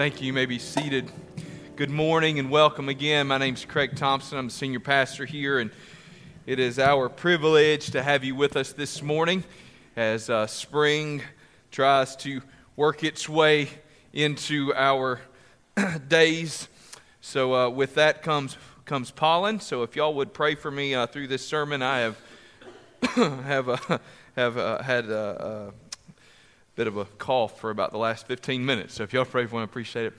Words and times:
Thank 0.00 0.22
you. 0.22 0.28
You 0.28 0.32
may 0.32 0.46
be 0.46 0.58
seated. 0.58 1.12
Good 1.76 1.90
morning 1.90 2.38
and 2.38 2.48
welcome 2.50 2.88
again. 2.88 3.26
My 3.26 3.36
name 3.36 3.52
is 3.52 3.66
Craig 3.66 3.96
Thompson. 3.96 4.38
I'm 4.38 4.46
the 4.46 4.50
senior 4.50 4.80
pastor 4.80 5.26
here, 5.26 5.58
and 5.58 5.70
it 6.46 6.58
is 6.58 6.78
our 6.78 7.10
privilege 7.10 7.90
to 7.90 8.02
have 8.02 8.24
you 8.24 8.34
with 8.34 8.56
us 8.56 8.72
this 8.72 9.02
morning 9.02 9.44
as 9.96 10.30
uh, 10.30 10.46
spring 10.46 11.20
tries 11.70 12.16
to 12.16 12.40
work 12.76 13.04
its 13.04 13.28
way 13.28 13.68
into 14.14 14.72
our 14.74 15.20
days. 16.08 16.68
So, 17.20 17.54
uh, 17.54 17.68
with 17.68 17.96
that 17.96 18.22
comes 18.22 18.56
comes 18.86 19.10
pollen. 19.10 19.60
So, 19.60 19.82
if 19.82 19.96
y'all 19.96 20.14
would 20.14 20.32
pray 20.32 20.54
for 20.54 20.70
me 20.70 20.94
uh, 20.94 21.08
through 21.08 21.26
this 21.26 21.46
sermon, 21.46 21.82
I 21.82 21.98
have 21.98 22.18
have 23.44 23.68
uh, 23.68 23.98
have 24.34 24.56
uh, 24.56 24.82
had 24.82 25.10
uh, 25.10 25.72
bit 26.80 26.86
of 26.86 26.96
a 26.96 27.04
cough 27.04 27.60
for 27.60 27.68
about 27.68 27.92
the 27.92 27.98
last 27.98 28.26
15 28.26 28.64
minutes. 28.64 28.94
So 28.94 29.02
if 29.02 29.12
y'all 29.12 29.26
pray 29.26 29.44
for 29.44 29.56
me, 29.56 29.60
I 29.60 29.64
appreciate 29.64 30.06
it. 30.06 30.14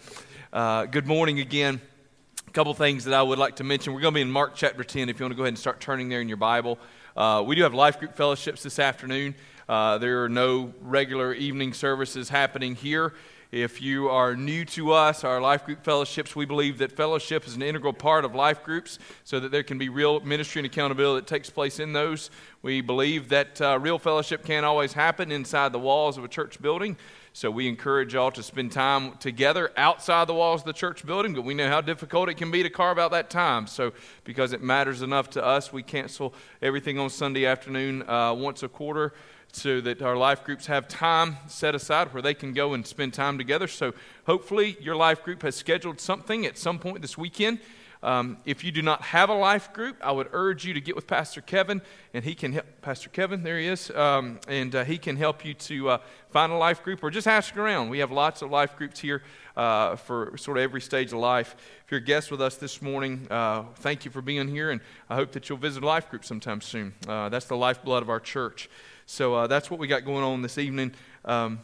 Uh, 0.53 0.85
good 0.85 1.07
morning 1.07 1.39
again. 1.39 1.81
A 2.47 2.51
couple 2.51 2.71
things 2.75 3.05
that 3.05 3.15
I 3.15 3.23
would 3.23 3.39
like 3.39 3.55
to 3.55 3.63
mention. 3.63 3.93
We're 3.93 4.01
going 4.01 4.13
to 4.13 4.17
be 4.19 4.21
in 4.21 4.29
Mark 4.29 4.53
chapter 4.53 4.83
10 4.83 5.09
if 5.09 5.19
you 5.19 5.23
want 5.23 5.31
to 5.31 5.37
go 5.37 5.41
ahead 5.41 5.53
and 5.53 5.57
start 5.57 5.79
turning 5.79 6.07
there 6.07 6.21
in 6.21 6.27
your 6.27 6.37
Bible. 6.37 6.77
Uh, 7.17 7.43
we 7.43 7.55
do 7.55 7.63
have 7.63 7.73
life 7.73 7.97
group 7.97 8.15
fellowships 8.15 8.61
this 8.61 8.77
afternoon. 8.77 9.33
Uh, 9.67 9.97
there 9.97 10.23
are 10.23 10.29
no 10.29 10.71
regular 10.83 11.33
evening 11.33 11.73
services 11.73 12.29
happening 12.29 12.75
here. 12.75 13.15
If 13.51 13.81
you 13.81 14.07
are 14.07 14.33
new 14.33 14.63
to 14.63 14.93
us, 14.93 15.25
our 15.25 15.41
life 15.41 15.65
group 15.65 15.83
fellowships, 15.83 16.37
we 16.37 16.45
believe 16.45 16.77
that 16.77 16.93
fellowship 16.93 17.45
is 17.45 17.53
an 17.53 17.61
integral 17.61 17.91
part 17.91 18.23
of 18.23 18.33
life 18.33 18.63
groups 18.63 18.97
so 19.25 19.41
that 19.41 19.51
there 19.51 19.61
can 19.61 19.77
be 19.77 19.89
real 19.89 20.21
ministry 20.21 20.59
and 20.59 20.65
accountability 20.67 21.19
that 21.19 21.27
takes 21.27 21.49
place 21.49 21.77
in 21.77 21.91
those. 21.91 22.29
We 22.61 22.79
believe 22.79 23.27
that 23.27 23.59
uh, 23.59 23.77
real 23.81 23.99
fellowship 23.99 24.45
can't 24.45 24.65
always 24.65 24.93
happen 24.93 25.33
inside 25.33 25.73
the 25.73 25.79
walls 25.79 26.17
of 26.17 26.23
a 26.23 26.29
church 26.29 26.61
building. 26.61 26.95
So 27.33 27.51
we 27.51 27.67
encourage 27.67 28.13
y'all 28.13 28.31
to 28.31 28.43
spend 28.43 28.71
time 28.71 29.17
together 29.17 29.73
outside 29.75 30.27
the 30.27 30.33
walls 30.33 30.61
of 30.61 30.67
the 30.67 30.73
church 30.73 31.05
building, 31.05 31.33
but 31.33 31.43
we 31.43 31.53
know 31.53 31.67
how 31.67 31.81
difficult 31.81 32.29
it 32.29 32.35
can 32.35 32.51
be 32.51 32.63
to 32.63 32.69
carve 32.69 32.97
out 32.97 33.11
that 33.11 33.29
time. 33.29 33.67
So 33.67 33.91
because 34.23 34.53
it 34.53 34.63
matters 34.63 35.01
enough 35.01 35.29
to 35.31 35.43
us, 35.43 35.73
we 35.73 35.83
cancel 35.83 36.33
everything 36.61 36.99
on 36.99 37.09
Sunday 37.09 37.45
afternoon 37.45 38.07
uh, 38.09 38.33
once 38.33 38.63
a 38.63 38.69
quarter 38.69 39.13
so 39.55 39.81
that 39.81 40.01
our 40.01 40.15
life 40.15 40.43
groups 40.43 40.67
have 40.67 40.87
time 40.87 41.37
set 41.47 41.75
aside 41.75 42.13
where 42.13 42.21
they 42.21 42.33
can 42.33 42.53
go 42.53 42.73
and 42.73 42.85
spend 42.85 43.13
time 43.13 43.37
together. 43.37 43.67
So 43.67 43.93
hopefully 44.25 44.77
your 44.79 44.95
life 44.95 45.23
group 45.23 45.41
has 45.43 45.55
scheduled 45.55 45.99
something 45.99 46.45
at 46.45 46.57
some 46.57 46.79
point 46.79 47.01
this 47.01 47.17
weekend. 47.17 47.59
Um, 48.03 48.37
if 48.45 48.63
you 48.63 48.71
do 48.71 48.81
not 48.81 49.03
have 49.03 49.29
a 49.29 49.33
life 49.33 49.73
group, 49.73 49.95
I 50.01 50.11
would 50.11 50.29
urge 50.31 50.65
you 50.65 50.73
to 50.73 50.81
get 50.81 50.95
with 50.95 51.05
Pastor 51.05 51.39
Kevin, 51.39 51.81
and 52.15 52.25
he 52.25 52.33
can 52.33 52.53
help. 52.53 52.65
Pastor 52.81 53.09
Kevin, 53.09 53.43
there 53.43 53.59
he 53.59 53.67
is, 53.67 53.91
um, 53.91 54.39
and 54.47 54.73
uh, 54.73 54.83
he 54.83 54.97
can 54.97 55.15
help 55.15 55.45
you 55.45 55.53
to 55.53 55.89
uh, 55.89 55.97
find 56.31 56.51
a 56.51 56.55
life 56.55 56.81
group 56.81 57.03
or 57.03 57.11
just 57.11 57.27
ask 57.27 57.55
around. 57.55 57.89
We 57.89 57.99
have 57.99 58.11
lots 58.11 58.41
of 58.41 58.49
life 58.49 58.75
groups 58.75 58.99
here 58.99 59.21
uh, 59.55 59.97
for 59.97 60.35
sort 60.35 60.57
of 60.57 60.63
every 60.63 60.81
stage 60.81 61.13
of 61.13 61.19
life. 61.19 61.55
If 61.85 61.91
you're 61.91 61.99
a 61.99 62.03
guest 62.03 62.31
with 62.31 62.41
us 62.41 62.55
this 62.55 62.81
morning, 62.81 63.27
uh, 63.29 63.65
thank 63.75 64.03
you 64.03 64.09
for 64.09 64.23
being 64.23 64.47
here, 64.47 64.71
and 64.71 64.81
I 65.07 65.13
hope 65.13 65.33
that 65.33 65.47
you'll 65.47 65.59
visit 65.59 65.83
a 65.83 65.85
life 65.85 66.09
group 66.09 66.25
sometime 66.25 66.61
soon. 66.61 66.93
Uh, 67.07 67.29
that's 67.29 67.45
the 67.45 67.57
lifeblood 67.57 68.01
of 68.01 68.09
our 68.09 68.19
church. 68.19 68.67
So 69.11 69.35
uh, 69.35 69.47
that's 69.47 69.69
what 69.69 69.77
we 69.77 69.87
got 69.87 70.05
going 70.05 70.23
on 70.23 70.41
this 70.41 70.57
evening. 70.57 70.93
Um, 71.25 71.59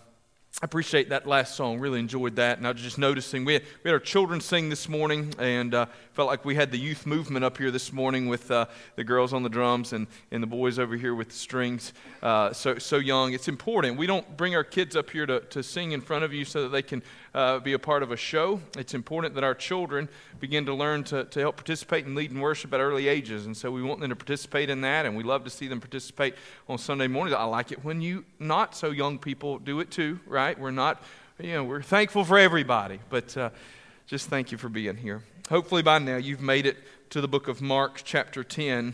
I 0.62 0.66
appreciate 0.66 1.08
that 1.12 1.26
last 1.26 1.56
song. 1.56 1.80
Really 1.80 2.02
enjoyed 2.02 2.36
that. 2.36 2.58
And 2.58 2.68
I 2.68 2.74
was 2.74 2.82
just 2.82 2.98
noticing 2.98 3.46
we 3.46 3.54
had, 3.54 3.62
we 3.86 3.90
had 3.90 3.94
our 3.94 4.02
children 4.02 4.42
sing 4.42 4.68
this 4.68 4.90
morning, 4.90 5.34
and 5.40 5.74
uh, 5.74 5.86
felt 6.18 6.30
like 6.30 6.46
we 6.46 6.56
had 6.56 6.72
the 6.72 6.80
youth 6.80 7.06
movement 7.06 7.46
up 7.46 7.60
here 7.60 7.70
this 7.70 7.94
morning 7.94 8.28
with 8.28 8.50
uh, 8.50 8.66
the 8.96 9.04
girls 9.04 9.34
on 9.34 9.44
the 9.44 9.50
drums 9.50 9.94
and, 9.94 10.08
and 10.32 10.42
the 10.42 10.48
boys 10.48 10.80
over 10.80 10.96
here 10.96 11.14
with 11.14 11.28
the 11.28 11.36
strings. 11.36 11.94
Uh, 12.24 12.52
so, 12.52 12.80
so 12.80 12.98
young. 12.98 13.34
It's 13.34 13.48
important. 13.48 14.00
We 14.00 14.08
don't 14.08 14.36
bring 14.36 14.56
our 14.56 14.64
kids 14.64 14.96
up 14.96 15.12
here 15.12 15.28
to, 15.28 15.42
to 15.42 15.62
sing 15.62 15.92
in 15.92 16.02
front 16.02 16.24
of 16.24 16.34
you 16.34 16.44
so 16.44 16.64
that 16.64 16.70
they 16.70 16.82
can 16.82 17.04
uh, 17.36 17.60
be 17.60 17.74
a 17.74 17.78
part 17.78 18.02
of 18.02 18.12
a 18.12 18.18
show. 18.18 18.60
It's 18.76 18.96
important 18.96 19.36
that 19.36 19.44
our 19.44 19.54
children 19.54 20.10
begin 20.40 20.66
to 20.66 20.74
learn 20.74 21.04
to, 21.04 21.26
to 21.26 21.40
help 21.40 21.56
participate 21.56 22.08
and 22.08 22.16
lead 22.16 22.32
in 22.32 22.40
worship 22.40 22.74
at 22.74 22.80
early 22.80 23.08
ages. 23.08 23.46
And 23.46 23.56
so 23.56 23.70
we 23.70 23.84
want 23.84 24.00
them 24.00 24.10
to 24.10 24.16
participate 24.16 24.72
in 24.72 24.82
that, 24.82 25.06
and 25.06 25.16
we 25.16 25.22
love 25.22 25.44
to 25.44 25.52
see 25.52 25.68
them 25.68 25.80
participate 25.80 26.34
on 26.68 26.80
Sunday 26.80 27.06
mornings. 27.06 27.38
I 27.38 27.44
like 27.44 27.72
it 27.72 27.86
when 27.86 28.02
you 28.02 28.26
not 28.40 28.76
so 28.76 28.90
young 28.90 29.20
people 29.20 29.60
do 29.60 29.82
it 29.82 29.92
too, 29.92 30.20
right? 30.26 30.58
We're 30.58 30.72
not, 30.72 31.00
you 31.40 31.54
know, 31.54 31.64
we're 31.64 31.84
thankful 31.84 32.26
for 32.26 32.40
everybody, 32.40 33.02
but 33.12 33.38
uh, 33.38 33.52
just 34.08 34.30
thank 34.30 34.52
you 34.52 34.58
for 34.58 34.68
being 34.68 34.96
here. 34.96 35.22
Hopefully 35.50 35.82
by 35.82 35.98
now 35.98 36.18
you've 36.18 36.42
made 36.42 36.66
it 36.66 36.76
to 37.10 37.22
the 37.22 37.28
book 37.28 37.48
of 37.48 37.62
Mark, 37.62 38.02
chapter 38.04 38.44
10. 38.44 38.94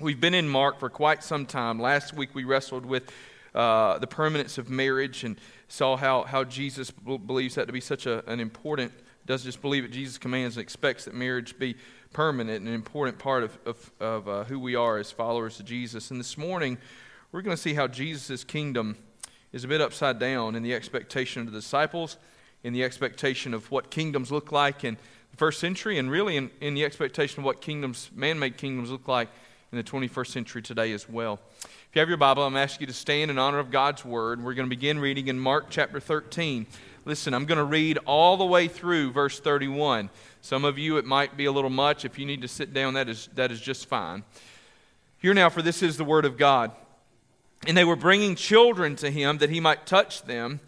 We've 0.00 0.20
been 0.20 0.34
in 0.34 0.48
Mark 0.48 0.78
for 0.78 0.88
quite 0.88 1.24
some 1.24 1.46
time. 1.46 1.80
Last 1.80 2.14
week 2.14 2.32
we 2.32 2.44
wrestled 2.44 2.86
with 2.86 3.10
uh, 3.56 3.98
the 3.98 4.06
permanence 4.06 4.56
of 4.56 4.70
marriage 4.70 5.24
and 5.24 5.36
saw 5.66 5.96
how, 5.96 6.22
how 6.22 6.44
Jesus 6.44 6.92
believes 6.92 7.56
that 7.56 7.66
to 7.66 7.72
be 7.72 7.80
such 7.80 8.06
a, 8.06 8.24
an 8.30 8.38
important, 8.38 8.92
doesn't 9.26 9.46
just 9.46 9.60
believe 9.60 9.84
it, 9.84 9.90
Jesus 9.90 10.16
commands 10.16 10.56
and 10.56 10.62
expects 10.62 11.06
that 11.06 11.14
marriage 11.14 11.58
be 11.58 11.74
permanent 12.12 12.60
and 12.60 12.68
an 12.68 12.74
important 12.74 13.18
part 13.18 13.42
of, 13.42 13.58
of, 13.66 13.90
of 13.98 14.28
uh, 14.28 14.44
who 14.44 14.60
we 14.60 14.76
are 14.76 14.98
as 14.98 15.10
followers 15.10 15.58
of 15.58 15.66
Jesus. 15.66 16.12
And 16.12 16.20
this 16.20 16.38
morning, 16.38 16.78
we're 17.32 17.42
going 17.42 17.56
to 17.56 17.60
see 17.60 17.74
how 17.74 17.88
Jesus' 17.88 18.44
kingdom 18.44 18.96
is 19.52 19.64
a 19.64 19.68
bit 19.68 19.80
upside 19.80 20.20
down 20.20 20.54
in 20.54 20.62
the 20.62 20.72
expectation 20.72 21.40
of 21.40 21.52
the 21.52 21.58
disciples, 21.58 22.16
in 22.62 22.72
the 22.72 22.84
expectation 22.84 23.54
of 23.54 23.68
what 23.72 23.90
kingdoms 23.90 24.30
look 24.30 24.52
like 24.52 24.84
the 24.84 24.98
first 25.38 25.60
century, 25.60 25.98
and 25.98 26.10
really 26.10 26.36
in, 26.36 26.50
in 26.60 26.74
the 26.74 26.84
expectation 26.84 27.38
of 27.38 27.44
what 27.44 27.60
kingdoms, 27.60 28.10
man 28.12 28.38
made 28.40 28.56
kingdoms, 28.56 28.90
look 28.90 29.06
like 29.06 29.28
in 29.70 29.78
the 29.78 29.84
21st 29.84 30.26
century 30.26 30.60
today 30.60 30.92
as 30.92 31.08
well. 31.08 31.38
If 31.62 31.88
you 31.94 32.00
have 32.00 32.08
your 32.08 32.18
Bible, 32.18 32.42
I'm 32.42 32.54
going 32.54 32.66
to 32.66 32.72
ask 32.72 32.80
you 32.80 32.88
to 32.88 32.92
stand 32.92 33.30
in 33.30 33.38
honor 33.38 33.60
of 33.60 33.70
God's 33.70 34.04
Word. 34.04 34.42
We're 34.42 34.54
going 34.54 34.66
to 34.66 34.74
begin 34.74 34.98
reading 34.98 35.28
in 35.28 35.38
Mark 35.38 35.66
chapter 35.70 36.00
13. 36.00 36.66
Listen, 37.04 37.34
I'm 37.34 37.46
going 37.46 37.58
to 37.58 37.64
read 37.64 37.98
all 38.04 38.36
the 38.36 38.44
way 38.44 38.66
through 38.66 39.12
verse 39.12 39.38
31. 39.38 40.10
Some 40.40 40.64
of 40.64 40.76
you, 40.76 40.96
it 40.96 41.04
might 41.04 41.36
be 41.36 41.44
a 41.44 41.52
little 41.52 41.70
much. 41.70 42.04
If 42.04 42.18
you 42.18 42.26
need 42.26 42.42
to 42.42 42.48
sit 42.48 42.74
down, 42.74 42.94
that 42.94 43.08
is, 43.08 43.28
that 43.36 43.52
is 43.52 43.60
just 43.60 43.86
fine. 43.86 44.24
Hear 45.18 45.34
now, 45.34 45.50
for 45.50 45.62
this 45.62 45.84
is 45.84 45.96
the 45.96 46.04
Word 46.04 46.24
of 46.24 46.36
God. 46.36 46.72
And 47.64 47.76
they 47.76 47.84
were 47.84 47.96
bringing 47.96 48.34
children 48.34 48.96
to 48.96 49.10
him 49.10 49.38
that 49.38 49.50
he 49.50 49.60
might 49.60 49.86
touch 49.86 50.22
them. 50.22 50.58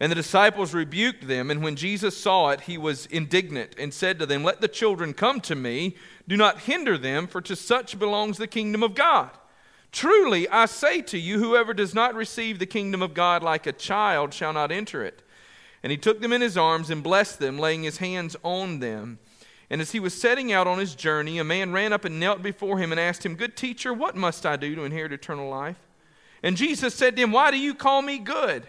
And 0.00 0.12
the 0.12 0.16
disciples 0.16 0.74
rebuked 0.74 1.26
them. 1.26 1.50
And 1.50 1.62
when 1.62 1.74
Jesus 1.74 2.16
saw 2.16 2.50
it, 2.50 2.62
he 2.62 2.78
was 2.78 3.06
indignant 3.06 3.74
and 3.78 3.92
said 3.92 4.18
to 4.18 4.26
them, 4.26 4.44
Let 4.44 4.60
the 4.60 4.68
children 4.68 5.12
come 5.12 5.40
to 5.42 5.56
me. 5.56 5.96
Do 6.28 6.36
not 6.36 6.60
hinder 6.60 6.96
them, 6.96 7.26
for 7.26 7.40
to 7.40 7.56
such 7.56 7.98
belongs 7.98 8.38
the 8.38 8.46
kingdom 8.46 8.82
of 8.82 8.94
God. 8.94 9.30
Truly, 9.90 10.48
I 10.48 10.66
say 10.66 11.00
to 11.02 11.18
you, 11.18 11.38
whoever 11.38 11.74
does 11.74 11.94
not 11.94 12.14
receive 12.14 12.58
the 12.58 12.66
kingdom 12.66 13.02
of 13.02 13.14
God 13.14 13.42
like 13.42 13.66
a 13.66 13.72
child 13.72 14.34
shall 14.34 14.52
not 14.52 14.70
enter 14.70 15.02
it. 15.02 15.22
And 15.82 15.90
he 15.90 15.96
took 15.96 16.20
them 16.20 16.32
in 16.32 16.42
his 16.42 16.56
arms 16.56 16.90
and 16.90 17.02
blessed 17.02 17.38
them, 17.38 17.58
laying 17.58 17.84
his 17.84 17.98
hands 17.98 18.36
on 18.42 18.80
them. 18.80 19.18
And 19.70 19.80
as 19.80 19.92
he 19.92 20.00
was 20.00 20.18
setting 20.18 20.52
out 20.52 20.66
on 20.66 20.78
his 20.78 20.94
journey, 20.94 21.38
a 21.38 21.44
man 21.44 21.72
ran 21.72 21.92
up 21.92 22.04
and 22.04 22.20
knelt 22.20 22.42
before 22.42 22.78
him 22.78 22.90
and 22.90 23.00
asked 23.00 23.24
him, 23.24 23.34
Good 23.34 23.56
teacher, 23.56 23.92
what 23.92 24.16
must 24.16 24.46
I 24.46 24.56
do 24.56 24.74
to 24.74 24.84
inherit 24.84 25.12
eternal 25.12 25.48
life? 25.48 25.78
And 26.42 26.56
Jesus 26.56 26.94
said 26.94 27.16
to 27.16 27.22
him, 27.22 27.32
Why 27.32 27.50
do 27.50 27.58
you 27.58 27.74
call 27.74 28.02
me 28.02 28.18
good? 28.18 28.68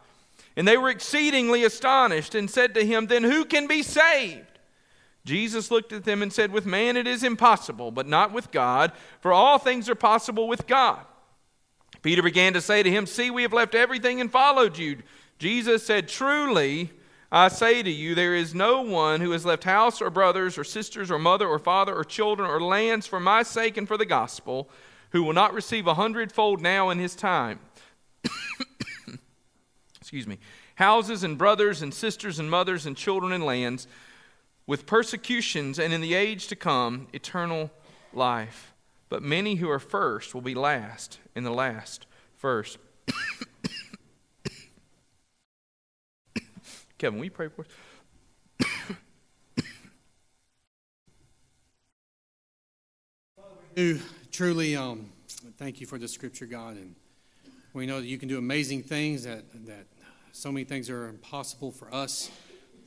And 0.61 0.67
they 0.67 0.77
were 0.77 0.91
exceedingly 0.91 1.63
astonished 1.63 2.35
and 2.35 2.47
said 2.47 2.75
to 2.75 2.85
him, 2.85 3.07
Then 3.07 3.23
who 3.23 3.45
can 3.45 3.65
be 3.65 3.81
saved? 3.81 4.45
Jesus 5.25 5.71
looked 5.71 5.91
at 5.91 6.03
them 6.03 6.21
and 6.21 6.31
said, 6.31 6.51
With 6.51 6.67
man 6.67 6.97
it 6.97 7.07
is 7.07 7.23
impossible, 7.23 7.89
but 7.89 8.05
not 8.05 8.31
with 8.31 8.51
God, 8.51 8.91
for 9.21 9.33
all 9.33 9.57
things 9.57 9.89
are 9.89 9.95
possible 9.95 10.47
with 10.47 10.67
God. 10.67 10.99
Peter 12.03 12.21
began 12.21 12.53
to 12.53 12.61
say 12.61 12.83
to 12.83 12.91
him, 12.91 13.07
See, 13.07 13.31
we 13.31 13.41
have 13.41 13.53
left 13.53 13.73
everything 13.73 14.21
and 14.21 14.31
followed 14.31 14.77
you. 14.77 14.99
Jesus 15.39 15.83
said, 15.83 16.07
Truly, 16.07 16.91
I 17.31 17.47
say 17.47 17.81
to 17.81 17.89
you, 17.89 18.13
there 18.13 18.35
is 18.35 18.53
no 18.53 18.83
one 18.83 19.19
who 19.19 19.31
has 19.31 19.43
left 19.43 19.63
house 19.63 19.99
or 19.99 20.11
brothers 20.11 20.59
or 20.59 20.63
sisters 20.63 21.09
or 21.09 21.17
mother 21.17 21.47
or 21.47 21.57
father 21.57 21.95
or 21.95 22.03
children 22.03 22.47
or 22.47 22.61
lands 22.61 23.07
for 23.07 23.19
my 23.19 23.41
sake 23.41 23.77
and 23.77 23.87
for 23.87 23.97
the 23.97 24.05
gospel 24.05 24.69
who 25.09 25.23
will 25.23 25.33
not 25.33 25.55
receive 25.55 25.87
a 25.87 25.95
hundredfold 25.95 26.61
now 26.61 26.91
in 26.91 26.99
his 26.99 27.15
time. 27.15 27.61
Excuse 30.11 30.27
me. 30.27 30.39
Houses 30.75 31.23
and 31.23 31.37
brothers 31.37 31.81
and 31.81 31.93
sisters 31.93 32.37
and 32.37 32.51
mothers 32.51 32.85
and 32.85 32.97
children 32.97 33.31
and 33.31 33.45
lands 33.45 33.87
with 34.67 34.85
persecutions 34.85 35.79
and 35.79 35.93
in 35.93 36.01
the 36.01 36.15
age 36.15 36.47
to 36.47 36.55
come 36.57 37.07
eternal 37.13 37.71
life. 38.13 38.73
But 39.07 39.23
many 39.23 39.55
who 39.55 39.69
are 39.69 39.79
first 39.79 40.33
will 40.33 40.41
be 40.41 40.53
last, 40.53 41.19
and 41.33 41.45
the 41.45 41.51
last 41.51 42.07
first. 42.35 42.77
Kevin, 46.97 47.19
will 47.19 47.23
you 47.23 47.31
pray 47.31 47.47
for 47.47 47.61
us? 47.61 47.69
do 53.77 53.97
truly 54.29 54.75
um, 54.75 55.09
thank 55.55 55.79
you 55.79 55.87
for 55.87 55.97
the 55.97 56.09
scripture, 56.09 56.45
God, 56.45 56.75
and 56.75 56.95
we 57.71 57.85
know 57.85 58.01
that 58.01 58.07
you 58.07 58.17
can 58.17 58.27
do 58.27 58.37
amazing 58.37 58.83
things. 58.83 59.23
That 59.23 59.49
that 59.65 59.85
so 60.33 60.51
many 60.51 60.63
things 60.63 60.89
are 60.89 61.07
impossible 61.07 61.71
for 61.71 61.93
us. 61.93 62.31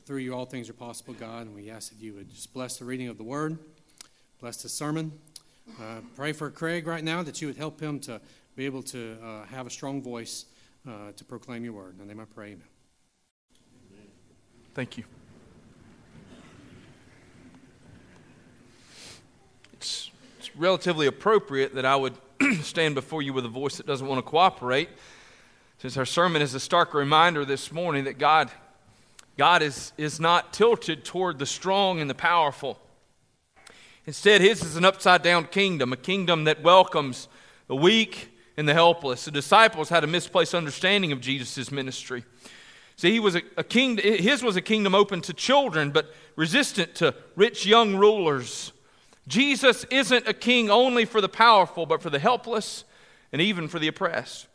Through 0.05 0.17
you, 0.17 0.33
all 0.33 0.45
things 0.45 0.69
are 0.69 0.73
possible, 0.73 1.13
God. 1.13 1.47
And 1.47 1.55
we 1.55 1.69
ask 1.69 1.89
that 1.89 1.99
you 1.99 2.13
would 2.13 2.29
just 2.29 2.53
bless 2.53 2.77
the 2.77 2.85
reading 2.85 3.07
of 3.07 3.17
the 3.17 3.23
Word, 3.23 3.57
bless 4.39 4.61
the 4.61 4.69
sermon. 4.69 5.11
Uh, 5.79 6.01
pray 6.15 6.31
for 6.31 6.49
Craig 6.51 6.85
right 6.85 7.03
now 7.03 7.23
that 7.23 7.41
you 7.41 7.47
would 7.47 7.57
help 7.57 7.79
him 7.79 7.99
to 8.01 8.21
be 8.55 8.65
able 8.65 8.83
to 8.83 9.17
uh, 9.23 9.45
have 9.45 9.65
a 9.65 9.69
strong 9.69 10.01
voice 10.01 10.45
uh, 10.87 11.11
to 11.15 11.23
proclaim 11.23 11.63
your 11.63 11.73
Word. 11.73 11.93
In 11.93 11.99
the 11.99 12.05
name 12.05 12.19
I 12.19 12.25
pray. 12.25 12.47
Amen. 12.47 12.61
Thank 14.73 14.97
you. 14.97 15.03
It's, 19.73 20.11
it's 20.37 20.55
relatively 20.55 21.07
appropriate 21.07 21.73
that 21.75 21.85
I 21.85 21.95
would 21.95 22.15
stand 22.61 22.95
before 22.95 23.21
you 23.21 23.33
with 23.33 23.45
a 23.45 23.49
voice 23.49 23.77
that 23.77 23.85
doesn't 23.85 24.07
want 24.07 24.19
to 24.19 24.29
cooperate, 24.29 24.89
since 25.77 25.97
our 25.97 26.05
sermon 26.05 26.41
is 26.41 26.53
a 26.53 26.59
stark 26.59 26.93
reminder 26.93 27.43
this 27.43 27.71
morning 27.71 28.05
that 28.05 28.17
God, 28.17 28.49
God 29.37 29.61
is, 29.61 29.91
is 29.97 30.19
not 30.19 30.53
tilted 30.53 31.03
toward 31.03 31.37
the 31.37 31.45
strong 31.45 31.99
and 31.99 32.09
the 32.09 32.15
powerful. 32.15 32.79
Instead, 34.05 34.41
His 34.41 34.63
is 34.63 34.77
an 34.77 34.85
upside 34.85 35.21
down 35.21 35.45
kingdom, 35.45 35.91
a 35.91 35.97
kingdom 35.97 36.45
that 36.45 36.63
welcomes 36.63 37.27
the 37.67 37.75
weak 37.75 38.29
and 38.55 38.69
the 38.69 38.73
helpless. 38.73 39.25
The 39.25 39.31
disciples 39.31 39.89
had 39.89 40.03
a 40.03 40.07
misplaced 40.07 40.55
understanding 40.55 41.11
of 41.11 41.19
Jesus' 41.19 41.71
ministry. 41.71 42.23
See, 42.95 43.11
he 43.11 43.19
was 43.19 43.35
a, 43.35 43.41
a 43.57 43.63
king, 43.63 43.97
his 43.97 44.41
was 44.41 44.55
a 44.55 44.61
kingdom 44.61 44.95
open 44.95 45.19
to 45.23 45.33
children, 45.33 45.91
but 45.91 46.13
resistant 46.37 46.95
to 46.95 47.13
rich 47.35 47.65
young 47.65 47.97
rulers. 47.97 48.71
Jesus 49.27 49.83
isn't 49.91 50.25
a 50.25 50.33
king 50.33 50.69
only 50.69 51.03
for 51.03 51.19
the 51.19 51.27
powerful, 51.27 51.85
but 51.85 52.01
for 52.01 52.09
the 52.09 52.19
helpless 52.19 52.85
and 53.33 53.41
even 53.41 53.67
for 53.67 53.79
the 53.79 53.89
oppressed. 53.89 54.47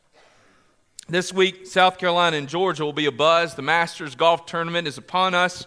This 1.10 1.32
week, 1.32 1.66
South 1.66 1.98
Carolina 1.98 2.36
and 2.36 2.48
Georgia 2.48 2.84
will 2.84 2.92
be 2.92 3.06
a 3.06 3.10
buzz. 3.10 3.56
The 3.56 3.62
Masters 3.62 4.14
Golf 4.14 4.46
Tournament 4.46 4.86
is 4.86 4.96
upon 4.96 5.34
us. 5.34 5.66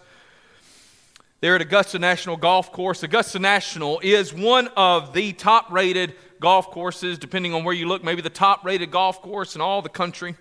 They're 1.42 1.54
at 1.54 1.60
Augusta 1.60 1.98
National 1.98 2.38
Golf 2.38 2.72
Course. 2.72 3.02
Augusta 3.02 3.38
National 3.38 4.00
is 4.00 4.32
one 4.32 4.68
of 4.74 5.12
the 5.12 5.34
top 5.34 5.70
rated 5.70 6.14
golf 6.40 6.70
courses, 6.70 7.18
depending 7.18 7.52
on 7.52 7.62
where 7.62 7.74
you 7.74 7.86
look, 7.86 8.02
maybe 8.02 8.22
the 8.22 8.30
top 8.30 8.64
rated 8.64 8.90
golf 8.90 9.20
course 9.20 9.54
in 9.54 9.60
all 9.60 9.82
the 9.82 9.90
country. 9.90 10.34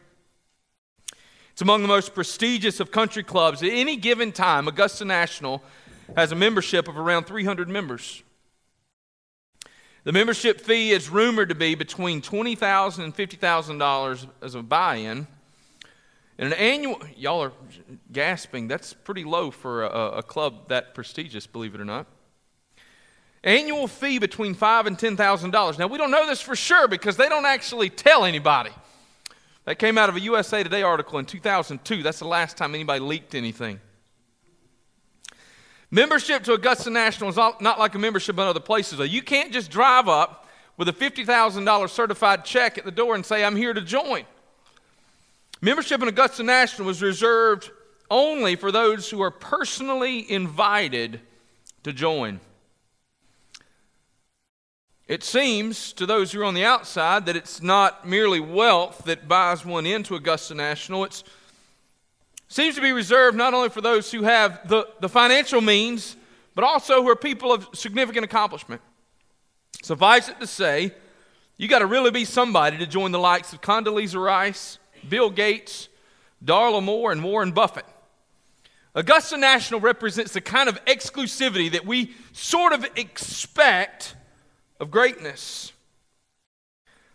It's 1.51 1.61
among 1.61 1.81
the 1.81 1.89
most 1.89 2.13
prestigious 2.13 2.79
of 2.79 2.89
country 2.89 3.23
clubs. 3.23 3.61
At 3.61 3.71
any 3.73 3.97
given 3.97 4.31
time, 4.31 4.69
Augusta 4.69 5.03
National 5.03 5.61
has 6.15 6.31
a 6.31 6.35
membership 6.35 6.87
of 6.87 6.97
around 6.97 7.25
300 7.25 7.67
members. 7.67 8.23
The 10.03 10.11
membership 10.11 10.59
fee 10.59 10.91
is 10.91 11.09
rumored 11.09 11.49
to 11.49 11.55
be 11.55 11.75
between 11.75 12.21
$20,000 12.21 13.03
and 13.03 13.15
$50,000 13.15 14.27
as 14.41 14.55
a 14.55 14.61
buy 14.61 14.95
in. 14.95 15.27
And 16.37 16.51
an 16.51 16.53
annual, 16.53 16.99
y'all 17.15 17.41
are 17.41 17.53
gasping, 18.11 18.67
that's 18.67 18.93
pretty 18.93 19.23
low 19.23 19.49
for 19.49 19.83
a, 19.83 20.17
a, 20.17 20.23
club 20.23 20.67
that 20.69 20.93
prestigious, 20.93 21.47
believe 21.47 21.73
it 21.75 21.79
or 21.79 21.85
not. 21.85 22.07
Annual 23.43 23.87
fee 23.87 24.19
between 24.19 24.55
five 24.55 24.87
and 24.87 24.97
$10,000. 24.97 25.79
Now, 25.79 25.87
we 25.87 25.97
don't 25.97 26.11
know 26.11 26.27
this 26.27 26.41
for 26.41 26.55
sure 26.55 26.87
because 26.87 27.15
they 27.15 27.29
don't 27.29 27.45
actually 27.45 27.89
tell 27.89 28.25
anybody. 28.25 28.71
That 29.65 29.79
came 29.79 29.97
out 29.97 30.09
of 30.09 30.17
a 30.17 30.19
USA 30.19 30.63
Today 30.63 30.81
article 30.81 31.19
in 31.19 31.25
2002. 31.25 32.03
That's 32.03 32.19
the 32.19 32.27
last 32.27 32.57
time 32.57 32.75
anybody 32.75 32.99
leaked 32.99 33.35
anything. 33.35 33.79
Membership 35.93 36.43
to 36.45 36.53
Augusta 36.53 36.89
National 36.89 37.29
is 37.29 37.35
not 37.35 37.61
like 37.61 37.93
a 37.93 37.99
membership 37.99 38.35
in 38.35 38.43
other 38.43 38.59
places. 38.59 38.99
You 39.11 39.21
can't 39.21 39.53
just 39.53 39.69
drive 39.69 40.07
up 40.07 40.49
with 40.75 40.89
a 40.89 40.91
$50,000 40.91 41.89
certified 41.91 42.43
check 42.45 42.79
at 42.79 42.83
the 42.85 42.89
door 42.89 43.13
and 43.13 43.23
say, 43.23 43.45
I'm 43.45 43.55
here 43.55 43.75
to 43.75 43.81
join. 43.81 44.23
Membership 45.61 46.01
in 46.01 46.07
Augusta 46.07 46.41
National 46.41 46.87
was 46.87 47.03
reserved 47.03 47.69
only 48.09 48.55
for 48.55 48.71
those 48.71 49.07
who 49.11 49.21
are 49.21 49.29
personally 49.29 50.31
invited 50.31 51.19
to 51.83 51.93
join. 51.93 52.39
It 55.07 55.23
seems 55.23 55.93
to 55.93 56.07
those 56.07 56.31
who 56.31 56.41
are 56.41 56.45
on 56.45 56.55
the 56.55 56.65
outside 56.65 57.27
that 57.27 57.35
it's 57.35 57.61
not 57.61 58.07
merely 58.07 58.39
wealth 58.39 59.03
that 59.05 59.27
buys 59.27 59.63
one 59.63 59.85
into 59.85 60.15
Augusta 60.15 60.55
National. 60.55 61.03
It 61.03 61.23
seems 62.53 62.75
to 62.75 62.81
be 62.81 62.91
reserved 62.91 63.35
not 63.35 63.55
only 63.55 63.69
for 63.69 63.81
those 63.81 64.11
who 64.11 64.21
have 64.21 64.67
the, 64.67 64.87
the 64.99 65.09
financial 65.09 65.59
means, 65.59 66.15
but 66.53 66.63
also 66.63 67.01
who 67.01 67.09
are 67.09 67.15
people 67.15 67.51
of 67.51 67.67
significant 67.73 68.23
accomplishment. 68.23 68.79
Suffice 69.81 70.29
it 70.29 70.39
to 70.39 70.45
say, 70.45 70.93
you 71.57 71.67
got 71.67 71.79
to 71.79 71.87
really 71.87 72.11
be 72.11 72.25
somebody 72.25 72.77
to 72.77 72.85
join 72.85 73.11
the 73.11 73.17
likes 73.17 73.53
of 73.53 73.61
Condoleezza 73.61 74.23
Rice, 74.23 74.77
Bill 75.09 75.31
Gates, 75.31 75.89
Darla 76.45 76.83
Moore, 76.83 77.11
and 77.11 77.23
Warren 77.23 77.53
Buffett. 77.53 77.85
Augusta 78.93 79.35
National 79.35 79.79
represents 79.79 80.33
the 80.33 80.41
kind 80.41 80.69
of 80.69 80.83
exclusivity 80.85 81.71
that 81.71 81.87
we 81.87 82.13
sort 82.33 82.71
of 82.71 82.85
expect 82.95 84.15
of 84.79 84.91
greatness. 84.91 85.73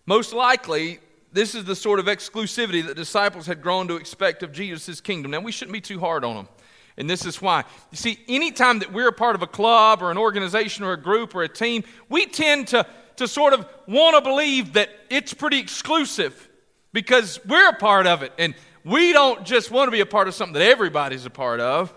Most 0.05 0.33
likely, 0.33 0.99
this 1.33 1.55
is 1.55 1.65
the 1.65 1.77
sort 1.77 2.01
of 2.01 2.07
exclusivity 2.07 2.87
that 2.87 2.97
disciples 2.97 3.47
had 3.47 3.63
grown 3.63 3.89
to 3.89 3.97
expect 3.97 4.43
of 4.43 4.53
Jesus' 4.53 5.01
kingdom. 5.01 5.31
Now, 5.31 5.41
we 5.41 5.53
shouldn't 5.53 5.73
be 5.73 5.81
too 5.81 6.01
hard 6.01 6.25
on 6.25 6.37
them. 6.37 6.49
And 6.97 7.09
this 7.09 7.25
is 7.25 7.41
why. 7.41 7.65
You 7.93 7.97
see, 7.97 8.19
anytime 8.29 8.81
that 8.81 8.93
we're 8.93 9.09
a 9.09 9.13
part 9.13 9.37
of 9.37 9.43
a 9.43 9.47
club 9.47 10.03
or 10.03 10.11
an 10.11 10.19
organization 10.19 10.85
or 10.85 10.93
a 10.93 11.01
group 11.01 11.35
or 11.35 11.43
a 11.45 11.49
team, 11.49 11.85
we 12.09 12.27
tend 12.27 12.69
to, 12.69 12.85
to 13.17 13.29
sort 13.29 13.53
of 13.53 13.67
want 13.87 14.17
to 14.17 14.23
believe 14.23 14.73
that 14.73 14.91
it's 15.09 15.33
pretty 15.33 15.59
exclusive 15.59 16.49
because 16.93 17.39
we're 17.47 17.69
a 17.69 17.77
part 17.77 18.09
of 18.09 18.23
it. 18.23 18.33
And 18.37 18.55
we 18.85 19.13
don't 19.13 19.45
just 19.45 19.71
want 19.71 19.87
to 19.87 19.93
be 19.93 20.01
a 20.01 20.07
part 20.07 20.27
of 20.27 20.35
something 20.35 20.55
that 20.55 20.63
everybody's 20.63 21.25
a 21.25 21.31
part 21.31 21.61
of. 21.61 21.95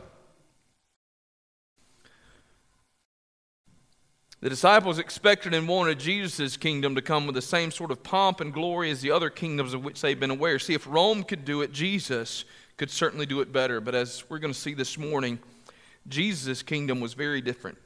The 4.42 4.50
disciples 4.50 4.98
expected 4.98 5.54
and 5.54 5.68
wanted 5.68 6.00
Jesus' 6.00 6.58
kingdom 6.58 6.96
to 6.96 7.02
come 7.02 7.28
with 7.28 7.36
the 7.36 7.44
same 7.44 7.70
sort 7.70 7.92
of 7.92 8.02
pomp 8.02 8.42
and 8.42 8.52
glory 8.52 8.90
as 8.90 9.00
the 9.02 9.12
other 9.12 9.30
kingdoms 9.30 9.76
of 9.76 9.84
which 9.84 10.02
they've 10.02 10.20
been 10.20 10.32
aware. 10.32 10.58
See, 10.58 10.74
if 10.74 10.88
Rome 10.88 11.24
could 11.24 11.46
do 11.46 11.62
it, 11.62 11.72
Jesus 11.72 12.44
could 12.76 12.90
certainly 12.90 13.28
do 13.28 13.42
it 13.42 13.54
better. 13.54 13.80
But 13.80 13.94
as 13.94 14.24
we're 14.30 14.40
going 14.40 14.52
to 14.54 14.60
see 14.60 14.74
this 14.74 14.98
morning, 14.98 15.38
Jesus' 16.08 16.64
kingdom 16.64 17.00
was 17.00 17.14
very 17.14 17.40
different. 17.40 17.78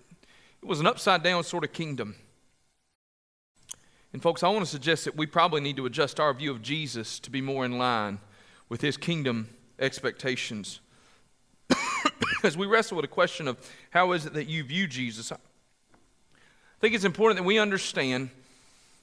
It 0.62 0.66
was 0.66 0.80
an 0.80 0.88
upside 0.88 1.24
down 1.24 1.44
sort 1.44 1.66
of 1.66 1.74
kingdom. 1.74 2.16
And, 4.14 4.22
folks, 4.22 4.42
I 4.42 4.48
want 4.48 4.64
to 4.64 4.72
suggest 4.72 5.04
that 5.04 5.18
we 5.18 5.26
probably 5.26 5.60
need 5.60 5.76
to 5.76 5.86
adjust 5.86 6.22
our 6.22 6.34
view 6.34 6.52
of 6.52 6.62
Jesus 6.62 7.20
to 7.20 7.30
be 7.30 7.42
more 7.42 7.66
in 7.66 7.78
line 7.78 8.20
with 8.70 8.80
his 8.80 8.96
kingdom 8.96 9.50
expectations. 9.78 10.80
As 12.46 12.56
we 12.56 12.66
wrestle 12.66 12.96
with 12.96 13.04
the 13.04 13.10
question 13.10 13.50
of 13.50 13.58
how 13.90 14.14
is 14.14 14.26
it 14.26 14.34
that 14.36 14.48
you 14.48 14.64
view 14.64 14.88
Jesus, 14.88 15.34
think 16.86 16.94
it's 16.94 17.04
important 17.04 17.40
that 17.40 17.44
we 17.44 17.58
understand 17.58 18.30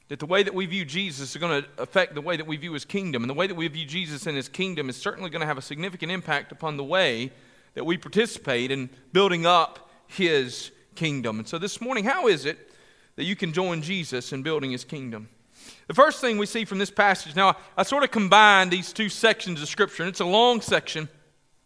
that 0.07 0.21
the 0.21 0.27
way 0.27 0.45
that 0.45 0.55
we 0.55 0.67
view 0.67 0.85
Jesus 0.85 1.31
is 1.31 1.37
going 1.37 1.65
to 1.65 1.69
affect 1.83 2.15
the 2.15 2.21
way 2.21 2.37
that 2.37 2.47
we 2.47 2.57
view 2.57 2.75
his 2.75 2.85
kingdom. 2.85 3.25
And 3.25 3.29
the 3.29 3.35
way 3.35 3.49
that 3.49 3.57
we 3.57 3.67
view 3.67 3.85
Jesus 3.85 4.29
and 4.29 4.37
his 4.37 4.49
kingdom 4.49 4.89
is 4.89 4.95
certainly 4.95 5.31
going 5.31 5.41
to 5.41 5.49
have 5.49 5.59
a 5.59 5.63
significant 5.63 6.13
impact 6.13 6.53
upon 6.53 6.77
the 6.77 6.85
way 6.85 7.33
that 7.75 7.85
we 7.85 7.97
participate 7.97 8.71
in 8.71 8.89
building 9.13 9.47
up 9.47 9.91
his 10.07 10.71
kingdom. 10.95 11.41
And 11.41 11.49
so 11.49 11.59
this 11.59 11.81
morning, 11.81 12.05
how 12.05 12.29
is 12.29 12.45
it 12.45 12.71
that 13.17 13.25
you 13.25 13.35
can 13.35 13.53
join 13.53 13.83
Jesus 13.83 14.33
in 14.33 14.45
building 14.45 14.71
his 14.71 14.85
kingdom? 14.85 15.27
The 15.89 15.95
first 15.95 16.21
thing 16.21 16.39
we 16.39 16.47
see 16.47 16.65
from 16.65 16.79
this 16.79 16.93
passage, 16.93 17.35
now 17.35 17.57
I 17.77 17.83
sort 17.83 18.05
of 18.05 18.13
combined 18.13 18.71
these 18.71 18.93
two 18.93 19.09
sections 19.09 19.61
of 19.61 19.67
Scripture, 19.67 20.05
and 20.05 20.09
it's 20.09 20.21
a 20.21 20.25
long 20.25 20.61
section 20.61 21.09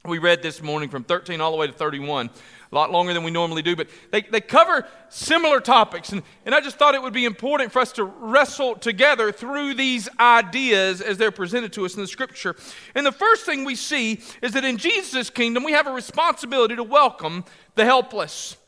we 0.06 0.18
read 0.18 0.42
this 0.42 0.62
morning 0.62 0.88
from 0.88 1.04
13 1.04 1.42
all 1.42 1.50
the 1.50 1.56
way 1.58 1.66
to 1.66 1.75
31. 1.75 2.30
Lot 2.76 2.92
longer 2.92 3.14
than 3.14 3.25
we 3.25 3.30
normally 3.30 3.62
do, 3.62 3.75
but 3.75 3.88
they, 4.11 4.21
they 4.21 4.42
cover 4.42 4.87
similar 5.09 5.61
topics. 5.61 6.11
And, 6.11 6.23
and 6.45 6.54
I 6.54 6.61
just 6.61 6.76
thought 6.76 6.95
it 6.95 7.00
would 7.00 7.14
be 7.14 7.25
important 7.25 7.73
for 7.73 7.80
us 7.80 7.90
to 7.92 8.04
wrestle 8.04 8.75
together 8.75 9.33
through 9.33 9.73
these 9.73 10.11
ideas 10.21 11.00
as 11.00 11.16
they're 11.16 11.30
presented 11.30 11.73
to 11.73 11.87
us 11.87 11.95
in 11.95 12.02
the 12.02 12.06
scripture. 12.06 12.54
And 12.95 13.06
the 13.06 13.12
first 13.12 13.47
thing 13.47 13.64
we 13.64 13.76
see 13.76 14.21
is 14.42 14.52
that 14.52 14.62
in 14.62 14.76
Jesus' 14.76 15.30
kingdom, 15.30 15.64
we 15.64 15.73
have 15.73 15.87
a 15.87 15.90
responsibility 15.90 16.76
to 16.76 16.83
welcome 16.83 17.47
the 17.76 17.87
helpless. 17.87 18.59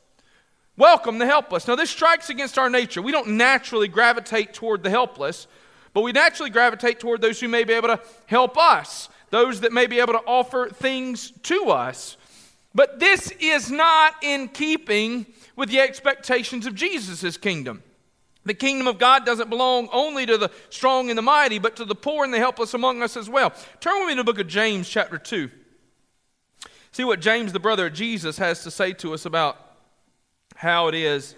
Welcome 0.79 1.19
the 1.19 1.27
helpless. 1.27 1.69
Now, 1.69 1.75
this 1.75 1.91
strikes 1.91 2.31
against 2.31 2.57
our 2.57 2.71
nature. 2.71 3.03
We 3.03 3.12
don't 3.12 3.37
naturally 3.37 3.88
gravitate 3.88 4.55
toward 4.55 4.83
the 4.83 4.91
helpless, 4.91 5.47
but 5.93 6.00
we 6.00 6.12
naturally 6.12 6.49
gravitate 6.49 6.99
toward 6.99 7.21
those 7.21 7.41
who 7.41 7.49
may 7.49 7.65
be 7.65 7.75
able 7.75 7.88
to 7.88 8.00
help 8.25 8.57
us, 8.57 9.11
those 9.29 9.61
that 9.61 9.73
may 9.73 9.87
be 9.87 10.00
able 10.00 10.15
to 10.15 10.23
offer 10.27 10.71
things 10.71 11.31
to 11.43 11.65
us. 11.67 12.17
But 12.79 13.01
this 13.01 13.33
is 13.41 13.73
not 13.73 14.15
in 14.23 14.47
keeping 14.47 15.27
with 15.57 15.69
the 15.69 15.81
expectations 15.81 16.65
of 16.65 16.77
Jesus' 16.77 17.37
kingdom. 17.37 17.83
The 18.45 18.55
kingdom 18.55 18.87
of 18.87 19.01
God 19.01 19.27
doesn't 19.27 19.51
belong 19.51 19.89
only 19.93 20.27
to 20.27 20.39
the 20.39 20.53
strong 20.71 21.11
and 21.11 21.19
the 21.19 21.23
mighty, 21.23 21.59
but 21.59 21.75
to 21.75 21.85
the 21.85 21.97
poor 21.97 22.23
and 22.23 22.33
the 22.33 22.39
helpless 22.39 22.75
among 22.75 23.03
us 23.03 23.17
as 23.17 23.29
well. 23.29 23.53
Turn 23.81 23.99
with 23.99 24.07
me 24.07 24.13
to 24.13 24.19
the 24.19 24.25
book 24.25 24.39
of 24.39 24.47
James, 24.47 24.89
chapter 24.89 25.19
2. 25.19 25.51
See 26.93 27.03
what 27.03 27.19
James, 27.21 27.53
the 27.53 27.59
brother 27.59 27.87
of 27.89 27.95
Jesus, 27.95 28.39
has 28.39 28.63
to 28.63 28.71
say 28.71 28.93
to 28.93 29.13
us 29.13 29.27
about 29.27 29.59
how 30.55 30.87
it 30.87 30.95
is 30.95 31.35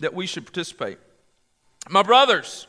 that 0.00 0.12
we 0.12 0.26
should 0.26 0.44
participate. 0.44 0.98
My 1.88 2.02
brothers, 2.02 2.66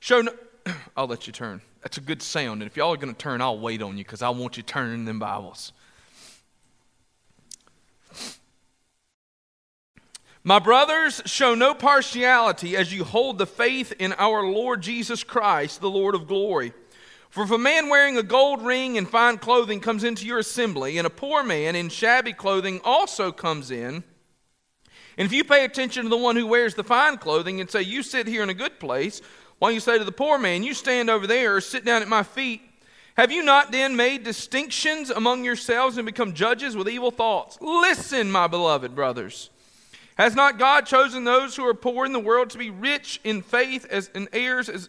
show 0.00 0.22
no, 0.22 0.32
I'll 0.96 1.08
let 1.08 1.26
you 1.26 1.34
turn. 1.34 1.60
That's 1.82 1.98
a 1.98 2.00
good 2.00 2.22
sound. 2.22 2.62
And 2.62 2.70
if 2.70 2.76
y'all 2.76 2.92
are 2.92 2.96
going 2.96 3.12
to 3.12 3.18
turn, 3.18 3.40
I'll 3.40 3.58
wait 3.58 3.82
on 3.82 3.98
you 3.98 4.04
because 4.04 4.22
I 4.22 4.30
want 4.30 4.56
you 4.56 4.62
turning 4.62 5.04
them 5.04 5.18
Bibles. 5.18 5.72
My 10.44 10.58
brothers, 10.58 11.22
show 11.24 11.54
no 11.54 11.72
partiality 11.72 12.76
as 12.76 12.92
you 12.92 13.04
hold 13.04 13.38
the 13.38 13.46
faith 13.46 13.92
in 14.00 14.12
our 14.14 14.44
Lord 14.44 14.80
Jesus 14.80 15.22
Christ, 15.22 15.80
the 15.80 15.90
Lord 15.90 16.16
of 16.16 16.26
glory. 16.26 16.72
For 17.30 17.44
if 17.44 17.50
a 17.52 17.58
man 17.58 17.88
wearing 17.88 18.18
a 18.18 18.24
gold 18.24 18.62
ring 18.62 18.98
and 18.98 19.08
fine 19.08 19.38
clothing 19.38 19.80
comes 19.80 20.02
into 20.02 20.26
your 20.26 20.40
assembly, 20.40 20.98
and 20.98 21.06
a 21.06 21.10
poor 21.10 21.44
man 21.44 21.76
in 21.76 21.88
shabby 21.88 22.32
clothing 22.32 22.80
also 22.84 23.30
comes 23.30 23.70
in, 23.70 24.02
and 25.16 25.26
if 25.26 25.32
you 25.32 25.44
pay 25.44 25.64
attention 25.64 26.04
to 26.04 26.08
the 26.08 26.16
one 26.16 26.36
who 26.36 26.46
wears 26.46 26.74
the 26.74 26.84
fine 26.84 27.18
clothing 27.18 27.60
and 27.60 27.70
say, 27.70 27.82
You 27.82 28.02
sit 28.02 28.26
here 28.26 28.42
in 28.42 28.50
a 28.50 28.54
good 28.54 28.80
place, 28.80 29.20
while 29.62 29.70
you 29.70 29.78
say 29.78 29.96
to 29.96 30.02
the 30.02 30.10
poor 30.10 30.38
man, 30.38 30.64
You 30.64 30.74
stand 30.74 31.08
over 31.08 31.24
there 31.24 31.54
or 31.54 31.60
sit 31.60 31.84
down 31.84 32.02
at 32.02 32.08
my 32.08 32.24
feet, 32.24 32.62
have 33.16 33.30
you 33.30 33.44
not 33.44 33.70
then 33.70 33.94
made 33.94 34.24
distinctions 34.24 35.08
among 35.08 35.44
yourselves 35.44 35.98
and 35.98 36.04
become 36.04 36.32
judges 36.32 36.76
with 36.76 36.88
evil 36.88 37.12
thoughts? 37.12 37.58
Listen, 37.60 38.28
my 38.32 38.48
beloved 38.48 38.96
brothers. 38.96 39.50
Has 40.16 40.34
not 40.34 40.58
God 40.58 40.86
chosen 40.86 41.22
those 41.22 41.54
who 41.54 41.64
are 41.64 41.74
poor 41.74 42.04
in 42.04 42.12
the 42.12 42.18
world 42.18 42.50
to 42.50 42.58
be 42.58 42.70
rich 42.70 43.20
in 43.22 43.40
faith 43.40 43.86
as 43.88 44.10
and 44.16 44.26
heirs 44.32 44.68
as 44.68 44.88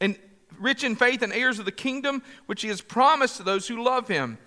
and 0.00 0.16
rich 0.56 0.84
in 0.84 0.94
faith 0.94 1.22
and 1.22 1.32
heirs 1.32 1.58
of 1.58 1.64
the 1.64 1.72
kingdom 1.72 2.22
which 2.46 2.62
he 2.62 2.68
has 2.68 2.80
promised 2.80 3.38
to 3.38 3.42
those 3.42 3.66
who 3.66 3.82
love 3.82 4.06
him. 4.06 4.38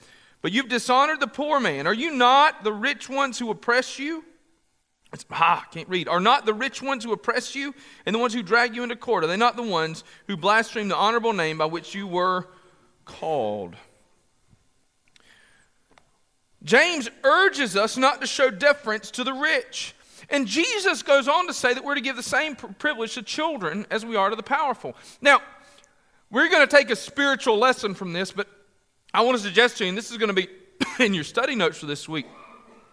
But 0.42 0.54
you've 0.54 0.70
dishonored 0.70 1.20
the 1.20 1.28
poor 1.28 1.60
man. 1.60 1.86
Are 1.86 1.94
you 1.94 2.12
not 2.12 2.64
the 2.64 2.72
rich 2.72 3.10
ones 3.10 3.40
who 3.40 3.52
oppress 3.52 4.00
you? 4.00 4.24
It's, 5.16 5.26
ah, 5.32 5.66
can't 5.72 5.88
read. 5.88 6.10
Are 6.10 6.20
not 6.20 6.46
the 6.46 6.54
rich 6.54 6.82
ones 6.82 7.06
who 7.06 7.14
oppress 7.14 7.56
you 7.56 7.74
and 8.06 8.14
the 8.14 8.20
ones 8.20 8.34
who 8.34 8.44
drag 8.44 8.76
you 8.76 8.84
into 8.84 8.98
court? 8.98 9.24
Are 9.24 9.28
they 9.28 9.38
not 9.38 9.56
the 9.56 9.64
ones 9.64 10.04
who 10.28 10.36
blaspheme 10.36 10.90
the 10.90 10.96
honorable 10.98 11.32
name 11.32 11.58
by 11.58 11.68
which 11.68 11.96
you 11.96 12.06
were 12.06 12.50
called? 13.06 13.78
James 16.66 17.10
urges 17.24 17.78
us 17.78 17.96
not 17.96 18.20
to 18.20 18.28
show 18.28 18.50
deference 18.50 19.10
to 19.12 19.24
the 19.24 19.32
rich. 19.32 19.96
And 20.30 20.48
Jesus 20.48 21.02
goes 21.02 21.30
on 21.30 21.48
to 21.48 21.54
say 21.54 21.74
that 21.74 21.86
we're 21.86 21.96
to 21.96 22.02
give 22.02 22.18
the 22.18 22.24
same 22.24 22.58
privilege 22.58 23.14
to 23.14 23.22
children 23.22 23.88
as 23.90 24.06
we 24.06 24.18
are 24.18 24.30
to 24.30 24.36
the 24.36 24.44
powerful. 24.44 24.98
Now, 25.22 25.40
we're 26.30 26.50
going 26.50 26.68
to 26.68 26.76
take 26.76 26.90
a 26.90 26.96
spiritual 26.98 27.58
lesson 27.58 27.94
from 27.94 28.12
this, 28.12 28.34
but 28.34 28.50
I 29.14 29.22
want 29.22 29.38
to 29.38 29.44
suggest 29.44 29.78
to 29.78 29.86
you, 29.86 29.90
and 29.90 29.98
this 29.98 30.12
is 30.12 30.18
going 30.18 30.28
to 30.28 30.34
be 30.34 30.50
in 31.00 31.14
your 31.14 31.24
study 31.24 31.56
notes 31.56 31.78
for 31.78 31.86
this 31.86 32.10
week. 32.10 32.26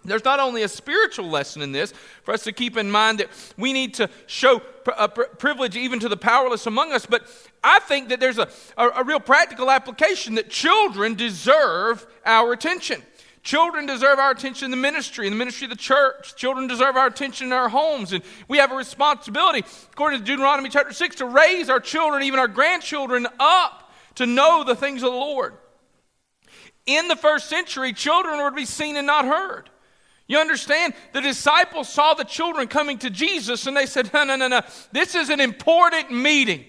There's 0.05 0.25
not 0.25 0.41
only 0.41 0.63
a 0.63 0.69
spiritual 0.69 1.29
lesson 1.29 1.63
in 1.63 1.73
this 1.73 1.93
for 2.25 2.35
us 2.35 2.43
to 2.45 2.53
keep 2.53 2.77
in 2.77 2.91
mind 2.91 3.21
that 3.21 3.29
we 3.57 3.73
need 3.73 3.95
to 3.95 4.11
show 4.27 4.61
a 4.87 5.03
uh, 5.03 5.09
privilege 5.09 5.77
even 5.77 6.01
to 6.01 6.09
the 6.09 6.17
powerless 6.17 6.67
among 6.67 6.93
us, 6.93 7.07
but 7.07 7.25
I 7.63 7.79
think 7.81 8.09
that 8.09 8.19
there's 8.19 8.39
a, 8.39 8.49
a, 8.77 8.89
a 8.89 9.05
real 9.05 9.21
practical 9.21 9.71
application 9.71 10.35
that 10.35 10.51
children 10.51 11.15
deserve 11.15 12.05
our 12.27 12.53
attention. 12.53 13.03
Children 13.45 13.87
deserve 13.87 14.19
our 14.19 14.31
attention 14.31 14.67
in 14.67 14.71
the 14.71 14.77
ministry, 14.77 15.27
in 15.27 15.33
the 15.33 15.39
ministry 15.39 15.65
of 15.65 15.71
the 15.71 15.77
church. 15.77 16.37
Children 16.37 16.69
deserve 16.69 16.97
our 16.97 17.09
attention 17.09 17.49
in 17.49 17.53
our 17.53 17.69
homes. 17.69 18.13
And 18.13 18.23
we 18.47 18.59
have 18.59 18.71
a 18.71 18.77
responsibility, 18.77 19.65
according 19.93 20.21
to 20.21 20.25
Deuteronomy 20.25 20.69
chapter 20.69 20.93
6, 20.93 21.17
to 21.17 21.27
raise 21.27 21.69
our 21.69 21.81
children, 21.81 22.23
even 22.23 22.39
our 22.39 22.49
grandchildren, 22.49 23.27
up 23.41 23.93
to 24.15 24.27
know 24.27 24.63
the 24.65 24.77
things 24.77 25.03
of 25.03 25.11
the 25.11 25.19
Lord. 25.19 25.55
In 26.87 27.09
the 27.09 27.17
first 27.17 27.49
century, 27.49 27.93
children 27.93 28.39
were 28.39 28.51
to 28.51 28.57
be 28.57 28.65
seen 28.65 28.97
and 28.97 29.07
not 29.07 29.25
heard. 29.25 29.71
You 30.33 30.39
understand? 30.39 30.95
The 31.13 31.21
disciples 31.21 31.91
saw 31.91 32.15
the 32.15 32.25
children 32.25 32.67
coming 32.67 32.97
to 33.01 33.11
Jesus 33.11 33.67
and 33.67 33.77
they 33.77 33.85
said, 33.85 34.11
No, 34.15 34.25
no, 34.25 34.35
no, 34.35 34.49
no. 34.49 34.63
This 34.91 35.15
is 35.15 35.29
an 35.29 35.41
important 35.41 36.11
meeting. 36.11 36.65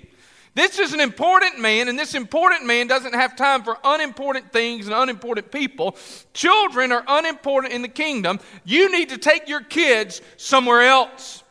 This 0.54 0.80
is 0.80 0.92
an 0.92 1.00
important 1.00 1.60
man, 1.60 1.88
and 1.88 1.98
this 1.98 2.14
important 2.14 2.66
man 2.66 2.88
doesn't 2.88 3.14
have 3.14 3.38
time 3.38 3.64
for 3.64 3.78
unimportant 3.86 4.52
things 4.52 4.86
and 4.86 4.94
unimportant 4.94 5.50
people. 5.50 5.96
Children 6.34 6.92
are 6.92 7.06
unimportant 7.08 7.74
in 7.74 7.82
the 7.82 7.88
kingdom. 7.88 8.42
You 8.66 8.92
need 8.92 9.08
to 9.10 9.18
take 9.18 9.48
your 9.48 9.62
kids 9.62 10.22
somewhere 10.36 10.82
else. 10.82 11.42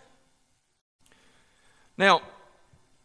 Now, 1.96 2.20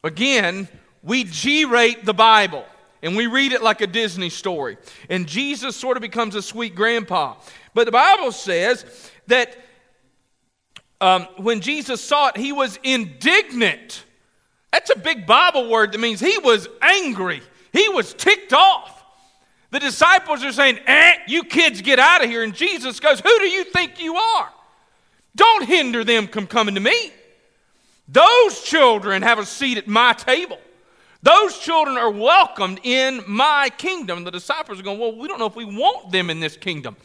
again, 0.04 0.68
we 1.02 1.24
G 1.24 1.64
rate 1.64 2.04
the 2.04 2.14
Bible 2.14 2.66
and 3.02 3.16
we 3.16 3.28
read 3.28 3.52
it 3.52 3.62
like 3.62 3.82
a 3.82 3.88
Disney 3.88 4.30
story. 4.30 4.78
And 5.10 5.28
Jesus 5.28 5.76
sort 5.76 5.98
of 5.98 6.02
becomes 6.02 6.36
a 6.36 6.42
sweet 6.42 6.76
grandpa. 6.76 7.36
But 7.78 7.86
the 7.86 7.92
Bible 7.92 8.32
says 8.32 9.12
that 9.28 9.56
um, 11.00 11.28
when 11.38 11.62
Jesus 11.62 12.02
saw 12.02 12.30
it, 12.30 12.38
he 12.38 12.52
was 12.52 12.80
indignant 12.82 14.04
that's 14.72 14.90
a 14.90 14.98
big 14.98 15.28
Bible 15.28 15.70
word 15.70 15.92
that 15.92 16.00
means 16.00 16.20
he 16.20 16.40
was 16.40 16.68
angry. 16.82 17.44
He 17.72 17.88
was 17.90 18.16
ticked 18.16 18.52
off. 18.52 19.04
The 19.70 19.80
disciples 19.80 20.44
are 20.44 20.52
saying, 20.52 20.80
eh, 20.88 21.18
you 21.28 21.44
kids 21.44 21.82
get 21.82 22.00
out 22.00 22.24
of 22.24 22.30
here. 22.32 22.44
And 22.44 22.56
Jesus 22.56 23.00
goes, 23.00 23.20
Who 23.20 23.40
do 23.40 23.46
you 23.46 23.64
think 23.66 24.02
you 24.02 24.16
are? 24.16 24.50
Don't 25.36 25.68
hinder 25.68 26.04
them 26.04 26.28
from 26.28 26.48
coming 26.48 26.74
to 26.74 26.82
me. 26.82 27.12
Those 28.08 28.64
children 28.64 29.22
have 29.22 29.38
a 29.38 29.46
seat 29.46 29.78
at 29.78 29.88
my 29.88 30.14
table. 30.14 30.60
Those 31.22 31.60
children 31.60 31.96
are 31.96 32.10
welcomed 32.10 32.80
in 32.82 33.24
my 33.28 33.70
kingdom. 33.78 34.24
The 34.24 34.32
disciples 34.32 34.80
are 34.80 34.84
going, 34.84 35.00
Well, 35.00 35.16
we 35.16 35.28
don't 35.28 35.38
know 35.38 35.46
if 35.46 35.56
we 35.56 35.66
want 35.66 36.12
them 36.12 36.32
in 36.32 36.40
this 36.40 36.58
kingdom. 36.58 36.96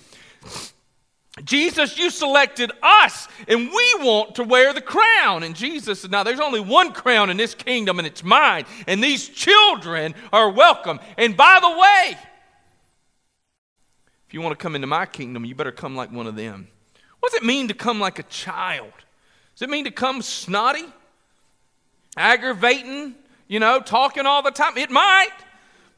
Jesus, 1.45 1.99
you 1.99 2.11
selected 2.11 2.73
us, 2.83 3.27
and 3.49 3.71
we 3.71 3.95
want 4.01 4.35
to 4.35 4.45
wear 4.45 4.75
the 4.75 4.83
crown. 4.83 5.43
And 5.43 5.57
Jesus 5.57 6.03
said, 6.03 6.11
Now 6.11 6.23
there's 6.23 6.41
only 6.41 6.61
one 6.61 6.93
crown 6.93 7.31
in 7.31 7.39
this 7.39 7.55
kingdom, 7.55 7.99
and 7.99 8.07
it's 8.07 8.23
mine. 8.23 8.67
And 8.87 9.03
these 9.03 9.29
children 9.29 10.15
are 10.31 10.51
welcome. 10.51 11.01
And 11.17 11.35
by 11.35 11.59
the 11.61 11.71
way, 11.71 12.19
if 14.29 14.35
you 14.35 14.43
want 14.43 14.59
to 14.59 14.63
come 14.63 14.75
into 14.75 14.87
my 14.87 15.07
kingdom, 15.07 15.47
you 15.47 15.55
better 15.55 15.73
come 15.73 15.97
like 15.97 16.13
one 16.13 16.27
of 16.27 16.37
them. 16.37 16.69
What 17.21 17.33
does 17.33 17.41
it 17.41 17.47
mean 17.47 17.69
to 17.69 17.75
come 17.75 17.99
like 17.99 18.19
a 18.19 18.25
child? 18.25 18.93
Does 19.55 19.63
it 19.63 19.71
mean 19.71 19.85
to 19.85 19.91
come 19.91 20.21
snotty, 20.21 20.85
aggravating, 22.17 23.15
you 23.49 23.59
know, 23.59 23.81
talking 23.81 24.27
all 24.27 24.43
the 24.43 24.51
time? 24.51 24.77
It 24.77 24.91
might. 24.91 25.31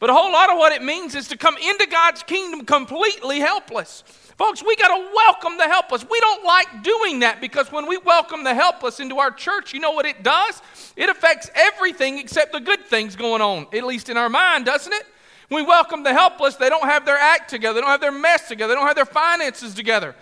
But 0.04 0.10
a 0.10 0.14
whole 0.16 0.32
lot 0.32 0.50
of 0.50 0.58
what 0.58 0.72
it 0.72 0.82
means 0.82 1.14
is 1.14 1.28
to 1.28 1.36
come 1.38 1.56
into 1.56 1.86
God's 1.86 2.22
kingdom 2.22 2.66
completely 2.66 3.40
helpless. 3.40 4.04
Folks, 4.36 4.62
we 4.62 4.76
got 4.76 4.88
to 4.88 5.10
welcome 5.14 5.56
the 5.56 5.64
helpless. 5.64 6.04
We 6.04 6.20
don't 6.20 6.44
like 6.44 6.82
doing 6.82 7.20
that 7.20 7.40
because 7.40 7.72
when 7.72 7.86
we 7.86 7.96
welcome 7.96 8.44
the 8.44 8.52
helpless 8.52 9.00
into 9.00 9.16
our 9.16 9.30
church, 9.30 9.72
you 9.72 9.80
know 9.80 9.92
what 9.92 10.04
it 10.04 10.22
does? 10.22 10.60
It 10.94 11.08
affects 11.08 11.50
everything 11.54 12.18
except 12.18 12.52
the 12.52 12.60
good 12.60 12.84
things 12.84 13.16
going 13.16 13.40
on, 13.40 13.66
at 13.72 13.82
least 13.82 14.10
in 14.10 14.18
our 14.18 14.28
mind, 14.28 14.66
doesn't 14.66 14.92
it? 14.92 15.06
When 15.48 15.64
we 15.64 15.66
welcome 15.66 16.02
the 16.02 16.12
helpless, 16.12 16.56
they 16.56 16.68
don't 16.68 16.84
have 16.84 17.06
their 17.06 17.16
act 17.16 17.48
together, 17.48 17.76
they 17.76 17.80
don't 17.80 17.88
have 17.88 18.02
their 18.02 18.12
mess 18.12 18.46
together, 18.46 18.74
they 18.74 18.78
don't 18.78 18.86
have 18.86 18.96
their 18.96 19.06
finances 19.06 19.72
together. 19.72 20.14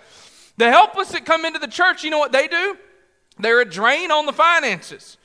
The 0.58 0.70
helpless 0.70 1.08
that 1.08 1.24
come 1.24 1.44
into 1.44 1.58
the 1.58 1.66
church, 1.66 2.04
you 2.04 2.10
know 2.10 2.20
what 2.20 2.30
they 2.30 2.46
do? 2.46 2.78
They're 3.40 3.62
a 3.62 3.68
drain 3.68 4.12
on 4.12 4.26
the 4.26 4.32
finances. 4.32 5.16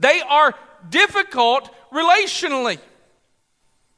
They 0.00 0.22
are 0.22 0.56
difficult 0.90 1.72
relationally. 1.92 2.80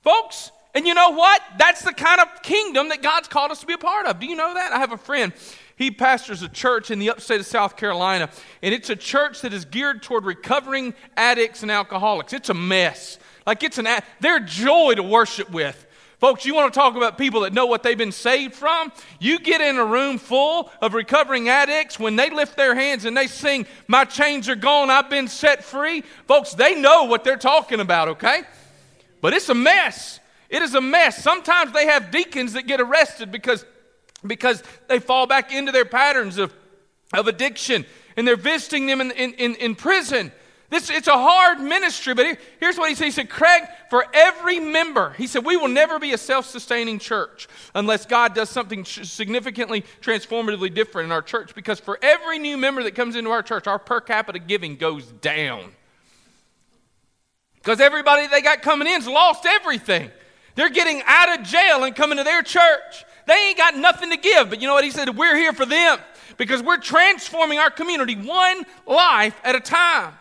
Folks, 0.04 0.52
and 0.74 0.86
you 0.86 0.92
know 0.92 1.10
what? 1.10 1.42
That's 1.58 1.82
the 1.82 1.94
kind 1.94 2.20
of 2.20 2.42
kingdom 2.42 2.90
that 2.90 3.02
God's 3.02 3.26
called 3.26 3.50
us 3.50 3.60
to 3.60 3.66
be 3.66 3.72
a 3.72 3.78
part 3.78 4.06
of. 4.06 4.20
Do 4.20 4.26
you 4.26 4.36
know 4.36 4.52
that? 4.52 4.72
I 4.72 4.78
have 4.78 4.92
a 4.92 4.98
friend. 4.98 5.32
He 5.76 5.90
pastors 5.90 6.42
a 6.42 6.48
church 6.48 6.90
in 6.90 6.98
the 6.98 7.10
upstate 7.10 7.40
of 7.40 7.46
South 7.46 7.76
Carolina, 7.76 8.28
and 8.62 8.74
it's 8.74 8.90
a 8.90 8.96
church 8.96 9.40
that 9.40 9.52
is 9.52 9.64
geared 9.64 10.02
toward 10.02 10.24
recovering 10.24 10.94
addicts 11.16 11.62
and 11.62 11.70
alcoholics. 11.70 12.32
It's 12.32 12.50
a 12.50 12.54
mess. 12.54 13.18
Like 13.46 13.62
it's 13.62 13.78
an, 13.78 13.88
they're 14.20 14.40
joy 14.40 14.94
to 14.94 15.02
worship 15.02 15.50
with. 15.50 15.86
Folks, 16.20 16.46
you 16.46 16.54
want 16.54 16.72
to 16.72 16.78
talk 16.78 16.96
about 16.96 17.18
people 17.18 17.40
that 17.40 17.52
know 17.52 17.66
what 17.66 17.82
they've 17.82 17.98
been 17.98 18.12
saved 18.12 18.54
from? 18.54 18.92
You 19.18 19.38
get 19.40 19.60
in 19.60 19.76
a 19.76 19.84
room 19.84 20.18
full 20.18 20.70
of 20.80 20.94
recovering 20.94 21.48
addicts, 21.48 21.98
when 21.98 22.16
they 22.16 22.30
lift 22.30 22.56
their 22.56 22.74
hands 22.74 23.04
and 23.04 23.16
they 23.16 23.26
sing, 23.26 23.66
My 23.88 24.04
chains 24.04 24.48
are 24.48 24.54
gone, 24.54 24.90
I've 24.90 25.10
been 25.10 25.28
set 25.28 25.64
free, 25.64 26.02
folks, 26.26 26.54
they 26.54 26.80
know 26.80 27.04
what 27.04 27.24
they're 27.24 27.36
talking 27.36 27.80
about, 27.80 28.08
okay? 28.08 28.42
But 29.24 29.32
it's 29.32 29.48
a 29.48 29.54
mess. 29.54 30.20
It 30.50 30.60
is 30.60 30.74
a 30.74 30.82
mess. 30.82 31.16
Sometimes 31.16 31.72
they 31.72 31.86
have 31.86 32.10
deacons 32.10 32.52
that 32.52 32.66
get 32.66 32.78
arrested 32.78 33.32
because, 33.32 33.64
because 34.26 34.62
they 34.86 34.98
fall 34.98 35.26
back 35.26 35.50
into 35.50 35.72
their 35.72 35.86
patterns 35.86 36.36
of, 36.36 36.52
of 37.14 37.26
addiction 37.26 37.86
and 38.18 38.28
they're 38.28 38.36
visiting 38.36 38.84
them 38.84 39.00
in, 39.00 39.12
in, 39.12 39.54
in, 39.54 39.76
prison. 39.76 40.30
This, 40.68 40.90
it's 40.90 41.08
a 41.08 41.16
hard 41.16 41.58
ministry, 41.58 42.12
but 42.12 42.36
here's 42.60 42.76
what 42.76 42.90
he 42.90 42.94
said. 42.94 43.06
He 43.06 43.10
said, 43.12 43.30
Craig, 43.30 43.62
for 43.88 44.04
every 44.12 44.60
member, 44.60 45.14
he 45.14 45.26
said, 45.26 45.42
we 45.42 45.56
will 45.56 45.68
never 45.68 45.98
be 45.98 46.12
a 46.12 46.18
self 46.18 46.44
sustaining 46.44 46.98
church 46.98 47.48
unless 47.74 48.04
God 48.04 48.34
does 48.34 48.50
something 48.50 48.84
significantly 48.84 49.86
transformatively 50.02 50.74
different 50.74 51.06
in 51.06 51.12
our 51.12 51.22
church. 51.22 51.54
Because 51.54 51.80
for 51.80 51.98
every 52.02 52.38
new 52.38 52.58
member 52.58 52.82
that 52.82 52.94
comes 52.94 53.16
into 53.16 53.30
our 53.30 53.42
church, 53.42 53.66
our 53.68 53.78
per 53.78 54.02
capita 54.02 54.38
giving 54.38 54.76
goes 54.76 55.06
down. 55.06 55.72
Because 57.64 57.80
everybody 57.80 58.26
they 58.26 58.42
got 58.42 58.60
coming 58.60 58.86
in's 58.86 59.08
lost 59.08 59.46
everything. 59.46 60.10
They're 60.54 60.68
getting 60.68 61.02
out 61.06 61.38
of 61.38 61.46
jail 61.46 61.84
and 61.84 61.96
coming 61.96 62.18
to 62.18 62.24
their 62.24 62.42
church. 62.42 63.06
They 63.26 63.32
ain't 63.48 63.56
got 63.56 63.74
nothing 63.74 64.10
to 64.10 64.18
give. 64.18 64.50
But 64.50 64.60
you 64.60 64.68
know 64.68 64.74
what? 64.74 64.84
He 64.84 64.90
said, 64.90 65.16
we're 65.16 65.34
here 65.34 65.54
for 65.54 65.64
them 65.64 65.98
because 66.36 66.62
we're 66.62 66.76
transforming 66.76 67.58
our 67.58 67.70
community 67.70 68.16
one 68.16 68.64
life 68.86 69.40
at 69.42 69.56
a 69.56 69.60
time. 69.60 70.12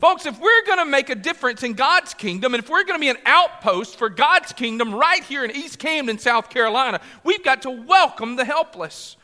Folks, 0.00 0.26
if 0.26 0.38
we're 0.38 0.66
going 0.66 0.80
to 0.80 0.84
make 0.84 1.08
a 1.08 1.14
difference 1.14 1.62
in 1.62 1.72
God's 1.72 2.12
kingdom, 2.12 2.54
and 2.54 2.62
if 2.62 2.68
we're 2.68 2.84
going 2.84 2.98
to 2.98 3.00
be 3.00 3.08
an 3.08 3.16
outpost 3.24 3.96
for 3.96 4.10
God's 4.10 4.52
kingdom 4.52 4.94
right 4.94 5.22
here 5.22 5.44
in 5.44 5.50
East 5.52 5.78
Camden, 5.78 6.18
South 6.18 6.50
Carolina, 6.50 7.00
we've 7.24 7.42
got 7.42 7.62
to 7.62 7.70
welcome 7.70 8.36
the 8.36 8.44
helpless. 8.44 9.16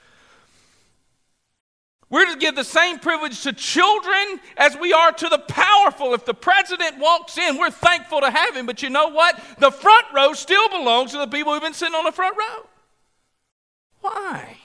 We're 2.11 2.33
to 2.33 2.38
give 2.38 2.57
the 2.57 2.65
same 2.65 2.99
privilege 2.99 3.43
to 3.43 3.53
children 3.53 4.41
as 4.57 4.77
we 4.79 4.93
are 4.95 5.12
to 5.12 5.29
the 5.29 5.38
powerful. 5.38 6.15
If 6.15 6.25
the 6.25 6.33
president 6.33 6.99
walks 6.99 7.37
in, 7.37 7.59
we're 7.59 7.71
thankful 7.71 8.21
to 8.23 8.31
have 8.31 8.57
him, 8.57 8.65
but 8.65 8.83
you 8.83 8.88
know 8.88 9.09
what? 9.09 9.38
The 9.59 9.71
front 9.71 10.07
row 10.15 10.33
still 10.33 10.69
belongs 10.71 11.12
to 11.12 11.19
the 11.19 11.27
people 11.27 11.53
who've 11.53 11.62
been 11.62 11.75
sitting 11.75 11.95
on 11.95 12.05
the 12.05 12.12
front 12.12 12.37
row. 12.37 12.67
Why? 14.00 14.57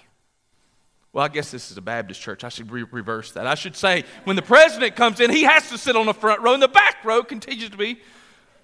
Well, 1.12 1.26
I 1.26 1.28
guess 1.28 1.52
this 1.52 1.70
is 1.70 1.78
a 1.78 1.82
Baptist 1.82 2.22
church. 2.22 2.44
I 2.44 2.50
should 2.50 2.72
re- 2.72 2.86
reverse 2.90 3.34
that. 3.34 3.46
I 3.46 3.56
should 3.56 3.76
say, 3.76 4.06
when 4.24 4.36
the 4.36 4.42
president 4.42 4.96
comes 4.96 5.20
in, 5.20 5.30
he 5.30 5.44
has 5.44 5.70
to 5.70 5.78
sit 5.78 5.96
on 5.96 6.06
the 6.06 6.14
front 6.14 6.42
row, 6.42 6.54
and 6.54 6.64
the 6.64 6.68
back 6.68 7.04
row 7.04 7.24
continues 7.24 7.70
to 7.70 7.78
be 7.78 8.00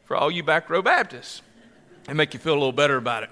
for 0.05 0.15
all 0.15 0.31
you 0.31 0.41
back 0.41 0.69
row 0.69 0.81
Baptists 0.81 1.41
and 2.07 2.17
make 2.17 2.33
you 2.33 2.39
feel 2.39 2.53
a 2.53 2.55
little 2.55 2.71
better 2.71 2.97
about 2.97 3.23
it. 3.23 3.29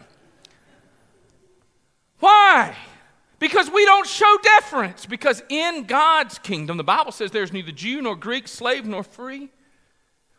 Why? 2.19 2.75
Because 3.39 3.69
we 3.69 3.85
don't 3.85 4.07
show 4.07 4.37
deference. 4.41 5.05
Because 5.05 5.43
in 5.49 5.85
God's 5.85 6.39
kingdom, 6.39 6.77
the 6.77 6.83
Bible 6.83 7.11
says 7.11 7.31
there's 7.31 7.53
neither 7.53 7.71
Jew 7.71 8.01
nor 8.01 8.15
Greek, 8.15 8.47
slave 8.47 8.85
nor 8.85 9.03
free. 9.03 9.49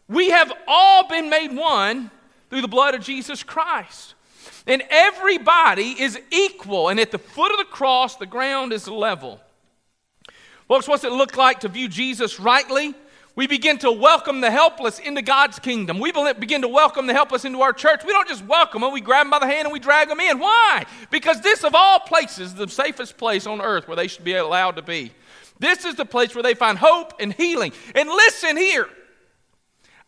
We 0.08 0.30
have 0.30 0.52
all 0.66 1.08
been 1.08 1.30
made 1.30 1.54
one 1.54 2.10
through 2.50 2.62
the 2.62 2.68
blood 2.68 2.94
of 2.94 3.02
Jesus 3.02 3.42
Christ. 3.42 4.14
And 4.66 4.82
everybody 4.90 6.00
is 6.00 6.18
equal. 6.30 6.88
And 6.88 6.98
at 6.98 7.10
the 7.10 7.18
foot 7.18 7.52
of 7.52 7.58
the 7.58 7.64
cross, 7.64 8.16
the 8.16 8.26
ground 8.26 8.72
is 8.72 8.88
level. 8.88 9.40
Folks, 10.66 10.88
what's 10.88 11.04
it 11.04 11.12
look 11.12 11.36
like 11.36 11.60
to 11.60 11.68
view 11.68 11.88
Jesus 11.88 12.38
rightly? 12.38 12.94
We 13.38 13.46
begin 13.46 13.78
to 13.78 13.92
welcome 13.92 14.40
the 14.40 14.50
helpless 14.50 14.98
into 14.98 15.22
God's 15.22 15.60
kingdom. 15.60 16.00
We 16.00 16.10
begin 16.10 16.62
to 16.62 16.66
welcome 16.66 17.06
the 17.06 17.12
helpless 17.12 17.44
into 17.44 17.60
our 17.60 17.72
church. 17.72 18.02
We 18.04 18.10
don't 18.10 18.26
just 18.26 18.44
welcome 18.44 18.82
them, 18.82 18.92
we 18.92 19.00
grab 19.00 19.26
them 19.26 19.30
by 19.30 19.38
the 19.38 19.46
hand 19.46 19.66
and 19.66 19.72
we 19.72 19.78
drag 19.78 20.08
them 20.08 20.18
in. 20.18 20.40
Why? 20.40 20.84
Because 21.12 21.40
this, 21.40 21.62
of 21.62 21.72
all 21.72 22.00
places, 22.00 22.48
is 22.48 22.54
the 22.54 22.66
safest 22.66 23.16
place 23.16 23.46
on 23.46 23.60
earth 23.60 23.86
where 23.86 23.96
they 23.96 24.08
should 24.08 24.24
be 24.24 24.34
allowed 24.34 24.74
to 24.74 24.82
be. 24.82 25.12
This 25.60 25.84
is 25.84 25.94
the 25.94 26.04
place 26.04 26.34
where 26.34 26.42
they 26.42 26.54
find 26.54 26.78
hope 26.78 27.12
and 27.20 27.32
healing. 27.32 27.72
And 27.94 28.08
listen 28.08 28.56
here. 28.56 28.88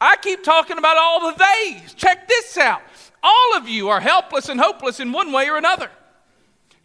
I 0.00 0.16
keep 0.16 0.42
talking 0.42 0.76
about 0.76 0.96
all 0.96 1.30
the 1.30 1.38
theys. 1.38 1.94
Check 1.94 2.26
this 2.26 2.58
out. 2.58 2.82
All 3.22 3.56
of 3.56 3.68
you 3.68 3.90
are 3.90 4.00
helpless 4.00 4.49
and 4.49 4.58
hopeless 4.58 4.99
in 4.99 5.12
one 5.12 5.30
way 5.30 5.49
or 5.49 5.56
another. 5.56 5.88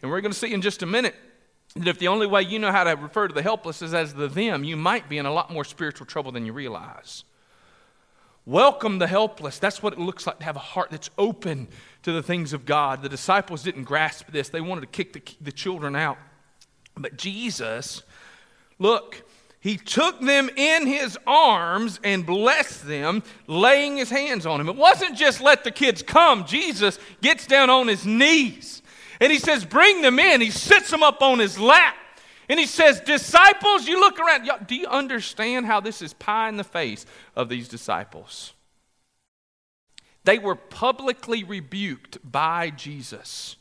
And 0.00 0.12
we're 0.12 0.20
going 0.20 0.30
to 0.30 0.38
see 0.38 0.52
in 0.52 0.62
just 0.62 0.84
a 0.84 0.86
minute 0.86 1.16
that 1.76 1.88
if 1.88 1.98
the 1.98 2.08
only 2.08 2.26
way 2.26 2.42
you 2.42 2.58
know 2.58 2.72
how 2.72 2.84
to 2.84 2.96
refer 2.96 3.28
to 3.28 3.34
the 3.34 3.42
helpless 3.42 3.82
is 3.82 3.92
as 3.92 4.14
the 4.14 4.28
them, 4.28 4.64
you 4.64 4.76
might 4.76 5.08
be 5.08 5.18
in 5.18 5.26
a 5.26 5.32
lot 5.32 5.52
more 5.52 5.64
spiritual 5.64 6.06
trouble 6.06 6.32
than 6.32 6.46
you 6.46 6.52
realize. 6.52 7.24
Welcome 8.46 8.98
the 8.98 9.06
helpless. 9.06 9.58
That's 9.58 9.82
what 9.82 9.92
it 9.92 9.98
looks 9.98 10.26
like 10.26 10.38
to 10.38 10.44
have 10.44 10.56
a 10.56 10.60
heart 10.60 10.90
that's 10.90 11.10
open 11.18 11.68
to 12.02 12.12
the 12.12 12.22
things 12.22 12.52
of 12.52 12.64
God. 12.64 13.02
The 13.02 13.08
disciples 13.08 13.62
didn't 13.62 13.84
grasp 13.84 14.30
this, 14.30 14.48
they 14.48 14.60
wanted 14.60 14.82
to 14.82 14.86
kick 14.86 15.12
the, 15.12 15.22
the 15.40 15.52
children 15.52 15.96
out. 15.96 16.18
But 16.96 17.18
Jesus, 17.18 18.02
look, 18.78 19.22
he 19.60 19.76
took 19.76 20.20
them 20.20 20.48
in 20.56 20.86
his 20.86 21.18
arms 21.26 22.00
and 22.04 22.24
blessed 22.24 22.86
them, 22.86 23.22
laying 23.48 23.96
his 23.96 24.10
hands 24.10 24.46
on 24.46 24.58
them. 24.58 24.68
It 24.68 24.76
wasn't 24.76 25.16
just 25.16 25.40
let 25.40 25.64
the 25.64 25.72
kids 25.72 26.02
come. 26.02 26.46
Jesus 26.46 26.98
gets 27.20 27.46
down 27.46 27.68
on 27.68 27.88
his 27.88 28.06
knees 28.06 28.80
and 29.20 29.32
he 29.32 29.38
says, 29.38 29.64
Bring 29.64 30.02
them 30.02 30.18
in. 30.18 30.40
He 30.40 30.50
sits 30.50 30.90
them 30.90 31.02
up 31.02 31.22
on 31.22 31.38
his 31.38 31.58
lap. 31.58 31.96
And 32.48 32.60
he 32.60 32.66
says, 32.66 33.00
Disciples, 33.00 33.86
you 33.86 33.98
look 34.00 34.18
around. 34.20 34.48
Do 34.66 34.74
you 34.74 34.86
understand 34.86 35.66
how 35.66 35.80
this 35.80 36.02
is 36.02 36.12
pie 36.14 36.48
in 36.48 36.56
the 36.56 36.64
face 36.64 37.06
of 37.34 37.48
these 37.48 37.68
disciples? 37.68 38.52
They 40.24 40.38
were 40.38 40.56
publicly 40.56 41.44
rebuked 41.44 42.18
by 42.24 42.70
Jesus. 42.70 43.56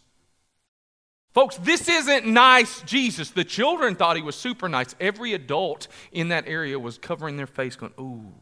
Folks, 1.33 1.57
this 1.57 1.89
isn't 1.89 2.25
nice 2.25 2.81
Jesus. 2.83 3.29
The 3.29 3.43
children 3.43 3.95
thought 3.95 4.15
he 4.15 4.21
was 4.21 4.35
super 4.35 4.69
nice. 4.69 4.95
Every 4.99 5.33
adult 5.33 5.87
in 6.11 6.29
that 6.29 6.47
area 6.47 6.79
was 6.79 6.97
covering 6.97 7.37
their 7.37 7.45
face, 7.45 7.75
going, 7.75 7.93
Ooh. 7.99 8.33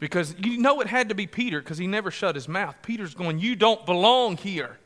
Because 0.00 0.34
you 0.38 0.58
know 0.58 0.80
it 0.80 0.88
had 0.88 1.10
to 1.10 1.14
be 1.14 1.26
Peter 1.26 1.60
because 1.60 1.78
he 1.78 1.86
never 1.86 2.10
shut 2.10 2.34
his 2.34 2.48
mouth. 2.48 2.74
Peter's 2.82 3.14
going, 3.14 3.38
You 3.38 3.54
don't 3.54 3.86
belong 3.86 4.36
here. 4.36 4.78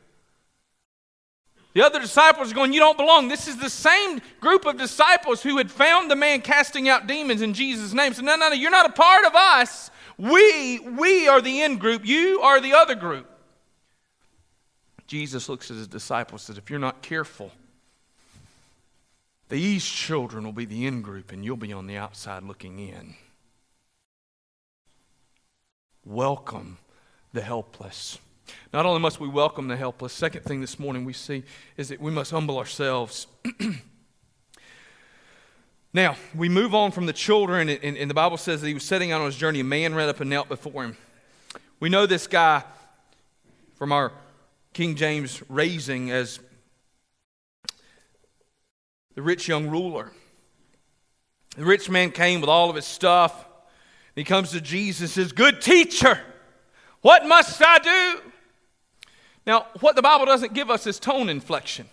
The 1.75 1.85
other 1.85 1.99
disciples 1.99 2.51
are 2.51 2.55
going, 2.55 2.71
You 2.71 2.79
don't 2.79 2.97
belong. 2.97 3.27
This 3.27 3.49
is 3.49 3.57
the 3.57 3.69
same 3.69 4.21
group 4.39 4.65
of 4.65 4.77
disciples 4.77 5.43
who 5.43 5.57
had 5.57 5.69
found 5.69 6.09
the 6.09 6.15
man 6.15 6.39
casting 6.39 6.87
out 6.87 7.05
demons 7.05 7.41
in 7.41 7.53
Jesus' 7.53 7.93
name. 7.93 8.13
So, 8.13 8.21
no, 8.21 8.37
no, 8.37 8.47
no, 8.47 8.55
you're 8.55 8.71
not 8.71 8.89
a 8.89 8.93
part 8.93 9.25
of 9.25 9.35
us. 9.35 9.91
We, 10.17 10.79
we 10.79 11.27
are 11.27 11.41
the 11.41 11.61
in 11.61 11.77
group. 11.77 12.05
You 12.05 12.39
are 12.39 12.61
the 12.61 12.73
other 12.73 12.95
group. 12.95 13.29
Jesus 15.05 15.49
looks 15.49 15.69
at 15.69 15.75
his 15.75 15.89
disciples 15.89 16.47
and 16.47 16.55
says, 16.55 16.63
If 16.63 16.69
you're 16.69 16.79
not 16.79 17.01
careful, 17.01 17.51
these 19.49 19.85
children 19.85 20.45
will 20.45 20.53
be 20.53 20.63
the 20.63 20.87
in 20.87 21.01
group 21.01 21.33
and 21.33 21.43
you'll 21.43 21.57
be 21.57 21.73
on 21.73 21.87
the 21.87 21.97
outside 21.97 22.43
looking 22.43 22.79
in. 22.79 23.15
Welcome 26.05 26.77
the 27.33 27.41
helpless. 27.41 28.17
Not 28.73 28.85
only 28.85 28.99
must 28.99 29.19
we 29.19 29.27
welcome 29.27 29.67
the 29.67 29.77
helpless, 29.77 30.13
second 30.13 30.43
thing 30.43 30.61
this 30.61 30.79
morning 30.79 31.05
we 31.05 31.13
see 31.13 31.43
is 31.77 31.89
that 31.89 31.99
we 31.99 32.11
must 32.11 32.31
humble 32.31 32.57
ourselves. 32.57 33.27
now, 35.93 36.15
we 36.35 36.49
move 36.49 36.75
on 36.75 36.91
from 36.91 37.05
the 37.05 37.13
children, 37.13 37.69
and, 37.69 37.97
and, 37.97 38.09
the 38.09 38.13
Bible 38.13 38.37
says 38.37 38.61
that 38.61 38.67
he 38.67 38.73
was 38.73 38.83
setting 38.83 39.11
out 39.11 39.21
on 39.21 39.27
his 39.27 39.37
journey. 39.37 39.61
A 39.61 39.63
man 39.63 39.95
ran 39.95 40.09
up 40.09 40.19
and 40.19 40.29
knelt 40.29 40.49
before 40.49 40.83
him. 40.83 40.97
We 41.79 41.89
know 41.89 42.05
this 42.05 42.27
guy 42.27 42.63
from 43.75 43.91
our 43.91 44.11
King 44.73 44.95
James 44.95 45.41
raising 45.49 46.11
as 46.11 46.39
the 49.15 49.21
rich 49.21 49.47
young 49.47 49.67
ruler. 49.67 50.11
The 51.55 51.65
rich 51.65 51.89
man 51.89 52.11
came 52.11 52.41
with 52.41 52.49
all 52.49 52.69
of 52.69 52.75
his 52.75 52.85
stuff. 52.85 53.45
He 54.15 54.23
comes 54.23 54.51
to 54.51 54.61
Jesus 54.61 54.99
and 55.01 55.09
says, 55.09 55.31
Good 55.31 55.61
teacher, 55.61 56.19
what 57.01 57.25
must 57.25 57.61
I 57.61 57.79
do? 57.79 58.31
Now, 59.45 59.67
what 59.79 59.95
the 59.95 60.01
Bible 60.01 60.25
doesn't 60.25 60.53
give 60.53 60.69
us 60.69 60.87
is 60.87 60.99
tone 60.99 61.29
inflection. 61.29 61.87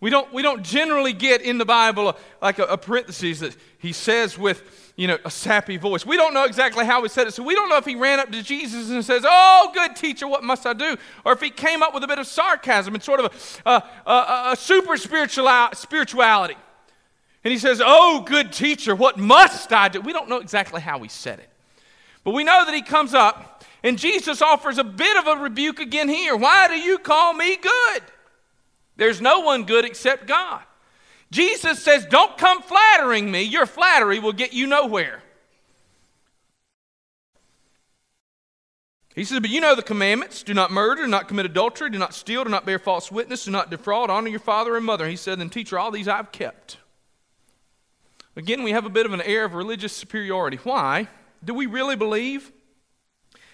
We 0.00 0.08
don't, 0.08 0.32
we 0.32 0.40
don't 0.40 0.62
generally 0.62 1.12
get 1.12 1.42
in 1.42 1.58
the 1.58 1.66
Bible 1.66 2.08
uh, 2.08 2.12
like 2.40 2.58
a, 2.58 2.64
a 2.64 2.78
parenthesis 2.78 3.40
that 3.40 3.54
he 3.78 3.92
says 3.92 4.38
with, 4.38 4.92
you 4.96 5.06
know, 5.06 5.18
a 5.26 5.30
sappy 5.30 5.76
voice. 5.76 6.06
We 6.06 6.16
don't 6.16 6.32
know 6.32 6.44
exactly 6.44 6.86
how 6.86 7.02
he 7.02 7.08
said 7.10 7.26
it. 7.26 7.34
So 7.34 7.42
we 7.42 7.54
don't 7.54 7.68
know 7.68 7.76
if 7.76 7.84
he 7.84 7.96
ran 7.96 8.18
up 8.18 8.32
to 8.32 8.42
Jesus 8.42 8.90
and 8.90 9.04
says, 9.04 9.24
Oh, 9.28 9.70
good 9.74 9.96
teacher, 9.96 10.26
what 10.26 10.42
must 10.42 10.64
I 10.64 10.72
do? 10.72 10.96
Or 11.24 11.32
if 11.32 11.40
he 11.40 11.50
came 11.50 11.82
up 11.82 11.92
with 11.92 12.02
a 12.02 12.06
bit 12.06 12.18
of 12.18 12.26
sarcasm 12.26 12.94
and 12.94 13.02
sort 13.02 13.20
of 13.20 13.60
a, 13.66 13.70
a, 13.70 14.10
a, 14.10 14.52
a 14.52 14.56
super 14.56 14.96
spirituality. 14.96 16.56
And 17.44 17.52
he 17.52 17.58
says, 17.58 17.82
Oh, 17.84 18.24
good 18.26 18.52
teacher, 18.52 18.94
what 18.94 19.18
must 19.18 19.70
I 19.70 19.88
do? 19.88 20.00
We 20.00 20.14
don't 20.14 20.30
know 20.30 20.38
exactly 20.38 20.80
how 20.80 20.98
he 21.00 21.10
said 21.10 21.40
it. 21.40 21.50
But 22.24 22.32
we 22.32 22.44
know 22.44 22.64
that 22.64 22.74
he 22.74 22.82
comes 22.82 23.12
up 23.12 23.59
and 23.82 23.98
Jesus 23.98 24.42
offers 24.42 24.78
a 24.78 24.84
bit 24.84 25.16
of 25.16 25.26
a 25.26 25.42
rebuke 25.42 25.80
again 25.80 26.08
here. 26.08 26.36
Why 26.36 26.68
do 26.68 26.74
you 26.74 26.98
call 26.98 27.32
me 27.32 27.56
good? 27.56 28.02
There's 28.96 29.20
no 29.20 29.40
one 29.40 29.64
good 29.64 29.84
except 29.84 30.26
God. 30.26 30.62
Jesus 31.30 31.82
says, 31.82 32.04
Don't 32.06 32.36
come 32.36 32.60
flattering 32.62 33.30
me. 33.30 33.42
Your 33.42 33.66
flattery 33.66 34.18
will 34.18 34.32
get 34.32 34.52
you 34.52 34.66
nowhere. 34.66 35.22
He 39.14 39.24
says, 39.24 39.40
But 39.40 39.50
you 39.50 39.60
know 39.60 39.74
the 39.74 39.82
commandments 39.82 40.42
do 40.42 40.54
not 40.54 40.70
murder, 40.70 41.02
do 41.02 41.08
not 41.08 41.28
commit 41.28 41.46
adultery, 41.46 41.90
do 41.90 41.98
not 41.98 42.14
steal, 42.14 42.44
do 42.44 42.50
not 42.50 42.66
bear 42.66 42.78
false 42.78 43.10
witness, 43.10 43.44
do 43.44 43.50
not 43.50 43.70
defraud, 43.70 44.10
honor 44.10 44.28
your 44.28 44.40
father 44.40 44.76
and 44.76 44.84
mother. 44.84 45.08
He 45.08 45.16
said, 45.16 45.40
Then, 45.40 45.50
teacher, 45.50 45.78
all 45.78 45.90
these 45.90 46.08
I've 46.08 46.32
kept. 46.32 46.76
Again, 48.36 48.62
we 48.62 48.72
have 48.72 48.86
a 48.86 48.90
bit 48.90 49.06
of 49.06 49.12
an 49.12 49.22
air 49.22 49.44
of 49.44 49.54
religious 49.54 49.92
superiority. 49.92 50.58
Why? 50.62 51.08
Do 51.44 51.54
we 51.54 51.66
really 51.66 51.96
believe 51.96 52.52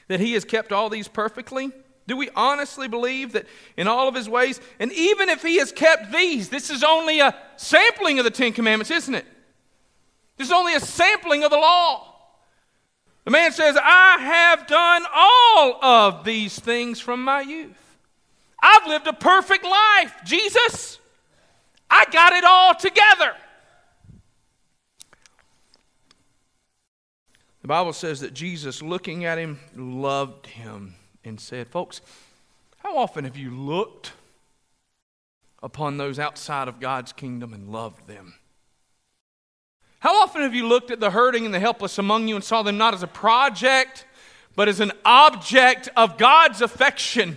that 0.09 0.21
he 0.21 0.33
has 0.33 0.45
kept 0.45 0.73
all 0.73 0.88
these 0.88 1.09
perfectly? 1.09 1.71
Do 2.07 2.16
we 2.16 2.31
honestly 2.37 2.87
believe 2.87 3.33
that 3.33 3.47
in 3.77 3.88
all 3.88 4.09
of 4.09 4.14
his 4.14 4.29
ways, 4.29 4.61
and 4.79 4.92
even 4.92 5.29
if 5.29 5.42
he 5.42 5.57
has 5.59 5.73
kept 5.73 6.12
these, 6.12 6.49
this 6.49 6.71
is 6.71 6.85
only 6.85 7.21
a 7.21 7.35
sampling 7.57 8.19
of 8.19 8.25
the 8.25 8.31
Ten 8.31 8.53
Commandments, 8.53 8.90
isn't 8.90 9.14
it? 9.14 9.27
This 10.37 10.49
is 10.49 10.53
only 10.53 10.75
a 10.75 10.81
sampling 10.81 11.42
of 11.42 11.51
the 11.51 11.57
law. 11.57 12.14
The 13.25 13.33
man 13.33 13.51
says, 13.51 13.77
I 13.83 14.19
have 14.21 14.69
done 14.69 15.03
all 15.12 15.85
of 15.85 16.25
these 16.25 16.57
things 16.59 17.01
from 17.01 17.25
my 17.25 17.40
youth. 17.40 17.97
I've 18.62 18.87
lived 18.87 19.09
a 19.09 19.12
perfect 19.12 19.64
life. 19.64 20.14
Jesus, 20.25 21.01
I 21.90 22.05
got 22.12 22.33
it 22.35 22.45
all 22.45 22.75
together. 22.75 23.35
The 27.66 27.74
Bible 27.74 27.94
says 27.94 28.20
that 28.20 28.33
Jesus, 28.33 28.81
looking 28.81 29.24
at 29.24 29.38
him, 29.38 29.59
loved 29.74 30.46
him 30.46 30.94
and 31.24 31.40
said, 31.40 31.66
Folks, 31.66 32.00
how 32.76 32.96
often 32.96 33.24
have 33.24 33.37
you 33.37 33.50
looked 33.50 34.12
upon 35.61 35.96
those 35.96 36.20
outside 36.20 36.68
of 36.68 36.79
God's 36.79 37.12
kingdom 37.12 37.52
and 37.52 37.68
loved 37.68 38.07
them? 38.07 38.35
How 39.98 40.22
often 40.22 40.42
have 40.42 40.55
you 40.55 40.68
looked 40.68 40.92
at 40.92 41.00
the 41.00 41.11
hurting 41.11 41.44
and 41.44 41.52
the 41.52 41.59
helpless 41.59 41.98
among 41.98 42.29
you 42.29 42.37
and 42.37 42.44
saw 42.44 42.62
them 42.62 42.79
not 42.79 42.94
as 42.94 43.02
a 43.02 43.09
project, 43.09 44.07
but 44.55 44.68
as 44.68 44.79
an 44.79 44.92
object 45.05 45.88
of 45.96 46.18
God's 46.18 46.62
affection? 46.62 47.37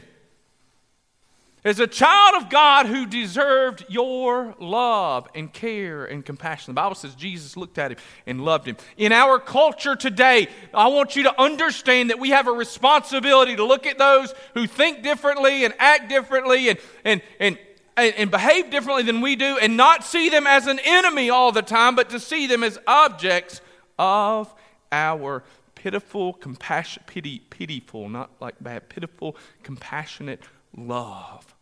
As 1.69 1.79
a 1.79 1.85
child 1.85 2.41
of 2.41 2.49
God 2.49 2.87
who 2.87 3.05
deserved 3.05 3.85
your 3.89 4.55
love 4.57 5.27
and 5.35 5.53
care 5.53 6.03
and 6.03 6.25
compassion. 6.25 6.73
The 6.73 6.81
Bible 6.81 6.95
says 6.95 7.13
Jesus 7.13 7.55
looked 7.55 7.77
at 7.77 7.91
him 7.91 7.97
and 8.25 8.43
loved 8.43 8.65
him. 8.65 8.75
In 8.97 9.11
our 9.11 9.37
culture 9.37 9.95
today, 9.95 10.47
I 10.73 10.87
want 10.87 11.15
you 11.15 11.21
to 11.23 11.39
understand 11.39 12.09
that 12.09 12.17
we 12.17 12.31
have 12.31 12.47
a 12.47 12.51
responsibility 12.51 13.55
to 13.55 13.63
look 13.63 13.85
at 13.85 13.99
those 13.99 14.33
who 14.55 14.65
think 14.65 15.03
differently 15.03 15.63
and 15.63 15.75
act 15.77 16.09
differently 16.09 16.69
and, 16.69 16.79
and, 17.05 17.21
and, 17.39 17.59
and, 17.95 18.31
behave 18.31 18.71
differently 18.71 19.03
than 19.03 19.21
we 19.21 19.35
do 19.35 19.59
and 19.61 19.77
not 19.77 20.03
see 20.03 20.29
them 20.29 20.47
as 20.47 20.65
an 20.65 20.79
enemy 20.83 21.29
all 21.29 21.51
the 21.51 21.61
time, 21.61 21.95
but 21.95 22.09
to 22.09 22.19
see 22.19 22.47
them 22.47 22.63
as 22.63 22.79
objects 22.87 23.61
of 23.99 24.51
our 24.91 25.43
pitiful, 25.75 26.33
compassion, 26.33 27.03
pity, 27.05 27.43
pitiful, 27.51 28.09
not 28.09 28.31
like 28.39 28.55
bad, 28.59 28.89
pitiful, 28.89 29.37
compassionate 29.61 30.41
love. 30.75 31.55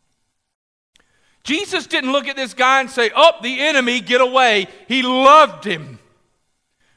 Jesus 1.47 1.87
didn't 1.87 2.11
look 2.11 2.27
at 2.27 2.35
this 2.35 2.53
guy 2.53 2.81
and 2.81 2.89
say, 2.89 3.09
Oh, 3.15 3.31
the 3.41 3.61
enemy, 3.61 4.01
get 4.01 4.19
away. 4.19 4.67
He 4.89 5.01
loved 5.01 5.63
him. 5.63 5.97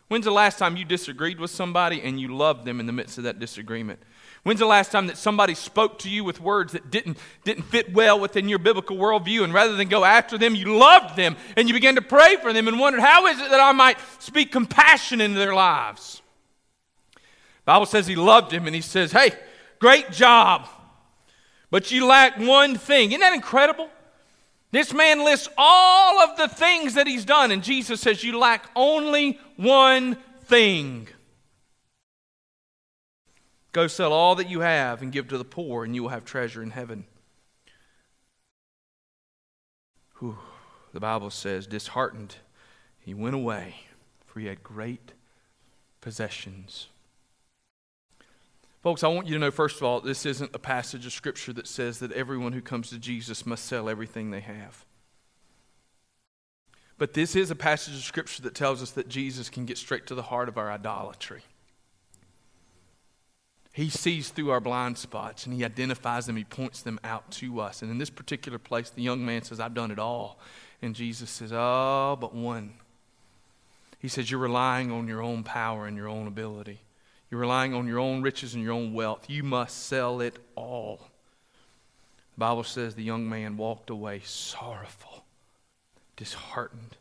When's 0.09 0.25
the 0.25 0.33
last 0.33 0.59
time 0.59 0.77
you 0.77 0.85
disagreed 0.85 1.39
with 1.39 1.53
somebody 1.53 2.03
and 2.03 2.21
you 2.21 2.35
loved 2.37 2.65
them 2.65 2.81
in 2.81 2.87
the 2.87 2.93
midst 2.93 3.17
of 3.17 3.23
that 3.23 3.39
disagreement? 3.39 4.01
When's 4.43 4.59
the 4.59 4.67
last 4.67 4.91
time 4.91 5.07
that 5.07 5.17
somebody 5.17 5.55
spoke 5.55 6.01
to 6.01 6.11
you 6.11 6.25
with 6.25 6.41
words 6.41 6.73
that 6.73 6.91
didn't, 6.91 7.17
didn't 7.45 7.63
fit 7.63 7.95
well 7.95 8.19
within 8.19 8.49
your 8.49 8.59
biblical 8.59 8.97
worldview, 8.97 9.45
and 9.45 9.55
rather 9.55 9.77
than 9.77 9.87
go 9.87 10.05
after 10.05 10.37
them, 10.37 10.57
you 10.57 10.77
loved 10.77 11.15
them 11.15 11.37
and 11.57 11.69
you 11.69 11.75
began 11.75 11.95
to 11.95 12.03
pray 12.03 12.35
for 12.43 12.53
them 12.53 12.67
and 12.67 12.81
wondered, 12.81 13.03
how 13.03 13.29
is 13.29 13.39
it 13.39 13.51
that 13.51 13.61
I 13.61 13.71
might 13.71 13.99
speak 14.19 14.51
compassion 14.51 15.21
into 15.21 15.39
their 15.39 15.55
lives? 15.55 16.23
The 17.15 17.21
Bible 17.67 17.87
says 17.87 18.09
he 18.09 18.17
loved 18.17 18.53
him 18.53 18.67
and 18.67 18.75
he 18.75 18.81
says, 18.81 19.13
Hey, 19.13 19.31
great 19.79 20.11
job, 20.11 20.67
but 21.71 21.93
you 21.93 22.05
lack 22.05 22.37
one 22.37 22.77
thing. 22.77 23.11
Isn't 23.11 23.21
that 23.21 23.33
incredible? 23.33 23.89
This 24.73 24.95
man 24.95 25.25
lists 25.25 25.49
all 25.59 26.21
of 26.21 26.37
the 26.37 26.49
things 26.49 26.95
that 26.95 27.07
he's 27.07 27.25
done, 27.25 27.51
and 27.51 27.63
Jesus 27.63 28.01
says, 28.01 28.23
You 28.23 28.39
lack 28.39 28.71
only 28.77 29.39
one 29.57 30.17
thing. 30.45 31.09
Go 33.73 33.87
sell 33.87 34.13
all 34.13 34.37
that 34.37 34.49
you 34.49 34.61
have 34.61 35.03
and 35.03 35.13
give 35.13 35.29
to 35.29 35.39
the 35.39 35.45
poor, 35.45 35.85
and 35.85 35.95
you 35.95 36.03
will 36.03 36.11
have 36.11 36.25
treasure 36.25 36.63
in 36.63 36.71
heaven. 36.71 37.05
Whew. 40.19 40.39
The 40.93 41.01
Bible 41.01 41.31
says, 41.31 41.67
disheartened, 41.67 42.37
he 42.99 43.15
went 43.15 43.35
away, 43.35 43.77
for 44.27 44.41
he 44.41 44.47
had 44.47 44.63
great 44.63 45.13
possessions. 46.01 46.89
Folks, 48.83 49.05
I 49.05 49.09
want 49.09 49.27
you 49.27 49.35
to 49.35 49.39
know, 49.41 49.51
first 49.51 49.77
of 49.77 49.83
all, 49.83 50.01
this 50.01 50.25
isn't 50.25 50.55
a 50.55 50.59
passage 50.59 51.05
of 51.05 51.13
Scripture 51.13 51.53
that 51.53 51.67
says 51.67 51.99
that 51.99 52.13
everyone 52.13 52.53
who 52.53 52.63
comes 52.63 52.89
to 52.91 52.99
Jesus 52.99 53.45
must 53.45 53.67
sell 53.67 53.91
everything 53.91 54.31
they 54.31 54.41
have. 54.41 54.87
But 56.97 57.13
this 57.13 57.37
is 57.37 57.51
a 57.51 57.55
passage 57.55 57.95
of 57.95 58.01
Scripture 58.01 58.43
that 58.43 58.55
tells 58.55 58.83
us 58.83 58.93
that 58.93 59.09
Jesus 59.09 59.51
can 59.51 59.67
get 59.67 59.77
straight 59.77 60.07
to 60.07 60.15
the 60.15 60.23
heart 60.23 60.49
of 60.49 60.57
our 60.57 60.71
idolatry. 60.71 61.43
He 63.73 63.91
sees 63.91 64.31
through 64.31 64.51
our 64.51 64.61
blind 64.61 64.99
spots 64.99 65.45
and 65.47 65.55
he 65.55 65.65
identifies 65.65 66.27
them, 66.27 66.37
he 66.37 66.45
points 66.45 66.83
them 66.83 66.99
out 67.05 67.31
to 67.33 67.61
us. 67.61 67.83
And 67.83 67.91
in 67.91 67.99
this 67.99 68.11
particular 68.11 68.59
place, 68.59 68.91
the 68.91 69.03
young 69.03 69.25
man 69.25 69.43
says, 69.43 69.61
I've 69.61 69.75
done 69.75 69.91
it 69.91 69.99
all. 69.99 70.39
And 70.83 70.95
Jesus 70.95 71.31
says, 71.31 71.53
Oh, 71.53 72.17
but 72.21 72.35
one. 72.35 72.75
He 73.99 74.09
says, 74.09 74.31
You're 74.31 74.41
relying 74.41 74.91
on 74.91 75.07
your 75.07 75.23
own 75.23 75.45
power 75.45 75.87
and 75.87 75.97
your 75.97 76.09
own 76.09 76.27
ability. 76.27 76.81
You're 77.31 77.41
relying 77.41 77.75
on 77.75 77.87
your 77.87 77.99
own 78.01 78.23
riches 78.23 78.55
and 78.55 78.63
your 78.63 78.73
own 78.73 78.93
wealth. 78.93 79.31
You 79.31 79.43
must 79.43 79.87
sell 79.87 80.21
it 80.21 80.37
all. 80.57 81.11
The 82.35 82.41
Bible 82.41 82.65
says 82.65 82.95
the 82.95 83.05
young 83.05 83.29
man 83.29 83.57
walked 83.57 83.91
away 83.91 84.21
sorrowful, 84.25 85.25
disheartened. 86.17 86.97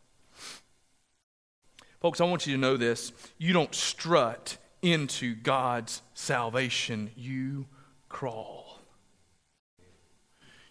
Folks, 1.99 2.21
I 2.21 2.25
want 2.25 2.45
you 2.45 2.53
to 2.53 2.61
know 2.61 2.77
this. 2.77 3.11
You 3.37 3.53
don't 3.53 3.73
strut 3.73 4.57
into 4.81 5.35
God's 5.35 6.01
salvation, 6.13 7.11
you 7.15 7.65
crawl. 8.07 8.79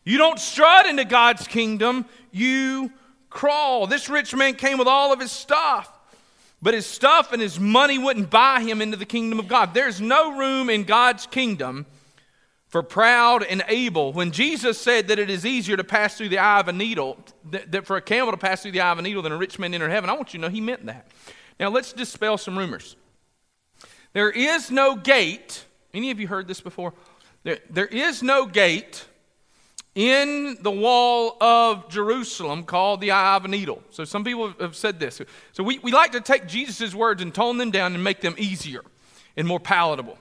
You 0.05 0.16
don't 0.16 0.38
strut 0.38 0.87
into 0.87 1.05
God's 1.05 1.47
kingdom, 1.47 2.07
you 2.31 2.90
crawl. 3.29 3.87
This 3.87 4.09
rich 4.09 4.35
man 4.35 4.55
came 4.55 4.79
with 4.79 4.88
all 4.88 5.12
of 5.12 5.21
his 5.21 5.33
stuff, 5.33 5.97
but 6.61 6.75
his 6.75 6.87
stuff 6.87 7.33
and 7.33 7.40
his 7.40 7.61
money 7.61 7.99
wouldn't 7.99 8.31
buy 8.31 8.61
him 8.61 8.83
into 8.83 8.97
the 8.97 9.07
kingdom 9.07 9.38
of 9.38 9.49
God. 9.49 9.75
There's 9.75 10.01
no 10.01 10.37
room 10.37 10.68
in 10.68 10.85
God's 10.85 11.27
kingdom 11.27 11.87
for 12.66 12.83
proud 12.83 13.42
and 13.42 13.64
able. 13.68 14.12
When 14.12 14.31
Jesus 14.31 14.79
said 14.79 15.09
that 15.09 15.18
it 15.18 15.31
is 15.31 15.47
easier 15.47 15.77
to 15.77 15.85
pass 15.85 16.16
through 16.16 16.29
the 16.29 16.38
eye 16.38 16.61
of 16.61 16.68
a 16.68 16.73
needle, 16.73 17.18
that, 17.51 17.73
that 17.73 17.87
for 17.87 17.97
a 17.97 18.03
camel 18.03 18.31
to 18.33 18.37
pass 18.37 18.62
through 18.62 18.73
the 18.73 18.81
eye 18.81 18.92
of 18.92 18.99
a 18.99 19.03
needle 19.03 19.23
than 19.23 19.33
a 19.33 19.37
rich 19.37 19.59
man 19.59 19.73
enter 19.73 19.88
heaven, 19.88 20.11
I 20.11 20.14
want 20.14 20.35
you 20.35 20.40
to 20.40 20.47
know 20.47 20.51
he 20.51 20.61
meant 20.61 20.87
that. 20.87 21.07
Now 21.59 21.71
let's 21.71 21.92
dispel 21.92 22.38
some 22.38 22.59
rumors. 22.59 22.97
There 24.12 24.31
is 24.31 24.71
no 24.71 24.97
gate. 24.97 25.64
Any 25.94 26.11
of 26.11 26.21
you 26.21 26.29
heard 26.29 26.49
this 26.49 26.61
before? 26.61 26.92
There, 27.44 27.59
there 27.71 27.87
is 27.87 28.23
no 28.23 28.47
gate 28.47 29.07
in 29.98 30.56
the 30.62 30.70
wall 30.70 31.37
of 31.42 31.88
Jerusalem 31.88 32.62
called 32.62 33.00
the 33.00 33.11
Eye 33.11 33.34
of 33.34 33.44
a 33.44 33.48
Needle. 33.48 33.82
So 33.90 34.04
some 34.04 34.22
people 34.22 34.54
have 34.61 34.76
said 34.76 35.00
this. 35.00 35.20
So 35.50 35.64
we, 35.64 35.80
we 35.80 35.90
like 35.90 36.12
to 36.12 36.20
take 36.20 36.46
Jesus' 36.46 36.94
words 36.94 37.20
and 37.20 37.34
tone 37.34 37.58
them 37.58 37.72
down 37.72 37.96
and 37.96 38.04
make 38.04 38.20
them 38.20 38.37
easier 38.38 38.84
and 39.37 39.44
more 39.48 39.58
palatable. 39.58 40.16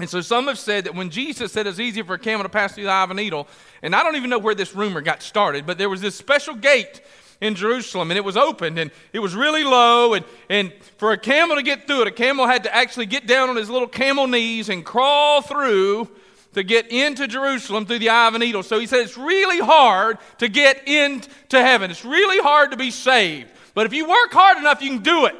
And 0.00 0.10
so 0.10 0.20
some 0.22 0.48
have 0.48 0.58
said 0.58 0.86
that 0.86 0.96
when 0.96 1.10
Jesus 1.10 1.52
said 1.52 1.68
it's 1.68 1.78
easier 1.78 2.02
for 2.02 2.14
a 2.14 2.18
camel 2.18 2.42
to 2.42 2.48
pass 2.48 2.74
through 2.74 2.82
the 2.82 2.90
eye 2.90 3.04
of 3.04 3.12
a 3.12 3.14
needle, 3.14 3.46
and 3.80 3.94
I 3.94 4.02
don't 4.02 4.16
even 4.16 4.28
know 4.28 4.40
where 4.40 4.56
this 4.56 4.74
rumor 4.74 5.00
got 5.00 5.22
started, 5.22 5.66
but 5.66 5.78
there 5.78 5.88
was 5.88 6.00
this 6.00 6.16
special 6.16 6.56
gate 6.56 7.00
in 7.40 7.54
Jerusalem, 7.54 8.10
and 8.10 8.18
it 8.18 8.24
was 8.24 8.36
opened, 8.36 8.76
and 8.76 8.90
it 9.12 9.20
was 9.20 9.36
really 9.36 9.62
low. 9.62 10.14
And, 10.14 10.24
and 10.50 10.72
for 10.98 11.12
a 11.12 11.18
camel 11.18 11.54
to 11.54 11.62
get 11.62 11.86
through 11.86 12.02
it, 12.02 12.08
a 12.08 12.10
camel 12.10 12.48
had 12.48 12.64
to 12.64 12.74
actually 12.74 13.06
get 13.06 13.28
down 13.28 13.50
on 13.50 13.54
his 13.54 13.70
little 13.70 13.86
camel 13.86 14.26
knees 14.26 14.68
and 14.68 14.84
crawl 14.84 15.42
through 15.42 16.08
to 16.56 16.64
get 16.64 16.90
into 16.90 17.28
Jerusalem 17.28 17.84
through 17.84 17.98
the 17.98 18.08
eye 18.08 18.28
of 18.28 18.34
a 18.34 18.38
needle. 18.38 18.62
So 18.62 18.78
he 18.80 18.86
said 18.86 19.00
it's 19.00 19.18
really 19.18 19.60
hard 19.60 20.16
to 20.38 20.48
get 20.48 20.88
into 20.88 21.28
heaven. 21.62 21.90
It's 21.90 22.04
really 22.04 22.42
hard 22.42 22.70
to 22.70 22.78
be 22.78 22.90
saved. 22.90 23.50
But 23.74 23.84
if 23.84 23.92
you 23.92 24.08
work 24.08 24.32
hard 24.32 24.56
enough, 24.56 24.80
you 24.80 24.88
can 24.88 25.02
do 25.02 25.26
it. 25.26 25.36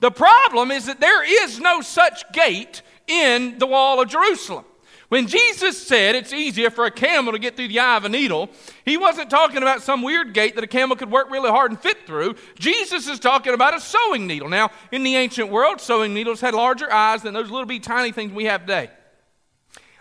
The 0.00 0.10
problem 0.10 0.70
is 0.70 0.86
that 0.86 0.98
there 0.98 1.44
is 1.44 1.60
no 1.60 1.82
such 1.82 2.32
gate 2.32 2.80
in 3.06 3.58
the 3.58 3.66
wall 3.66 4.00
of 4.00 4.08
Jerusalem. 4.08 4.64
When 5.10 5.26
Jesus 5.26 5.86
said 5.86 6.14
it's 6.14 6.32
easier 6.32 6.70
for 6.70 6.86
a 6.86 6.90
camel 6.90 7.34
to 7.34 7.38
get 7.38 7.56
through 7.56 7.68
the 7.68 7.80
eye 7.80 7.98
of 7.98 8.06
a 8.06 8.08
needle, 8.08 8.48
he 8.86 8.96
wasn't 8.96 9.28
talking 9.28 9.58
about 9.58 9.82
some 9.82 10.00
weird 10.00 10.32
gate 10.32 10.54
that 10.54 10.64
a 10.64 10.68
camel 10.68 10.96
could 10.96 11.10
work 11.10 11.30
really 11.30 11.50
hard 11.50 11.70
and 11.70 11.78
fit 11.78 12.06
through. 12.06 12.34
Jesus 12.58 13.08
is 13.08 13.20
talking 13.20 13.52
about 13.52 13.76
a 13.76 13.80
sewing 13.80 14.26
needle. 14.26 14.48
Now, 14.48 14.70
in 14.90 15.02
the 15.02 15.16
ancient 15.16 15.50
world, 15.50 15.82
sewing 15.82 16.14
needles 16.14 16.40
had 16.40 16.54
larger 16.54 16.90
eyes 16.90 17.20
than 17.20 17.34
those 17.34 17.50
little 17.50 17.66
bitty 17.66 17.80
tiny 17.80 18.10
things 18.10 18.32
we 18.32 18.44
have 18.46 18.62
today. 18.62 18.88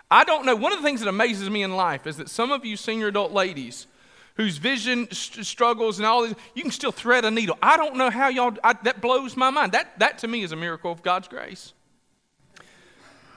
I 0.10 0.24
don't 0.24 0.46
know. 0.46 0.56
One 0.56 0.72
of 0.72 0.80
the 0.80 0.84
things 0.84 1.02
that 1.02 1.10
amazes 1.10 1.50
me 1.50 1.64
in 1.64 1.76
life 1.76 2.08
is 2.08 2.18
that 2.18 2.30
some 2.30 2.52
of 2.52 2.66
you 2.66 2.78
senior 2.78 3.08
adult 3.08 3.34
ladies 3.34 3.88
whose 4.36 4.58
vision 4.58 5.08
st- 5.12 5.46
struggles 5.46 5.98
and 6.00 6.06
all 6.06 6.22
this, 6.22 6.36
you 6.54 6.62
can 6.62 6.72
still 6.72 6.92
thread 6.92 7.26
a 7.26 7.32
needle. 7.32 7.58
I 7.62 7.76
don't 7.76 7.96
know 7.96 8.10
how 8.10 8.30
y'all, 8.30 8.56
I, 8.64 8.74
that 8.84 9.02
blows 9.02 9.36
my 9.36 9.50
mind. 9.50 9.74
That, 9.74 10.00
that 10.00 10.20
to 10.20 10.28
me 10.28 10.44
is 10.44 10.52
a 10.52 10.56
miracle 10.56 10.92
of 10.92 11.02
God's 11.02 11.28
grace. 11.28 11.74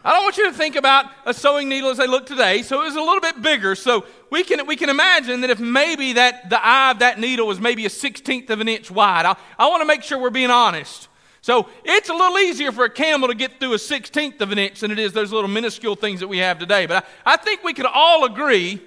I 0.03 0.13
don't 0.13 0.23
want 0.23 0.39
you 0.39 0.51
to 0.51 0.57
think 0.57 0.77
about 0.77 1.07
a 1.27 1.35
sewing 1.35 1.69
needle 1.69 1.91
as 1.91 1.99
they 1.99 2.07
look 2.07 2.25
today. 2.25 2.63
So 2.63 2.81
it 2.81 2.85
was 2.85 2.97
a 2.97 3.03
little 3.03 3.21
bit 3.21 3.43
bigger. 3.43 3.75
So 3.75 4.07
we 4.31 4.45
can, 4.45 4.67
we 4.67 4.75
can 4.77 4.89
imagine 4.89 5.43
that 5.43 5.51
if 5.51 5.61
maybe 5.61 6.15
that 6.15 6.49
the 6.49 6.65
eye 6.65 6.93
of 6.93 7.01
that 7.01 7.19
needle 7.19 7.47
was 7.47 7.61
maybe 7.61 7.85
a 7.85 7.91
sixteenth 7.91 8.49
of 8.49 8.61
an 8.61 8.69
inch 8.69 8.91
wide. 8.91 9.27
I, 9.27 9.37
I 9.59 9.69
want 9.69 9.83
to 9.83 9.87
make 9.87 10.03
sure 10.03 10.19
we're 10.19 10.31
being 10.31 10.51
honest. 10.51 11.09
So 11.43 11.69
it's 11.85 12.09
a 12.09 12.15
little 12.15 12.39
easier 12.39 12.71
for 12.71 12.85
a 12.85 12.91
camel 12.91 13.29
to 13.29 13.35
get 13.35 13.59
through 13.59 13.73
a 13.73 13.79
sixteenth 13.79 14.41
of 14.41 14.53
an 14.53 14.59
inch 14.59 14.81
than 14.81 14.91
it 14.91 14.99
is 14.99 15.13
those 15.13 15.33
little 15.33 15.49
minuscule 15.49 15.97
things 15.97 16.21
that 16.21 16.29
we 16.29 16.39
have 16.39 16.59
today. 16.59 16.87
But 16.87 17.05
I, 17.25 17.35
I 17.35 17.37
think 17.37 17.65
we 17.65 17.73
could 17.73 17.87
all 17.87 18.25
agree 18.25 18.81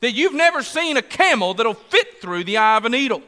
that 0.00 0.12
you've 0.12 0.34
never 0.34 0.62
seen 0.62 0.98
a 0.98 1.02
camel 1.02 1.54
that'll 1.54 1.74
fit 1.74 2.20
through 2.20 2.44
the 2.44 2.58
eye 2.58 2.76
of 2.76 2.84
a 2.84 2.90
needle. 2.90 3.22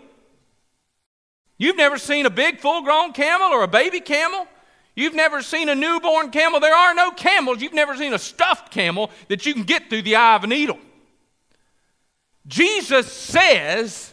You've 1.56 1.76
never 1.76 1.96
seen 1.96 2.26
a 2.26 2.30
big 2.30 2.60
full 2.60 2.82
grown 2.82 3.14
camel 3.14 3.48
or 3.48 3.62
a 3.62 3.68
baby 3.68 4.00
camel. 4.00 4.46
You've 4.94 5.14
never 5.14 5.40
seen 5.42 5.70
a 5.70 5.74
newborn 5.74 6.30
camel. 6.30 6.60
There 6.60 6.74
are 6.74 6.94
no 6.94 7.10
camels. 7.10 7.62
You've 7.62 7.72
never 7.72 7.96
seen 7.96 8.12
a 8.12 8.18
stuffed 8.18 8.70
camel 8.70 9.10
that 9.28 9.46
you 9.46 9.54
can 9.54 9.62
get 9.62 9.88
through 9.88 10.02
the 10.02 10.16
eye 10.16 10.36
of 10.36 10.44
a 10.44 10.46
needle. 10.46 10.78
Jesus 12.46 13.10
says 13.10 14.12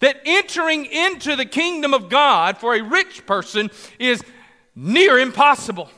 that 0.00 0.20
entering 0.24 0.86
into 0.86 1.36
the 1.36 1.44
kingdom 1.44 1.92
of 1.92 2.08
God 2.08 2.58
for 2.58 2.74
a 2.74 2.82
rich 2.82 3.26
person 3.26 3.70
is 3.98 4.22
near 4.74 5.18
impossible. 5.18 5.90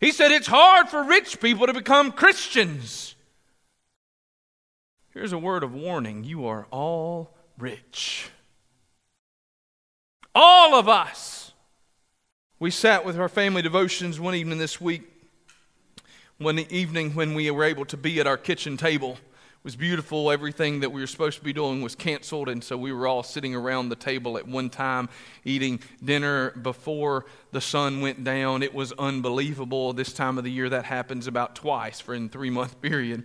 He 0.00 0.12
said 0.12 0.32
it's 0.32 0.46
hard 0.46 0.88
for 0.88 1.02
rich 1.02 1.40
people 1.40 1.66
to 1.66 1.72
become 1.72 2.12
Christians. 2.12 3.14
Here's 5.14 5.32
a 5.32 5.38
word 5.38 5.62
of 5.62 5.72
warning 5.72 6.24
you 6.24 6.46
are 6.46 6.66
all 6.70 7.34
rich. 7.56 8.28
All 10.34 10.74
of 10.74 10.88
us. 10.88 11.52
We 12.58 12.70
sat 12.70 13.04
with 13.04 13.18
our 13.18 13.28
family 13.28 13.62
devotions 13.62 14.18
one 14.18 14.34
evening 14.34 14.58
this 14.58 14.80
week, 14.80 15.02
one 16.38 16.58
evening 16.58 17.12
when 17.12 17.34
we 17.34 17.50
were 17.50 17.64
able 17.64 17.84
to 17.86 17.96
be 17.96 18.20
at 18.20 18.26
our 18.26 18.36
kitchen 18.36 18.76
table 18.76 19.18
was 19.64 19.76
beautiful. 19.76 20.30
Everything 20.30 20.80
that 20.80 20.92
we 20.92 21.00
were 21.00 21.06
supposed 21.06 21.38
to 21.38 21.44
be 21.44 21.54
doing 21.54 21.80
was 21.80 21.94
canceled, 21.94 22.50
and 22.50 22.62
so 22.62 22.76
we 22.76 22.92
were 22.92 23.06
all 23.06 23.22
sitting 23.22 23.54
around 23.54 23.88
the 23.88 23.96
table 23.96 24.36
at 24.36 24.46
one 24.46 24.68
time 24.68 25.08
eating 25.42 25.80
dinner 26.04 26.50
before 26.50 27.24
the 27.50 27.62
sun 27.62 28.02
went 28.02 28.22
down. 28.22 28.62
It 28.62 28.74
was 28.74 28.92
unbelievable. 28.92 29.94
This 29.94 30.12
time 30.12 30.36
of 30.36 30.44
the 30.44 30.50
year, 30.50 30.68
that 30.68 30.84
happens 30.84 31.26
about 31.26 31.56
twice 31.56 31.98
for 31.98 32.14
a 32.14 32.28
three 32.28 32.50
month 32.50 32.78
period. 32.82 33.24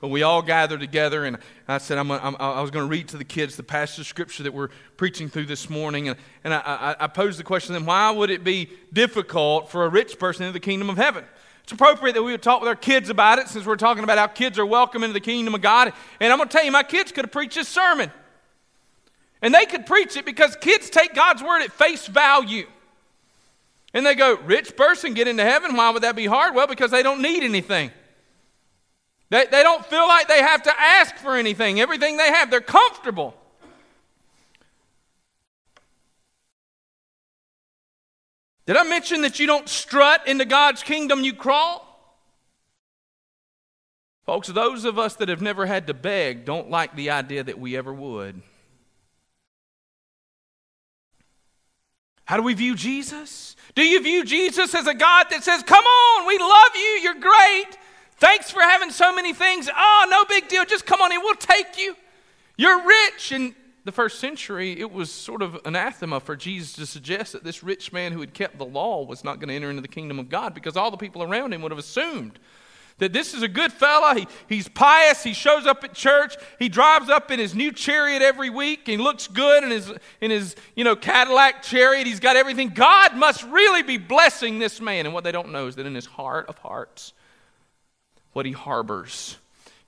But 0.00 0.08
we 0.08 0.22
all 0.22 0.42
gathered 0.42 0.78
together, 0.78 1.24
and 1.24 1.38
I 1.66 1.78
said, 1.78 1.98
I'm, 1.98 2.08
I'm, 2.12 2.36
i 2.38 2.60
was 2.60 2.70
going 2.70 2.84
to 2.84 2.90
read 2.90 3.08
to 3.08 3.16
the 3.16 3.24
kids 3.24 3.56
the 3.56 3.64
passage 3.64 3.98
of 3.98 4.06
scripture 4.06 4.44
that 4.44 4.54
we're 4.54 4.68
preaching 4.96 5.28
through 5.28 5.46
this 5.46 5.68
morning. 5.68 6.08
And, 6.08 6.16
and 6.44 6.54
I, 6.54 6.60
I, 6.60 6.96
I 7.00 7.06
posed 7.08 7.40
the 7.40 7.44
question 7.44 7.72
then, 7.72 7.84
why 7.84 8.12
would 8.12 8.30
it 8.30 8.44
be 8.44 8.70
difficult 8.92 9.70
for 9.70 9.84
a 9.86 9.88
rich 9.88 10.20
person 10.20 10.44
in 10.44 10.52
the 10.52 10.60
kingdom 10.60 10.88
of 10.88 10.98
heaven? 10.98 11.24
It's 11.64 11.72
appropriate 11.72 12.12
that 12.12 12.22
we 12.22 12.32
would 12.32 12.42
talk 12.42 12.60
with 12.60 12.68
our 12.68 12.76
kids 12.76 13.08
about 13.08 13.38
it 13.38 13.48
since 13.48 13.64
we're 13.64 13.76
talking 13.76 14.04
about 14.04 14.18
how 14.18 14.26
kids 14.26 14.58
are 14.58 14.66
welcome 14.66 15.02
into 15.02 15.14
the 15.14 15.20
kingdom 15.20 15.54
of 15.54 15.62
God. 15.62 15.94
And 16.20 16.30
I'm 16.30 16.38
going 16.38 16.48
to 16.48 16.52
tell 16.52 16.64
you, 16.64 16.70
my 16.70 16.82
kids 16.82 17.10
could 17.10 17.24
have 17.24 17.32
preached 17.32 17.54
this 17.54 17.68
sermon. 17.68 18.12
And 19.40 19.54
they 19.54 19.64
could 19.64 19.86
preach 19.86 20.14
it 20.16 20.26
because 20.26 20.56
kids 20.56 20.90
take 20.90 21.14
God's 21.14 21.42
word 21.42 21.62
at 21.62 21.72
face 21.72 22.06
value. 22.06 22.66
And 23.94 24.04
they 24.04 24.14
go, 24.14 24.36
Rich 24.44 24.76
person 24.76 25.14
get 25.14 25.26
into 25.26 25.42
heaven. 25.42 25.74
Why 25.74 25.88
would 25.88 26.02
that 26.02 26.16
be 26.16 26.26
hard? 26.26 26.54
Well, 26.54 26.66
because 26.66 26.90
they 26.90 27.02
don't 27.02 27.22
need 27.22 27.42
anything. 27.42 27.90
They, 29.30 29.46
they 29.46 29.62
don't 29.62 29.84
feel 29.86 30.06
like 30.06 30.28
they 30.28 30.42
have 30.42 30.64
to 30.64 30.72
ask 30.78 31.16
for 31.16 31.34
anything. 31.34 31.80
Everything 31.80 32.18
they 32.18 32.30
have, 32.30 32.50
they're 32.50 32.60
comfortable. 32.60 33.34
Did 38.66 38.76
I 38.76 38.82
mention 38.84 39.22
that 39.22 39.38
you 39.38 39.46
don't 39.46 39.68
strut 39.68 40.26
into 40.26 40.44
God's 40.44 40.82
kingdom, 40.82 41.22
you 41.22 41.34
crawl? 41.34 41.84
Folks, 44.24 44.48
those 44.48 44.86
of 44.86 44.98
us 44.98 45.16
that 45.16 45.28
have 45.28 45.42
never 45.42 45.66
had 45.66 45.86
to 45.86 45.94
beg 45.94 46.46
don't 46.46 46.70
like 46.70 46.96
the 46.96 47.10
idea 47.10 47.44
that 47.44 47.58
we 47.58 47.76
ever 47.76 47.92
would. 47.92 48.40
How 52.24 52.38
do 52.38 52.42
we 52.42 52.54
view 52.54 52.74
Jesus? 52.74 53.54
Do 53.74 53.82
you 53.82 54.02
view 54.02 54.24
Jesus 54.24 54.74
as 54.74 54.86
a 54.86 54.94
God 54.94 55.26
that 55.30 55.44
says, 55.44 55.62
Come 55.62 55.84
on, 55.84 56.26
we 56.26 56.38
love 56.38 56.70
you, 56.74 57.00
you're 57.02 57.20
great. 57.20 57.78
Thanks 58.16 58.50
for 58.50 58.60
having 58.62 58.90
so 58.90 59.14
many 59.14 59.34
things. 59.34 59.68
Oh, 59.74 60.06
no 60.08 60.24
big 60.24 60.48
deal, 60.48 60.64
just 60.64 60.86
come 60.86 61.02
on 61.02 61.12
in, 61.12 61.20
we'll 61.20 61.34
take 61.34 61.76
you. 61.76 61.94
You're 62.56 62.86
rich. 62.86 63.32
And 63.32 63.54
the 63.84 63.92
first 63.92 64.18
century, 64.18 64.78
it 64.80 64.90
was 64.90 65.10
sort 65.10 65.42
of 65.42 65.58
anathema 65.64 66.18
for 66.18 66.36
Jesus 66.36 66.72
to 66.74 66.86
suggest 66.86 67.32
that 67.32 67.44
this 67.44 67.62
rich 67.62 67.92
man 67.92 68.12
who 68.12 68.20
had 68.20 68.32
kept 68.32 68.56
the 68.56 68.64
law 68.64 69.04
was 69.04 69.22
not 69.22 69.38
going 69.38 69.48
to 69.48 69.54
enter 69.54 69.68
into 69.68 69.82
the 69.82 69.88
kingdom 69.88 70.18
of 70.18 70.30
God 70.30 70.54
because 70.54 70.76
all 70.76 70.90
the 70.90 70.96
people 70.96 71.22
around 71.22 71.52
him 71.52 71.60
would 71.62 71.70
have 71.70 71.78
assumed 71.78 72.38
that 72.98 73.12
this 73.12 73.34
is 73.34 73.42
a 73.42 73.48
good 73.48 73.72
fella. 73.72 74.14
He, 74.14 74.26
he's 74.48 74.68
pious. 74.68 75.22
He 75.22 75.34
shows 75.34 75.66
up 75.66 75.84
at 75.84 75.94
church. 75.94 76.36
He 76.58 76.68
drives 76.68 77.10
up 77.10 77.30
in 77.30 77.38
his 77.38 77.54
new 77.54 77.72
chariot 77.72 78.22
every 78.22 78.50
week. 78.50 78.82
He 78.86 78.96
looks 78.96 79.26
good 79.26 79.64
in 79.64 79.70
his, 79.70 79.92
in 80.20 80.30
his 80.30 80.54
you 80.76 80.84
know, 80.84 80.96
Cadillac 80.96 81.62
chariot. 81.62 82.06
He's 82.06 82.20
got 82.20 82.36
everything. 82.36 82.68
God 82.68 83.16
must 83.16 83.42
really 83.44 83.82
be 83.82 83.98
blessing 83.98 84.60
this 84.60 84.80
man. 84.80 85.06
And 85.06 85.14
what 85.14 85.24
they 85.24 85.32
don't 85.32 85.50
know 85.52 85.66
is 85.66 85.76
that 85.76 85.86
in 85.86 85.94
his 85.94 86.06
heart 86.06 86.46
of 86.48 86.56
hearts, 86.58 87.12
what 88.32 88.46
he 88.46 88.52
harbors 88.52 89.36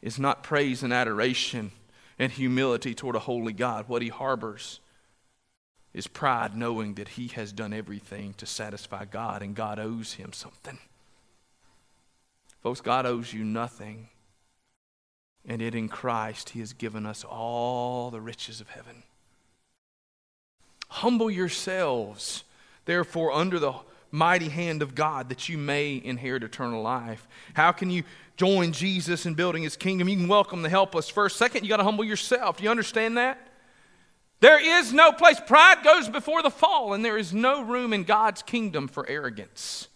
is 0.03 0.19
not 0.19 0.43
praise 0.43 0.83
and 0.83 0.93
adoration 0.93 1.71
and 2.19 2.33
humility 2.33 2.95
toward 2.95 3.17
a 3.17 3.21
holy 3.21 3.53
God. 3.53 3.89
What 3.89 4.03
he 4.03 4.09
harbors 4.09 4.81
is 5.93 6.07
pride, 6.07 6.57
knowing 6.57 6.95
that 6.95 7.09
he 7.09 7.29
has 7.29 7.53
done 7.53 7.73
everything 7.73 8.35
to 8.35 8.47
satisfy 8.47 9.05
God 9.05 9.43
and 9.43 9.55
God 9.55 9.79
owes 9.79 10.15
him 10.15 10.33
something. 10.33 10.79
Folks, 12.63 12.81
God 12.81 13.07
owes 13.07 13.33
you 13.33 13.45
nothing. 13.45 14.09
And 15.49 15.63
yet 15.63 15.75
in 15.75 15.89
Christ, 15.89 16.51
he 16.51 16.61
has 16.61 16.73
given 16.73 17.07
us 17.07 17.25
all 17.25 18.11
the 18.11 18.21
riches 18.21 18.61
of 18.61 18.71
heaven. 18.71 19.05
Humble 20.89 21.31
yourselves, 21.31 22.45
therefore, 22.85 23.33
under 23.33 23.59
the 23.59 23.75
mighty 24.11 24.49
hand 24.49 24.83
of 24.83 24.95
God 24.95 25.29
that 25.29 25.49
you 25.49 25.59
may 25.59 26.01
inherit 26.03 26.43
eternal 26.43 26.83
life. 26.83 27.27
How 27.55 27.73
can 27.73 27.91
you 27.91 28.03
join 28.37 28.73
Jesus 28.73 29.27
in 29.27 29.35
building 29.35 29.63
his 29.63 29.77
kingdom? 29.77 30.09
You 30.09 30.17
can 30.17 30.29
welcome 30.29 30.63
the 30.63 30.69
helpless 30.69 31.09
first. 31.09 31.37
Second, 31.37 31.65
you 31.65 31.69
got 31.69 31.79
to 31.79 31.85
humble 31.85 32.05
yourself. 32.05 32.59
Do 32.59 32.65
you 32.65 32.71
understand 32.71 33.17
that? 33.17 33.39
There 34.41 34.79
is 34.79 34.93
no 34.93 35.13
place. 35.13 35.41
Pride 35.41 35.83
goes 35.83 36.09
before 36.09 36.43
the 36.43 36.51
fall, 36.51 36.93
and 36.93 37.05
there 37.05 37.17
is 37.17 37.33
no 37.33 37.63
room 37.63 37.93
in 37.93 38.05
God's 38.05 38.43
kingdom 38.43 38.87
for 38.87 39.09
arrogance. 39.09 39.89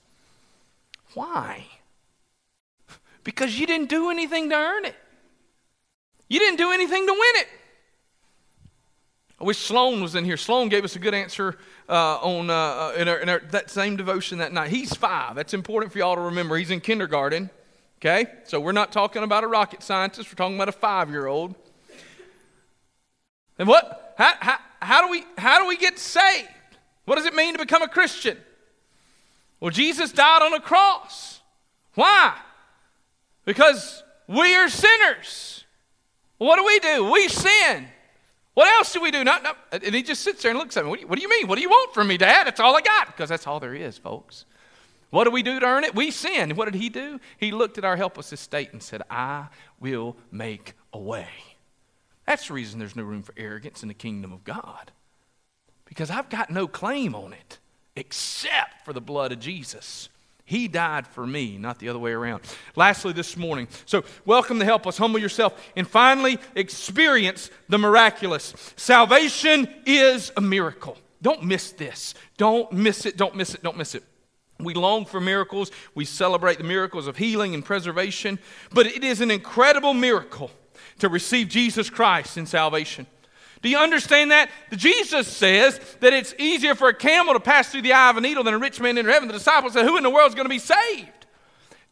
Why? 1.14 1.66
Because 3.22 3.58
you 3.58 3.66
didn't 3.66 3.90
do 3.90 4.10
anything 4.10 4.48
to 4.50 4.56
earn 4.56 4.86
it. 4.86 4.96
You 6.28 6.38
didn't 6.38 6.56
do 6.56 6.70
anything 6.70 7.06
to 7.06 7.12
win 7.12 7.42
it. 7.42 7.48
I 9.40 9.44
wish 9.44 9.58
Sloan 9.58 10.02
was 10.02 10.14
in 10.14 10.24
here. 10.24 10.36
Sloan 10.36 10.68
gave 10.68 10.84
us 10.84 10.96
a 10.96 10.98
good 10.98 11.14
answer 11.14 11.56
uh, 11.88 12.18
on 12.18 12.50
uh, 12.50 12.54
uh, 12.54 12.92
in, 12.96 13.08
our, 13.08 13.16
in 13.18 13.28
our, 13.28 13.40
that 13.50 13.70
same 13.70 13.96
devotion 13.96 14.38
that 14.38 14.52
night. 14.52 14.70
He's 14.70 14.94
five. 14.94 15.34
That's 15.34 15.54
important 15.54 15.92
for 15.92 15.98
y'all 15.98 16.14
to 16.14 16.20
remember. 16.20 16.56
He's 16.56 16.70
in 16.70 16.80
kindergarten. 16.80 17.50
Okay, 18.02 18.30
so 18.44 18.58
we're 18.58 18.72
not 18.72 18.92
talking 18.92 19.22
about 19.22 19.44
a 19.44 19.46
rocket 19.46 19.82
scientist. 19.82 20.30
We're 20.30 20.36
talking 20.36 20.54
about 20.54 20.70
a 20.70 20.72
five-year-old. 20.72 21.54
And 23.58 23.68
what? 23.68 24.14
How, 24.16 24.32
how, 24.40 24.58
how 24.80 25.04
do 25.04 25.10
we 25.10 25.24
how 25.36 25.60
do 25.60 25.68
we 25.68 25.76
get 25.76 25.98
saved? 25.98 26.48
What 27.04 27.16
does 27.16 27.26
it 27.26 27.34
mean 27.34 27.52
to 27.52 27.58
become 27.58 27.82
a 27.82 27.88
Christian? 27.88 28.38
Well, 29.60 29.70
Jesus 29.70 30.12
died 30.12 30.40
on 30.40 30.54
a 30.54 30.60
cross. 30.60 31.40
Why? 31.94 32.38
Because 33.44 34.02
we 34.26 34.54
are 34.54 34.70
sinners. 34.70 35.64
What 36.38 36.56
do 36.56 36.64
we 36.64 36.78
do? 36.78 37.10
We 37.10 37.28
sin. 37.28 37.86
What 38.54 38.72
else 38.72 38.94
do 38.94 39.02
we 39.02 39.10
do? 39.10 39.22
Not, 39.24 39.42
not, 39.42 39.58
and 39.72 39.94
he 39.94 40.02
just 40.02 40.22
sits 40.22 40.42
there 40.42 40.52
and 40.52 40.58
looks 40.58 40.78
at 40.78 40.84
me. 40.84 40.90
What 40.90 40.96
do, 40.96 41.02
you, 41.02 41.08
what 41.08 41.16
do 41.16 41.22
you 41.22 41.28
mean? 41.28 41.48
What 41.48 41.56
do 41.56 41.60
you 41.60 41.68
want 41.68 41.92
from 41.92 42.08
me, 42.08 42.16
Dad? 42.16 42.46
That's 42.46 42.60
all 42.60 42.74
I 42.74 42.80
got. 42.80 43.08
Because 43.08 43.28
that's 43.28 43.46
all 43.46 43.60
there 43.60 43.74
is, 43.74 43.98
folks. 43.98 44.46
What 45.10 45.24
do 45.24 45.30
we 45.30 45.42
do 45.42 45.58
to 45.60 45.66
earn 45.66 45.84
it? 45.84 45.94
We 45.94 46.10
sin. 46.10 46.54
What 46.54 46.66
did 46.66 46.80
he 46.80 46.88
do? 46.88 47.20
He 47.36 47.50
looked 47.50 47.78
at 47.78 47.84
our 47.84 47.96
helpless 47.96 48.32
estate 48.32 48.72
and 48.72 48.82
said, 48.82 49.02
I 49.10 49.46
will 49.80 50.16
make 50.30 50.74
a 50.92 50.98
way. 50.98 51.28
That's 52.26 52.46
the 52.46 52.54
reason 52.54 52.78
there's 52.78 52.96
no 52.96 53.02
room 53.02 53.22
for 53.22 53.34
arrogance 53.36 53.82
in 53.82 53.88
the 53.88 53.94
kingdom 53.94 54.32
of 54.32 54.44
God. 54.44 54.92
Because 55.84 56.10
I've 56.10 56.30
got 56.30 56.50
no 56.50 56.68
claim 56.68 57.14
on 57.16 57.32
it 57.32 57.58
except 57.96 58.84
for 58.84 58.92
the 58.92 59.00
blood 59.00 59.32
of 59.32 59.40
Jesus. 59.40 60.08
He 60.44 60.68
died 60.68 61.06
for 61.06 61.26
me, 61.26 61.58
not 61.58 61.78
the 61.78 61.88
other 61.88 61.98
way 61.98 62.12
around. 62.12 62.42
Lastly, 62.74 63.12
this 63.12 63.36
morning, 63.36 63.68
so 63.86 64.04
welcome 64.24 64.58
to 64.60 64.64
help 64.64 64.86
us, 64.86 64.96
humble 64.98 65.20
yourself, 65.20 65.60
and 65.76 65.86
finally 65.86 66.38
experience 66.54 67.50
the 67.68 67.78
miraculous. 67.78 68.54
Salvation 68.76 69.68
is 69.86 70.32
a 70.36 70.40
miracle. 70.40 70.96
Don't 71.22 71.44
miss 71.44 71.72
this. 71.72 72.14
Don't 72.36 72.72
miss 72.72 73.06
it. 73.06 73.16
Don't 73.16 73.36
miss 73.36 73.54
it. 73.54 73.62
Don't 73.62 73.76
miss 73.76 73.94
it. 73.94 74.04
We 74.62 74.74
long 74.74 75.04
for 75.04 75.20
miracles. 75.20 75.70
We 75.94 76.04
celebrate 76.04 76.58
the 76.58 76.64
miracles 76.64 77.06
of 77.06 77.16
healing 77.16 77.54
and 77.54 77.64
preservation. 77.64 78.38
But 78.72 78.86
it 78.86 79.04
is 79.04 79.20
an 79.20 79.30
incredible 79.30 79.94
miracle 79.94 80.50
to 80.98 81.08
receive 81.08 81.48
Jesus 81.48 81.90
Christ 81.90 82.36
in 82.36 82.46
salvation. 82.46 83.06
Do 83.62 83.68
you 83.68 83.78
understand 83.78 84.30
that? 84.30 84.50
Jesus 84.72 85.28
says 85.28 85.78
that 86.00 86.12
it's 86.12 86.34
easier 86.38 86.74
for 86.74 86.88
a 86.88 86.94
camel 86.94 87.34
to 87.34 87.40
pass 87.40 87.70
through 87.70 87.82
the 87.82 87.92
eye 87.92 88.10
of 88.10 88.16
a 88.16 88.20
needle 88.20 88.42
than 88.42 88.54
a 88.54 88.58
rich 88.58 88.80
man 88.80 88.96
enter 88.96 89.10
heaven. 89.10 89.28
The 89.28 89.34
disciples 89.34 89.74
said, 89.74 89.84
Who 89.84 89.96
in 89.96 90.02
the 90.02 90.10
world 90.10 90.28
is 90.28 90.34
going 90.34 90.46
to 90.46 90.50
be 90.50 90.58
saved? 90.58 91.26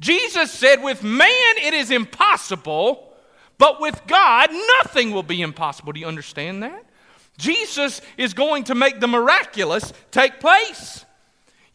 Jesus 0.00 0.50
said, 0.50 0.82
With 0.82 1.02
man 1.02 1.58
it 1.58 1.74
is 1.74 1.90
impossible, 1.90 3.12
but 3.58 3.80
with 3.80 4.00
God 4.06 4.50
nothing 4.78 5.10
will 5.10 5.22
be 5.22 5.42
impossible. 5.42 5.92
Do 5.92 6.00
you 6.00 6.06
understand 6.06 6.62
that? 6.62 6.84
Jesus 7.36 8.00
is 8.16 8.34
going 8.34 8.64
to 8.64 8.74
make 8.74 9.00
the 9.00 9.06
miraculous 9.06 9.92
take 10.10 10.40
place. 10.40 11.04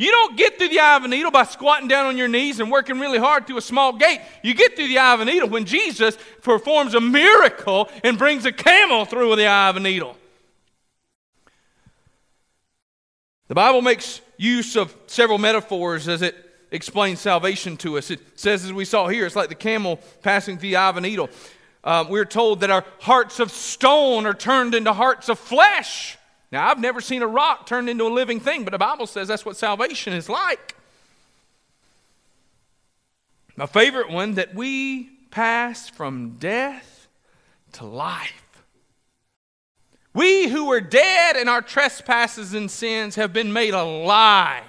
You 0.04 0.12
don't 0.12 0.36
get 0.36 0.58
through 0.58 0.68
the 0.68 0.82
eye 0.82 0.98
of 0.98 1.06
a 1.06 1.08
needle 1.08 1.32
by 1.32 1.46
squatting 1.46 1.88
down 1.88 2.08
on 2.08 2.18
your 2.18 2.28
knees 2.28 2.60
and 2.60 2.70
working 2.70 3.00
really 3.00 3.20
hard 3.20 3.48
through 3.48 3.56
a 3.56 3.62
small 3.62 3.94
gate. 3.94 4.20
You 4.42 4.54
get 4.54 4.76
through 4.76 4.90
the 4.90 4.98
eye 4.98 5.14
of 5.14 5.22
a 5.22 5.26
needle 5.26 5.48
when 5.48 5.64
Jesus 5.64 6.18
performs 6.42 6.94
a 6.94 7.00
miracle 7.00 7.90
and 8.04 8.18
brings 8.18 8.46
a 8.46 8.52
camel 8.52 9.06
through 9.06 9.34
the 9.38 9.48
eye 9.48 9.70
of 9.70 9.78
a 9.78 9.80
needle. 9.80 10.18
The 13.48 13.56
Bible 13.56 13.82
makes 13.82 14.20
use 14.36 14.76
of 14.76 14.94
several 15.08 15.38
metaphors 15.38 16.10
as 16.10 16.22
it 16.22 16.36
explains 16.70 17.22
salvation 17.22 17.78
to 17.78 17.98
us. 17.98 18.12
It 18.12 18.20
says, 18.38 18.66
as 18.66 18.74
we 18.74 18.84
saw 18.84 19.08
here, 19.08 19.26
it's 19.26 19.38
like 19.38 19.48
the 19.48 19.56
camel 19.56 20.02
passing 20.22 20.58
through 20.58 20.72
the 20.72 20.76
eye 20.76 20.90
of 20.90 20.98
a 20.98 21.02
needle. 21.02 21.30
Uh, 21.82 22.04
we're 22.10 22.26
told 22.26 22.60
that 22.60 22.70
our 22.70 22.84
hearts 23.00 23.40
of 23.40 23.54
stone 23.54 24.26
are 24.26 24.34
turned 24.34 24.76
into 24.76 24.92
hearts 24.92 25.30
of 25.30 25.40
flesh. 25.40 26.18
Now, 26.54 26.70
I've 26.70 26.80
never 26.80 27.02
seen 27.02 27.24
a 27.24 27.28
rock 27.28 27.66
turned 27.66 27.90
into 27.90 28.06
a 28.06 28.14
living 28.14 28.40
thing, 28.40 28.64
but 28.64 28.74
the 28.74 28.78
Bible 28.78 29.08
says 29.08 29.28
that's 29.28 29.44
what 29.44 29.58
salvation 29.58 30.14
is 30.14 30.30
like. 30.30 30.76
My 33.56 33.66
favorite 33.66 34.12
one 34.12 34.36
that 34.36 34.54
we 34.54 35.10
pass 35.32 35.90
from 35.90 36.38
death 36.38 37.08
to 37.72 37.86
life. 37.86 38.64
We 40.14 40.48
who 40.48 40.66
were 40.66 40.80
dead 40.80 41.38
in 41.38 41.48
our 41.48 41.64
trespasses 41.64 42.54
and 42.54 42.70
sins 42.70 43.16
have 43.16 43.34
been 43.34 43.52
made 43.52 43.74
alive 43.74 44.64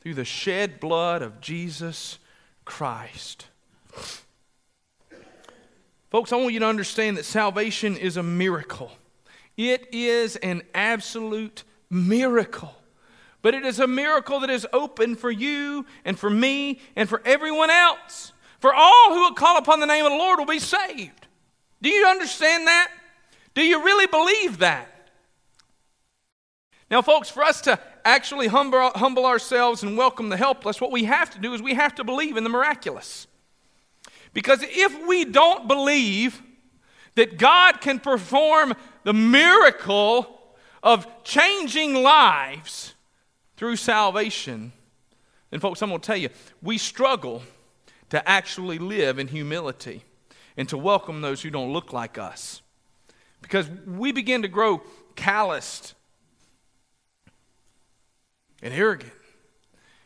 through 0.00 0.14
the 0.14 0.24
shed 0.24 0.80
blood 0.80 1.22
of 1.22 1.40
Jesus 1.40 2.18
Christ. 2.64 3.46
Folks, 6.10 6.32
I 6.32 6.36
want 6.36 6.52
you 6.52 6.58
to 6.58 6.66
understand 6.66 7.16
that 7.16 7.24
salvation 7.24 7.96
is 7.96 8.16
a 8.16 8.24
miracle. 8.24 8.90
It 9.56 9.88
is 9.92 10.36
an 10.36 10.62
absolute 10.74 11.64
miracle. 11.90 12.74
But 13.42 13.54
it 13.54 13.64
is 13.64 13.78
a 13.78 13.86
miracle 13.86 14.40
that 14.40 14.50
is 14.50 14.66
open 14.72 15.14
for 15.14 15.30
you 15.30 15.86
and 16.04 16.18
for 16.18 16.28
me 16.28 16.80
and 16.96 17.08
for 17.08 17.22
everyone 17.24 17.70
else. 17.70 18.32
For 18.58 18.74
all 18.74 19.14
who 19.14 19.20
will 19.20 19.34
call 19.34 19.56
upon 19.56 19.80
the 19.80 19.86
name 19.86 20.04
of 20.04 20.12
the 20.12 20.18
Lord 20.18 20.38
will 20.38 20.46
be 20.46 20.58
saved. 20.58 21.26
Do 21.80 21.88
you 21.88 22.06
understand 22.06 22.66
that? 22.66 22.90
Do 23.54 23.62
you 23.62 23.84
really 23.84 24.06
believe 24.06 24.58
that? 24.58 25.10
Now, 26.90 27.02
folks, 27.02 27.28
for 27.28 27.42
us 27.42 27.60
to 27.62 27.78
actually 28.04 28.46
humble, 28.46 28.90
humble 28.94 29.26
ourselves 29.26 29.82
and 29.82 29.96
welcome 29.96 30.28
the 30.28 30.36
helpless, 30.36 30.80
what 30.80 30.92
we 30.92 31.04
have 31.04 31.30
to 31.30 31.38
do 31.38 31.52
is 31.52 31.60
we 31.60 31.74
have 31.74 31.94
to 31.96 32.04
believe 32.04 32.36
in 32.36 32.44
the 32.44 32.50
miraculous. 32.50 33.26
Because 34.32 34.60
if 34.62 35.06
we 35.06 35.24
don't 35.24 35.66
believe 35.66 36.42
that 37.16 37.38
God 37.38 37.80
can 37.80 37.98
perform 37.98 38.74
the 39.06 39.12
miracle 39.12 40.56
of 40.82 41.06
changing 41.22 41.94
lives 41.94 42.94
through 43.56 43.76
salvation, 43.76 44.72
And, 45.52 45.62
folks, 45.62 45.80
I'm 45.80 45.90
going 45.90 46.00
to 46.00 46.06
tell 46.06 46.16
you, 46.16 46.28
we 46.60 46.76
struggle 46.76 47.44
to 48.10 48.28
actually 48.28 48.78
live 48.78 49.20
in 49.20 49.28
humility 49.28 50.02
and 50.56 50.68
to 50.70 50.76
welcome 50.76 51.20
those 51.20 51.40
who 51.40 51.50
don't 51.50 51.72
look 51.72 51.92
like 51.92 52.18
us. 52.18 52.62
Because 53.42 53.70
we 53.86 54.10
begin 54.10 54.42
to 54.42 54.48
grow 54.48 54.82
calloused 55.14 55.94
and 58.60 58.74
arrogant. 58.74 59.12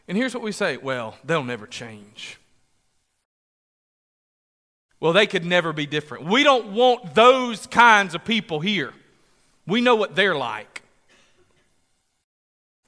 And 0.08 0.18
here's 0.18 0.34
what 0.34 0.42
we 0.42 0.52
say 0.52 0.76
well, 0.76 1.16
they'll 1.24 1.42
never 1.42 1.66
change. 1.66 2.39
Well, 5.00 5.14
they 5.14 5.26
could 5.26 5.46
never 5.46 5.72
be 5.72 5.86
different. 5.86 6.26
We 6.26 6.44
don't 6.44 6.72
want 6.72 7.14
those 7.14 7.66
kinds 7.66 8.14
of 8.14 8.24
people 8.24 8.60
here. 8.60 8.92
We 9.66 9.80
know 9.80 9.94
what 9.94 10.14
they're 10.14 10.34
like. 10.34 10.82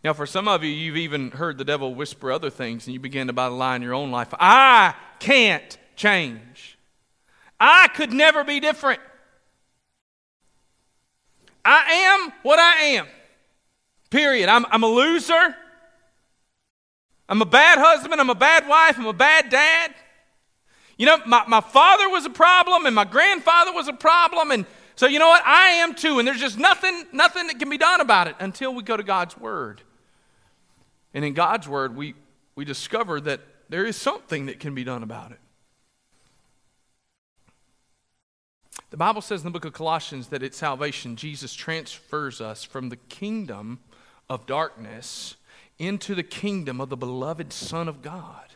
Now, 0.05 0.13
for 0.13 0.27
some 0.27 0.49
of 0.49 0.63
you, 0.63 0.71
you've 0.71 0.97
even 0.97 1.31
heard 1.31 1.59
the 1.59 1.65
devil 1.65 1.95
whisper 1.95 2.31
other 2.31 2.51
things, 2.51 2.87
and 2.87 2.93
you 2.93 3.01
begin 3.01 3.29
to 3.29 3.33
buy 3.33 3.49
the 3.49 3.55
lie 3.55 3.77
in 3.77 3.83
your 3.83 3.95
own 3.95 4.11
life. 4.11 4.29
I 4.39 4.95
can't 5.21 5.79
change. 5.97 6.77
I 7.59 7.89
could 7.89 8.13
never 8.13 8.43
be 8.43 8.59
different. 8.59 9.01
I 11.65 11.93
am 11.93 12.33
what 12.43 12.59
I 12.59 12.75
am. 12.97 13.07
Period. 14.11 14.49
I'm, 14.49 14.67
I'm 14.71 14.83
a 14.83 14.89
loser. 14.89 15.57
I'm 17.29 17.41
a 17.41 17.47
bad 17.47 17.79
husband. 17.79 18.21
I'm 18.21 18.31
a 18.31 18.35
bad 18.35 18.67
wife. 18.67 18.99
I'm 18.99 19.07
a 19.07 19.13
bad 19.13 19.49
dad. 19.49 19.95
You 20.97 21.07
know, 21.07 21.19
my, 21.27 21.45
my 21.47 21.61
father 21.61 22.09
was 22.09 22.25
a 22.27 22.31
problem 22.31 22.87
and 22.87 22.95
my 22.95 23.05
grandfather 23.05 23.73
was 23.73 23.89
a 23.89 23.93
problem. 23.93 24.51
And 24.51 24.67
so, 24.95 25.07
you 25.07 25.19
know 25.19 25.29
what? 25.29 25.43
I 25.47 25.71
am 25.71 25.95
too. 25.95 26.19
And 26.19 26.29
there's 26.29 26.41
just 26.41 26.59
nothing, 26.59 27.07
nothing 27.13 27.47
that 27.49 27.59
can 27.59 27.71
be 27.71 27.79
done 27.79 28.01
about 28.01 28.29
it 28.29 28.37
until 28.39 28.75
we 28.75 28.83
go 28.83 28.97
to 28.97 29.03
God's 29.03 29.37
Word. 29.37 29.81
And 31.15 31.25
in 31.25 31.35
God's 31.35 31.69
Word, 31.69 31.97
we, 31.97 32.15
we 32.55 32.65
discover 32.65 33.21
that 33.23 33.41
there 33.69 33.87
is 33.87 33.97
something 33.97 34.47
that 34.47 34.61
can 34.61 34.75
be 34.75 34.85
done 34.85 35.03
about 35.03 35.33
it. 35.33 35.39
The 38.91 38.99
Bible 38.99 39.23
says 39.23 39.41
in 39.41 39.47
the 39.47 39.51
book 39.51 39.65
of 39.65 39.73
Colossians 39.73 40.29
that 40.29 40.43
at 40.43 40.55
salvation, 40.55 41.17
Jesus 41.17 41.55
transfers 41.55 42.43
us 42.43 42.63
from 42.63 42.91
the 42.91 42.97
kingdom 42.97 43.81
of 44.29 44.45
darkness 44.45 45.37
into 45.79 46.15
the 46.15 46.23
kingdom 46.23 46.79
of 46.79 46.91
the 46.91 46.97
beloved 46.97 47.53
Son 47.53 47.89
of 47.89 48.03
God. 48.03 48.52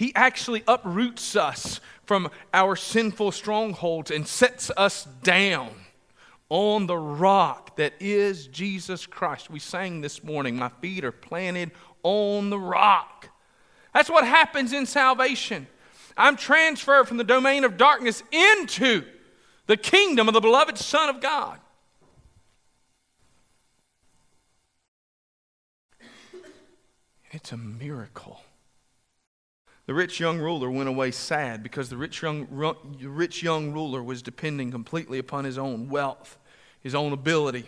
He 0.00 0.14
actually 0.14 0.64
uproots 0.66 1.36
us 1.36 1.78
from 2.06 2.30
our 2.54 2.74
sinful 2.74 3.32
strongholds 3.32 4.10
and 4.10 4.26
sets 4.26 4.70
us 4.74 5.04
down 5.22 5.68
on 6.48 6.86
the 6.86 6.96
rock 6.96 7.76
that 7.76 7.92
is 8.00 8.46
Jesus 8.46 9.04
Christ. 9.04 9.50
We 9.50 9.58
sang 9.58 10.00
this 10.00 10.24
morning, 10.24 10.56
My 10.56 10.70
feet 10.80 11.04
are 11.04 11.12
planted 11.12 11.72
on 12.02 12.48
the 12.48 12.58
rock. 12.58 13.28
That's 13.92 14.08
what 14.08 14.24
happens 14.24 14.72
in 14.72 14.86
salvation. 14.86 15.66
I'm 16.16 16.36
transferred 16.36 17.06
from 17.06 17.18
the 17.18 17.22
domain 17.22 17.64
of 17.64 17.76
darkness 17.76 18.22
into 18.32 19.04
the 19.66 19.76
kingdom 19.76 20.28
of 20.28 20.32
the 20.32 20.40
beloved 20.40 20.78
Son 20.78 21.10
of 21.10 21.20
God. 21.20 21.58
It's 27.32 27.52
a 27.52 27.58
miracle. 27.58 28.40
The 29.90 29.94
rich 29.94 30.20
young 30.20 30.38
ruler 30.38 30.70
went 30.70 30.88
away 30.88 31.10
sad 31.10 31.64
because 31.64 31.90
the 31.90 31.96
rich 31.96 32.22
young, 32.22 32.46
rich 33.02 33.42
young 33.42 33.72
ruler 33.72 34.00
was 34.00 34.22
depending 34.22 34.70
completely 34.70 35.18
upon 35.18 35.44
his 35.44 35.58
own 35.58 35.88
wealth, 35.88 36.38
his 36.80 36.94
own 36.94 37.12
ability, 37.12 37.64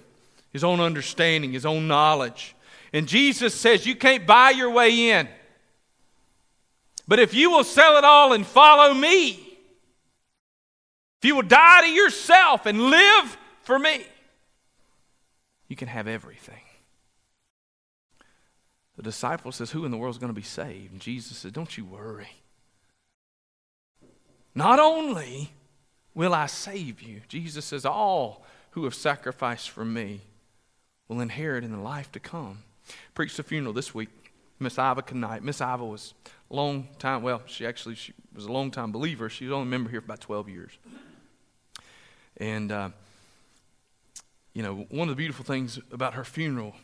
his 0.52 0.62
own 0.62 0.78
understanding, 0.78 1.50
his 1.50 1.66
own 1.66 1.88
knowledge. 1.88 2.54
And 2.92 3.08
Jesus 3.08 3.56
says, 3.56 3.86
You 3.86 3.96
can't 3.96 4.24
buy 4.24 4.50
your 4.50 4.70
way 4.70 5.10
in. 5.10 5.28
But 7.08 7.18
if 7.18 7.34
you 7.34 7.50
will 7.50 7.64
sell 7.64 7.98
it 7.98 8.04
all 8.04 8.32
and 8.34 8.46
follow 8.46 8.94
me, 8.94 9.30
if 11.18 11.24
you 11.24 11.34
will 11.34 11.42
die 11.42 11.80
to 11.80 11.90
yourself 11.90 12.66
and 12.66 12.82
live 12.82 13.36
for 13.62 13.80
me, 13.80 14.06
you 15.66 15.74
can 15.74 15.88
have 15.88 16.06
everything. 16.06 16.61
The 19.02 19.08
disciple 19.08 19.50
says, 19.50 19.72
Who 19.72 19.84
in 19.84 19.90
the 19.90 19.96
world 19.96 20.14
is 20.14 20.18
going 20.18 20.32
to 20.32 20.40
be 20.40 20.46
saved? 20.46 20.92
And 20.92 21.00
Jesus 21.00 21.38
says, 21.38 21.50
Don't 21.50 21.76
you 21.76 21.84
worry. 21.84 22.28
Not 24.54 24.78
only 24.78 25.50
will 26.14 26.32
I 26.32 26.46
save 26.46 27.02
you, 27.02 27.22
Jesus 27.26 27.64
says, 27.64 27.84
All 27.84 28.44
who 28.70 28.84
have 28.84 28.94
sacrificed 28.94 29.70
for 29.70 29.84
me 29.84 30.20
will 31.08 31.20
inherit 31.20 31.64
in 31.64 31.72
the 31.72 31.82
life 31.82 32.12
to 32.12 32.20
come. 32.20 32.62
Preached 33.12 33.40
a 33.40 33.42
funeral 33.42 33.72
this 33.72 33.92
week. 33.92 34.08
Miss 34.60 34.78
Iva 34.78 35.02
Knight. 35.12 35.42
Miss 35.42 35.60
Iva 35.60 35.84
was 35.84 36.14
a 36.48 36.54
long 36.54 36.86
time, 37.00 37.24
well, 37.24 37.42
she 37.46 37.66
actually 37.66 37.96
she 37.96 38.12
was 38.32 38.44
a 38.44 38.52
long 38.52 38.70
time 38.70 38.92
believer. 38.92 39.28
She 39.28 39.46
was 39.46 39.52
only 39.52 39.66
a 39.66 39.70
member 39.70 39.90
here 39.90 40.00
for 40.00 40.04
about 40.04 40.20
12 40.20 40.48
years. 40.48 40.78
And, 42.36 42.70
uh, 42.70 42.90
you 44.54 44.62
know, 44.62 44.86
one 44.90 45.08
of 45.08 45.16
the 45.16 45.18
beautiful 45.18 45.44
things 45.44 45.80
about 45.90 46.14
her 46.14 46.22
funeral 46.22 46.76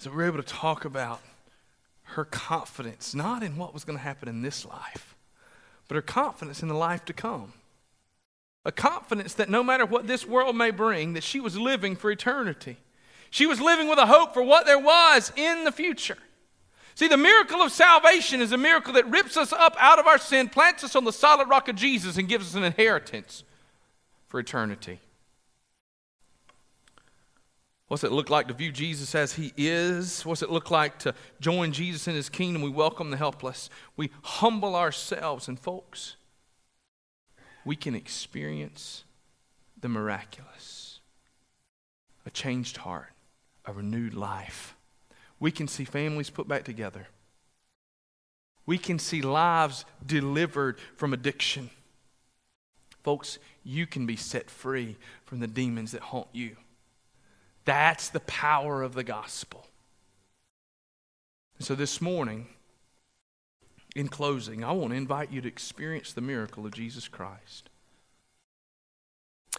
so 0.00 0.10
we're 0.10 0.24
able 0.24 0.42
to 0.42 0.42
talk 0.42 0.86
about 0.86 1.20
her 2.02 2.24
confidence, 2.24 3.14
not 3.14 3.42
in 3.42 3.58
what 3.58 3.74
was 3.74 3.84
going 3.84 3.98
to 3.98 4.02
happen 4.02 4.28
in 4.30 4.40
this 4.40 4.64
life, 4.64 5.14
but 5.88 5.94
her 5.94 6.02
confidence 6.02 6.62
in 6.62 6.68
the 6.68 6.74
life 6.74 7.04
to 7.04 7.12
come. 7.12 7.52
A 8.64 8.72
confidence 8.72 9.34
that 9.34 9.50
no 9.50 9.62
matter 9.62 9.84
what 9.84 10.06
this 10.06 10.26
world 10.26 10.56
may 10.56 10.70
bring, 10.70 11.12
that 11.12 11.22
she 11.22 11.38
was 11.38 11.58
living 11.58 11.96
for 11.96 12.10
eternity. 12.10 12.78
She 13.28 13.44
was 13.44 13.60
living 13.60 13.88
with 13.88 13.98
a 13.98 14.06
hope 14.06 14.32
for 14.32 14.42
what 14.42 14.64
there 14.64 14.78
was 14.78 15.32
in 15.36 15.64
the 15.64 15.72
future. 15.72 16.18
See, 16.94 17.06
the 17.06 17.18
miracle 17.18 17.60
of 17.60 17.70
salvation 17.70 18.40
is 18.40 18.52
a 18.52 18.58
miracle 18.58 18.94
that 18.94 19.10
rips 19.10 19.36
us 19.36 19.52
up 19.52 19.76
out 19.78 19.98
of 19.98 20.06
our 20.06 20.18
sin, 20.18 20.48
plants 20.48 20.82
us 20.82 20.96
on 20.96 21.04
the 21.04 21.12
solid 21.12 21.48
rock 21.48 21.68
of 21.68 21.76
Jesus, 21.76 22.16
and 22.16 22.26
gives 22.26 22.48
us 22.48 22.54
an 22.54 22.64
inheritance 22.64 23.44
for 24.28 24.40
eternity. 24.40 24.98
What's 27.90 28.04
it 28.04 28.12
look 28.12 28.30
like 28.30 28.46
to 28.46 28.54
view 28.54 28.70
Jesus 28.70 29.16
as 29.16 29.32
he 29.32 29.52
is? 29.56 30.24
What's 30.24 30.42
it 30.42 30.50
look 30.50 30.70
like 30.70 31.00
to 31.00 31.12
join 31.40 31.72
Jesus 31.72 32.06
in 32.06 32.14
his 32.14 32.28
kingdom? 32.28 32.62
We 32.62 32.70
welcome 32.70 33.10
the 33.10 33.16
helpless. 33.16 33.68
We 33.96 34.10
humble 34.22 34.76
ourselves. 34.76 35.48
And, 35.48 35.58
folks, 35.58 36.14
we 37.64 37.74
can 37.74 37.96
experience 37.96 39.02
the 39.80 39.88
miraculous 39.88 41.00
a 42.24 42.30
changed 42.30 42.76
heart, 42.76 43.12
a 43.66 43.72
renewed 43.72 44.14
life. 44.14 44.76
We 45.40 45.50
can 45.50 45.66
see 45.66 45.84
families 45.84 46.30
put 46.30 46.46
back 46.46 46.62
together. 46.62 47.08
We 48.66 48.78
can 48.78 49.00
see 49.00 49.20
lives 49.20 49.84
delivered 50.06 50.78
from 50.94 51.12
addiction. 51.12 51.70
Folks, 53.02 53.40
you 53.64 53.84
can 53.84 54.06
be 54.06 54.14
set 54.14 54.48
free 54.48 54.96
from 55.24 55.40
the 55.40 55.48
demons 55.48 55.90
that 55.90 56.02
haunt 56.02 56.28
you. 56.32 56.54
That's 57.64 58.08
the 58.08 58.20
power 58.20 58.82
of 58.82 58.94
the 58.94 59.04
gospel. 59.04 59.66
So, 61.58 61.74
this 61.74 62.00
morning, 62.00 62.46
in 63.94 64.08
closing, 64.08 64.64
I 64.64 64.72
want 64.72 64.90
to 64.90 64.96
invite 64.96 65.30
you 65.30 65.40
to 65.42 65.48
experience 65.48 66.12
the 66.12 66.20
miracle 66.20 66.64
of 66.64 66.72
Jesus 66.72 67.06
Christ. 67.06 67.68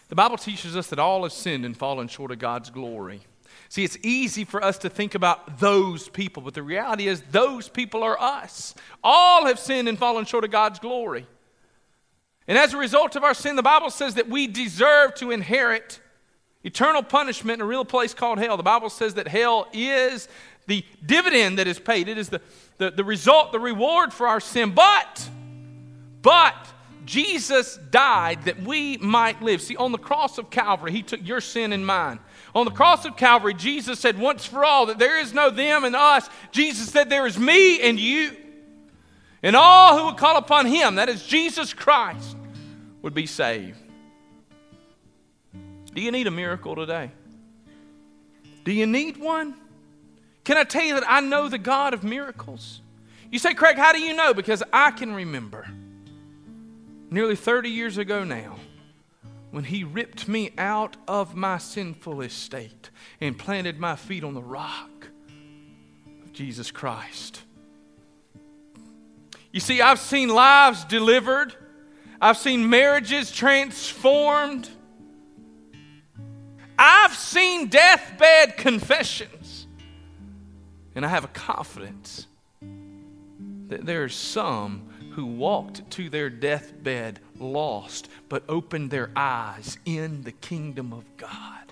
The 0.09 0.15
Bible 0.15 0.37
teaches 0.37 0.75
us 0.75 0.87
that 0.87 0.99
all 0.99 1.23
have 1.23 1.31
sinned 1.31 1.63
and 1.63 1.77
fallen 1.77 2.07
short 2.07 2.31
of 2.31 2.39
God's 2.39 2.69
glory. 2.69 3.21
See, 3.69 3.83
it's 3.83 3.97
easy 4.03 4.45
for 4.45 4.63
us 4.63 4.77
to 4.79 4.89
think 4.89 5.15
about 5.15 5.59
those 5.59 6.09
people, 6.09 6.43
but 6.43 6.53
the 6.53 6.63
reality 6.63 7.07
is, 7.07 7.21
those 7.31 7.69
people 7.69 8.03
are 8.03 8.19
us. 8.19 8.73
All 9.03 9.45
have 9.45 9.59
sinned 9.59 9.87
and 9.87 9.97
fallen 9.97 10.25
short 10.25 10.43
of 10.43 10.51
God's 10.51 10.79
glory. 10.79 11.27
And 12.47 12.57
as 12.57 12.73
a 12.73 12.77
result 12.77 13.15
of 13.15 13.23
our 13.23 13.33
sin, 13.33 13.55
the 13.55 13.63
Bible 13.63 13.89
says 13.89 14.15
that 14.15 14.27
we 14.27 14.47
deserve 14.47 15.15
to 15.15 15.31
inherit 15.31 15.99
Eternal 16.63 17.01
punishment 17.01 17.59
in 17.59 17.61
a 17.61 17.65
real 17.65 17.85
place 17.85 18.13
called 18.13 18.39
hell. 18.39 18.57
The 18.57 18.63
Bible 18.63 18.89
says 18.89 19.15
that 19.15 19.27
hell 19.27 19.67
is 19.73 20.27
the 20.67 20.85
dividend 21.05 21.57
that 21.57 21.67
is 21.67 21.79
paid. 21.79 22.07
It 22.07 22.17
is 22.17 22.29
the, 22.29 22.41
the, 22.77 22.91
the 22.91 23.03
result, 23.03 23.51
the 23.51 23.59
reward 23.59 24.13
for 24.13 24.27
our 24.27 24.39
sin. 24.39 24.73
But, 24.73 25.29
but, 26.21 26.55
Jesus 27.03 27.77
died 27.89 28.43
that 28.45 28.61
we 28.61 28.97
might 28.97 29.41
live. 29.41 29.61
See, 29.61 29.75
on 29.75 29.91
the 29.91 29.97
cross 29.97 30.37
of 30.37 30.49
Calvary, 30.49 30.91
He 30.91 31.01
took 31.01 31.19
your 31.25 31.41
sin 31.41 31.73
and 31.73 31.85
mine. 31.85 32.19
On 32.53 32.65
the 32.65 32.71
cross 32.71 33.05
of 33.05 33.17
Calvary, 33.17 33.53
Jesus 33.53 33.99
said 33.99 34.19
once 34.19 34.45
for 34.45 34.63
all 34.63 34.85
that 34.85 34.99
there 34.99 35.19
is 35.19 35.33
no 35.33 35.49
them 35.49 35.83
and 35.83 35.95
us. 35.95 36.29
Jesus 36.51 36.89
said 36.89 37.09
there 37.09 37.25
is 37.25 37.39
me 37.39 37.81
and 37.81 37.99
you. 37.99 38.35
And 39.41 39.55
all 39.55 39.97
who 39.97 40.05
would 40.05 40.17
call 40.17 40.37
upon 40.37 40.67
Him, 40.67 40.95
that 40.95 41.09
is 41.09 41.25
Jesus 41.25 41.73
Christ, 41.73 42.37
would 43.01 43.13
be 43.13 43.25
saved. 43.25 43.79
Do 45.93 46.01
you 46.01 46.11
need 46.11 46.27
a 46.27 46.31
miracle 46.31 46.75
today? 46.75 47.11
Do 48.63 48.71
you 48.71 48.85
need 48.85 49.17
one? 49.17 49.55
Can 50.43 50.57
I 50.57 50.63
tell 50.63 50.83
you 50.83 50.95
that 50.95 51.03
I 51.07 51.19
know 51.21 51.49
the 51.49 51.57
God 51.57 51.93
of 51.93 52.03
miracles? 52.03 52.81
You 53.31 53.39
say, 53.39 53.53
Craig, 53.53 53.77
how 53.77 53.93
do 53.93 53.99
you 53.99 54.13
know? 54.13 54.33
Because 54.33 54.63
I 54.73 54.91
can 54.91 55.13
remember 55.13 55.67
nearly 57.09 57.35
30 57.35 57.69
years 57.69 57.97
ago 57.97 58.23
now 58.23 58.55
when 59.51 59.65
he 59.65 59.83
ripped 59.83 60.27
me 60.27 60.51
out 60.57 60.95
of 61.07 61.35
my 61.35 61.57
sinful 61.57 62.21
estate 62.21 62.89
and 63.19 63.37
planted 63.37 63.79
my 63.79 63.95
feet 63.95 64.23
on 64.23 64.33
the 64.33 64.41
rock 64.41 65.07
of 66.23 66.33
Jesus 66.33 66.71
Christ. 66.71 67.41
You 69.51 69.59
see, 69.59 69.81
I've 69.81 69.99
seen 69.99 70.29
lives 70.29 70.85
delivered, 70.85 71.53
I've 72.21 72.37
seen 72.37 72.69
marriages 72.69 73.31
transformed. 73.31 74.69
I've 76.83 77.13
seen 77.13 77.67
deathbed 77.67 78.57
confessions, 78.57 79.67
and 80.95 81.05
I 81.05 81.09
have 81.09 81.23
a 81.23 81.27
confidence 81.27 82.25
that 83.67 83.85
there 83.85 84.03
are 84.03 84.09
some 84.09 84.89
who 85.11 85.27
walked 85.27 85.91
to 85.91 86.09
their 86.09 86.31
deathbed 86.31 87.19
lost, 87.37 88.09
but 88.29 88.43
opened 88.49 88.89
their 88.89 89.11
eyes 89.15 89.77
in 89.85 90.23
the 90.23 90.31
kingdom 90.31 90.91
of 90.91 91.05
God. 91.17 91.71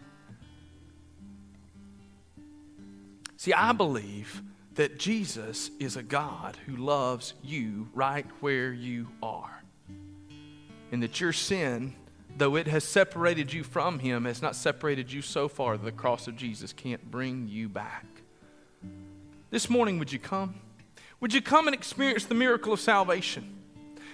See, 3.36 3.52
I 3.52 3.72
believe 3.72 4.44
that 4.76 5.00
Jesus 5.00 5.72
is 5.80 5.96
a 5.96 6.04
God 6.04 6.56
who 6.68 6.76
loves 6.76 7.34
you 7.44 7.90
right 7.96 8.28
where 8.42 8.72
you 8.72 9.08
are, 9.24 9.64
and 10.92 11.02
that 11.02 11.20
your 11.20 11.34
sin 11.34 11.96
though 12.40 12.56
it 12.56 12.68
has 12.68 12.84
separated 12.84 13.54
you 13.54 13.64
from 13.64 14.00
Him, 14.00 14.26
has 14.26 14.42
not 14.42 14.56
separated 14.56 15.12
you 15.12 15.22
so 15.22 15.48
far 15.48 15.78
that 15.78 15.84
the 15.84 15.92
cross 15.92 16.28
of 16.28 16.36
Jesus 16.36 16.74
can't 16.74 17.12
bring 17.12 17.48
you 17.48 17.70
back. 17.70 18.06
This 19.52 19.70
morning, 19.70 20.00
would 20.00 20.12
you 20.12 20.20
come? 20.20 20.56
Would 21.20 21.34
you 21.34 21.42
come 21.42 21.68
and 21.68 21.76
experience 21.76 22.26
the 22.26 22.36
miracle 22.36 22.74
of 22.74 22.80
salvation? 22.80 23.58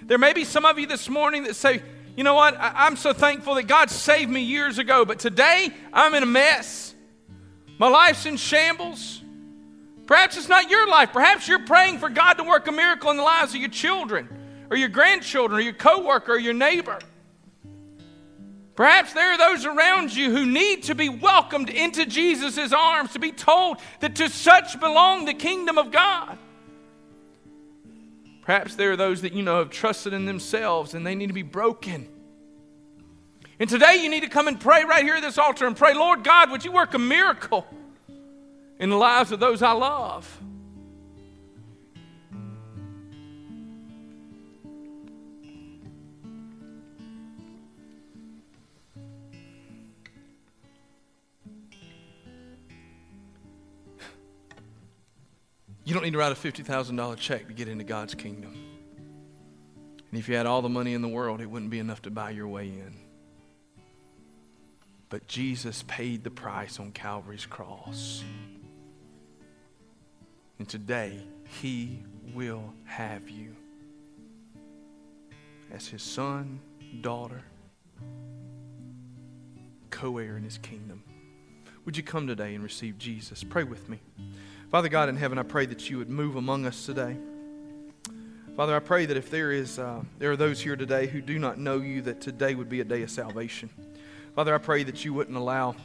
There 0.01 0.17
may 0.17 0.33
be 0.33 0.43
some 0.43 0.65
of 0.65 0.79
you 0.79 0.87
this 0.87 1.07
morning 1.07 1.43
that 1.43 1.55
say, 1.55 1.81
you 2.17 2.23
know 2.23 2.33
what? 2.33 2.59
I- 2.59 2.87
am 2.87 2.95
so 2.95 3.13
thankful 3.13 3.55
that 3.55 3.63
God 3.63 3.89
saved 3.89 4.31
me 4.31 4.41
years 4.41 4.79
ago, 4.79 5.05
but 5.05 5.19
today 5.19 5.69
I'm 5.93 6.13
in 6.15 6.23
a 6.23 6.27
mess. 6.27 6.93
My 7.77 7.87
life's 7.87 8.25
in 8.25 8.37
shambles. 8.37 9.21
Perhaps 10.07 10.37
it's 10.37 10.49
not 10.49 10.69
your 10.69 10.87
life. 10.87 11.11
Perhaps 11.11 11.47
you're 11.47 11.65
praying 11.65 11.99
for 11.99 12.09
God 12.09 12.33
to 12.35 12.43
work 12.43 12.67
a 12.67 12.71
miracle 12.71 13.11
in 13.11 13.17
the 13.17 13.23
lives 13.23 13.53
of 13.53 13.59
your 13.59 13.69
children 13.69 14.29
or 14.69 14.77
your 14.77 14.89
grandchildren 14.89 15.59
or 15.59 15.61
your 15.61 15.73
coworker 15.73 16.33
or 16.33 16.39
your 16.39 16.53
neighbor. 16.53 16.99
Perhaps 18.75 19.13
there 19.13 19.31
are 19.31 19.37
those 19.37 19.65
around 19.65 20.13
you 20.13 20.31
who 20.31 20.45
need 20.45 20.83
to 20.83 20.95
be 20.95 21.07
welcomed 21.07 21.69
into 21.69 22.05
Jesus' 22.05 22.73
arms, 22.73 23.13
to 23.13 23.19
be 23.19 23.31
told 23.31 23.77
that 24.01 24.15
to 24.17 24.29
such 24.29 24.79
belong 24.79 25.25
the 25.25 25.33
kingdom 25.33 25.77
of 25.77 25.91
God. 25.91 26.37
Perhaps 28.41 28.75
there 28.75 28.91
are 28.91 28.97
those 28.97 29.21
that 29.21 29.33
you 29.33 29.41
know 29.41 29.59
have 29.59 29.69
trusted 29.69 30.13
in 30.13 30.25
themselves 30.25 30.93
and 30.93 31.07
they 31.07 31.15
need 31.15 31.27
to 31.27 31.33
be 31.33 31.41
broken. 31.41 32.07
And 33.59 33.69
today 33.69 34.01
you 34.03 34.09
need 34.09 34.21
to 34.21 34.29
come 34.29 34.47
and 34.47 34.59
pray 34.59 34.83
right 34.83 35.03
here 35.03 35.15
at 35.15 35.21
this 35.21 35.37
altar 35.37 35.65
and 35.65 35.75
pray, 35.75 35.93
Lord 35.93 36.23
God, 36.23 36.51
would 36.51 36.65
you 36.65 36.73
work 36.73 36.93
a 36.93 36.99
miracle 36.99 37.65
in 38.77 38.89
the 38.89 38.97
lives 38.97 39.31
of 39.31 39.39
those 39.39 39.61
I 39.61 39.71
love? 39.71 40.41
You 55.85 55.93
don't 55.93 56.01
need 56.01 56.13
to 56.13 56.17
write 56.17 56.31
a 56.31 56.35
$50,000 56.35 57.17
check 57.17 57.47
to 57.47 57.53
get 57.53 57.67
into 57.67 57.83
God's 57.83 58.15
kingdom. 58.15 58.53
And 60.09 60.19
if 60.19 60.27
you 60.27 60.35
had 60.35 60.47
all 60.47 60.63
the 60.63 60.69
money 60.69 60.95
in 60.95 61.03
the 61.03 61.07
world, 61.07 61.41
it 61.41 61.45
wouldn't 61.45 61.69
be 61.69 61.77
enough 61.77 62.01
to 62.03 62.09
buy 62.09 62.31
your 62.31 62.47
way 62.47 62.65
in. 62.69 62.95
But 65.09 65.27
Jesus 65.27 65.83
paid 65.87 66.23
the 66.23 66.31
price 66.31 66.79
on 66.79 66.91
Calvary's 66.91 67.45
cross. 67.45 68.23
And 70.57 70.67
today, 70.67 71.21
He 71.61 72.01
will 72.33 72.73
have 72.85 73.29
you 73.29 73.55
as 75.71 75.87
His 75.87 76.01
son, 76.01 76.59
daughter, 77.01 77.43
co 79.91 80.17
heir 80.17 80.35
in 80.35 80.43
His 80.43 80.57
kingdom. 80.57 81.03
Would 81.85 81.95
you 81.95 82.01
come 82.01 82.25
today 82.25 82.55
and 82.55 82.63
receive 82.63 82.97
Jesus? 82.97 83.43
Pray 83.43 83.63
with 83.63 83.87
me. 83.87 83.99
Father 84.71 84.89
God 84.89 85.09
in 85.09 85.15
heaven, 85.15 85.37
I 85.37 85.43
pray 85.43 85.67
that 85.67 85.89
you 85.89 85.99
would 85.99 86.09
move 86.09 86.35
among 86.35 86.65
us 86.65 86.85
today. 86.85 87.15
Father, 88.55 88.75
I 88.75 88.79
pray 88.79 89.05
that 89.05 89.15
if 89.15 89.29
there 89.29 89.51
is 89.51 89.77
uh, 89.77 90.01
there 90.17 90.31
are 90.31 90.35
those 90.35 90.59
here 90.59 90.75
today 90.75 91.07
who 91.07 91.21
do 91.21 91.37
not 91.37 91.59
know 91.59 91.77
you, 91.77 92.01
that 92.01 92.19
today 92.19 92.55
would 92.55 92.67
be 92.69 92.81
a 92.81 92.83
day 92.83 93.03
of 93.03 93.11
salvation. 93.11 93.69
Father, 94.35 94.55
I 94.55 94.57
pray 94.57 94.83
that 94.83 95.05
you 95.05 95.13
wouldn't 95.13 95.37
allow 95.37 95.75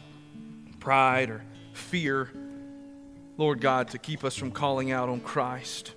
pride 0.79 1.29
or 1.29 1.45
fear, 1.75 2.31
Lord 3.37 3.61
God, 3.61 3.89
to 3.89 3.99
keep 3.99 4.25
us 4.25 4.35
from 4.35 4.51
calling 4.51 4.91
out 4.93 5.09
on 5.09 5.21
Christ. 5.21 5.93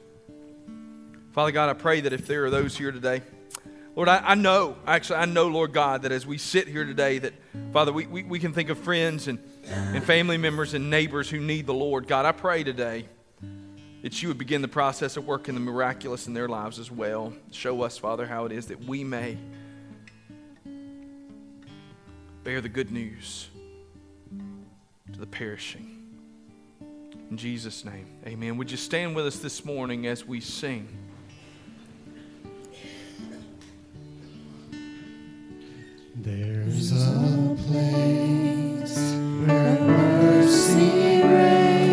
Father 1.31 1.51
God, 1.51 1.69
I 1.69 1.73
pray 1.73 2.01
that 2.01 2.11
if 2.11 2.27
there 2.27 2.45
are 2.45 2.49
those 2.49 2.77
here 2.77 2.91
today, 2.91 3.21
Lord, 3.95 4.09
I, 4.09 4.17
I 4.17 4.35
know, 4.35 4.75
actually, 4.85 5.19
I 5.19 5.25
know, 5.25 5.47
Lord 5.47 5.71
God, 5.71 6.01
that 6.01 6.11
as 6.11 6.27
we 6.27 6.37
sit 6.37 6.67
here 6.67 6.83
today, 6.83 7.19
that, 7.19 7.33
Father, 7.71 7.93
we, 7.93 8.07
we, 8.07 8.23
we 8.23 8.39
can 8.39 8.51
think 8.51 8.69
of 8.69 8.77
friends 8.77 9.27
and 9.27 9.39
and 9.65 10.03
family 10.03 10.37
members 10.37 10.73
and 10.73 10.89
neighbors 10.89 11.29
who 11.29 11.39
need 11.39 11.65
the 11.65 11.73
Lord. 11.73 12.07
God, 12.07 12.25
I 12.25 12.31
pray 12.31 12.63
today 12.63 13.05
that 14.01 14.21
you 14.21 14.27
would 14.27 14.37
begin 14.37 14.61
the 14.61 14.67
process 14.67 15.15
of 15.17 15.25
working 15.25 15.55
the 15.55 15.61
miraculous 15.61 16.27
in 16.27 16.33
their 16.33 16.49
lives 16.49 16.77
as 16.79 16.91
well. 16.91 17.33
Show 17.51 17.81
us, 17.81 17.97
Father, 17.97 18.25
how 18.25 18.45
it 18.45 18.51
is 18.51 18.67
that 18.67 18.83
we 18.85 19.03
may 19.03 19.37
bear 22.43 22.59
the 22.59 22.69
good 22.69 22.91
news 22.91 23.49
to 25.13 25.19
the 25.19 25.27
perishing. 25.27 25.99
In 27.29 27.37
Jesus' 27.37 27.85
name, 27.85 28.07
amen. 28.27 28.57
Would 28.57 28.69
you 28.69 28.77
stand 28.77 29.15
with 29.15 29.25
us 29.25 29.39
this 29.39 29.63
morning 29.63 30.05
as 30.05 30.25
we 30.27 30.41
sing? 30.41 30.87
There's 36.15 36.91
a 36.91 37.55
place 37.67 38.52
Amen. 39.49 40.02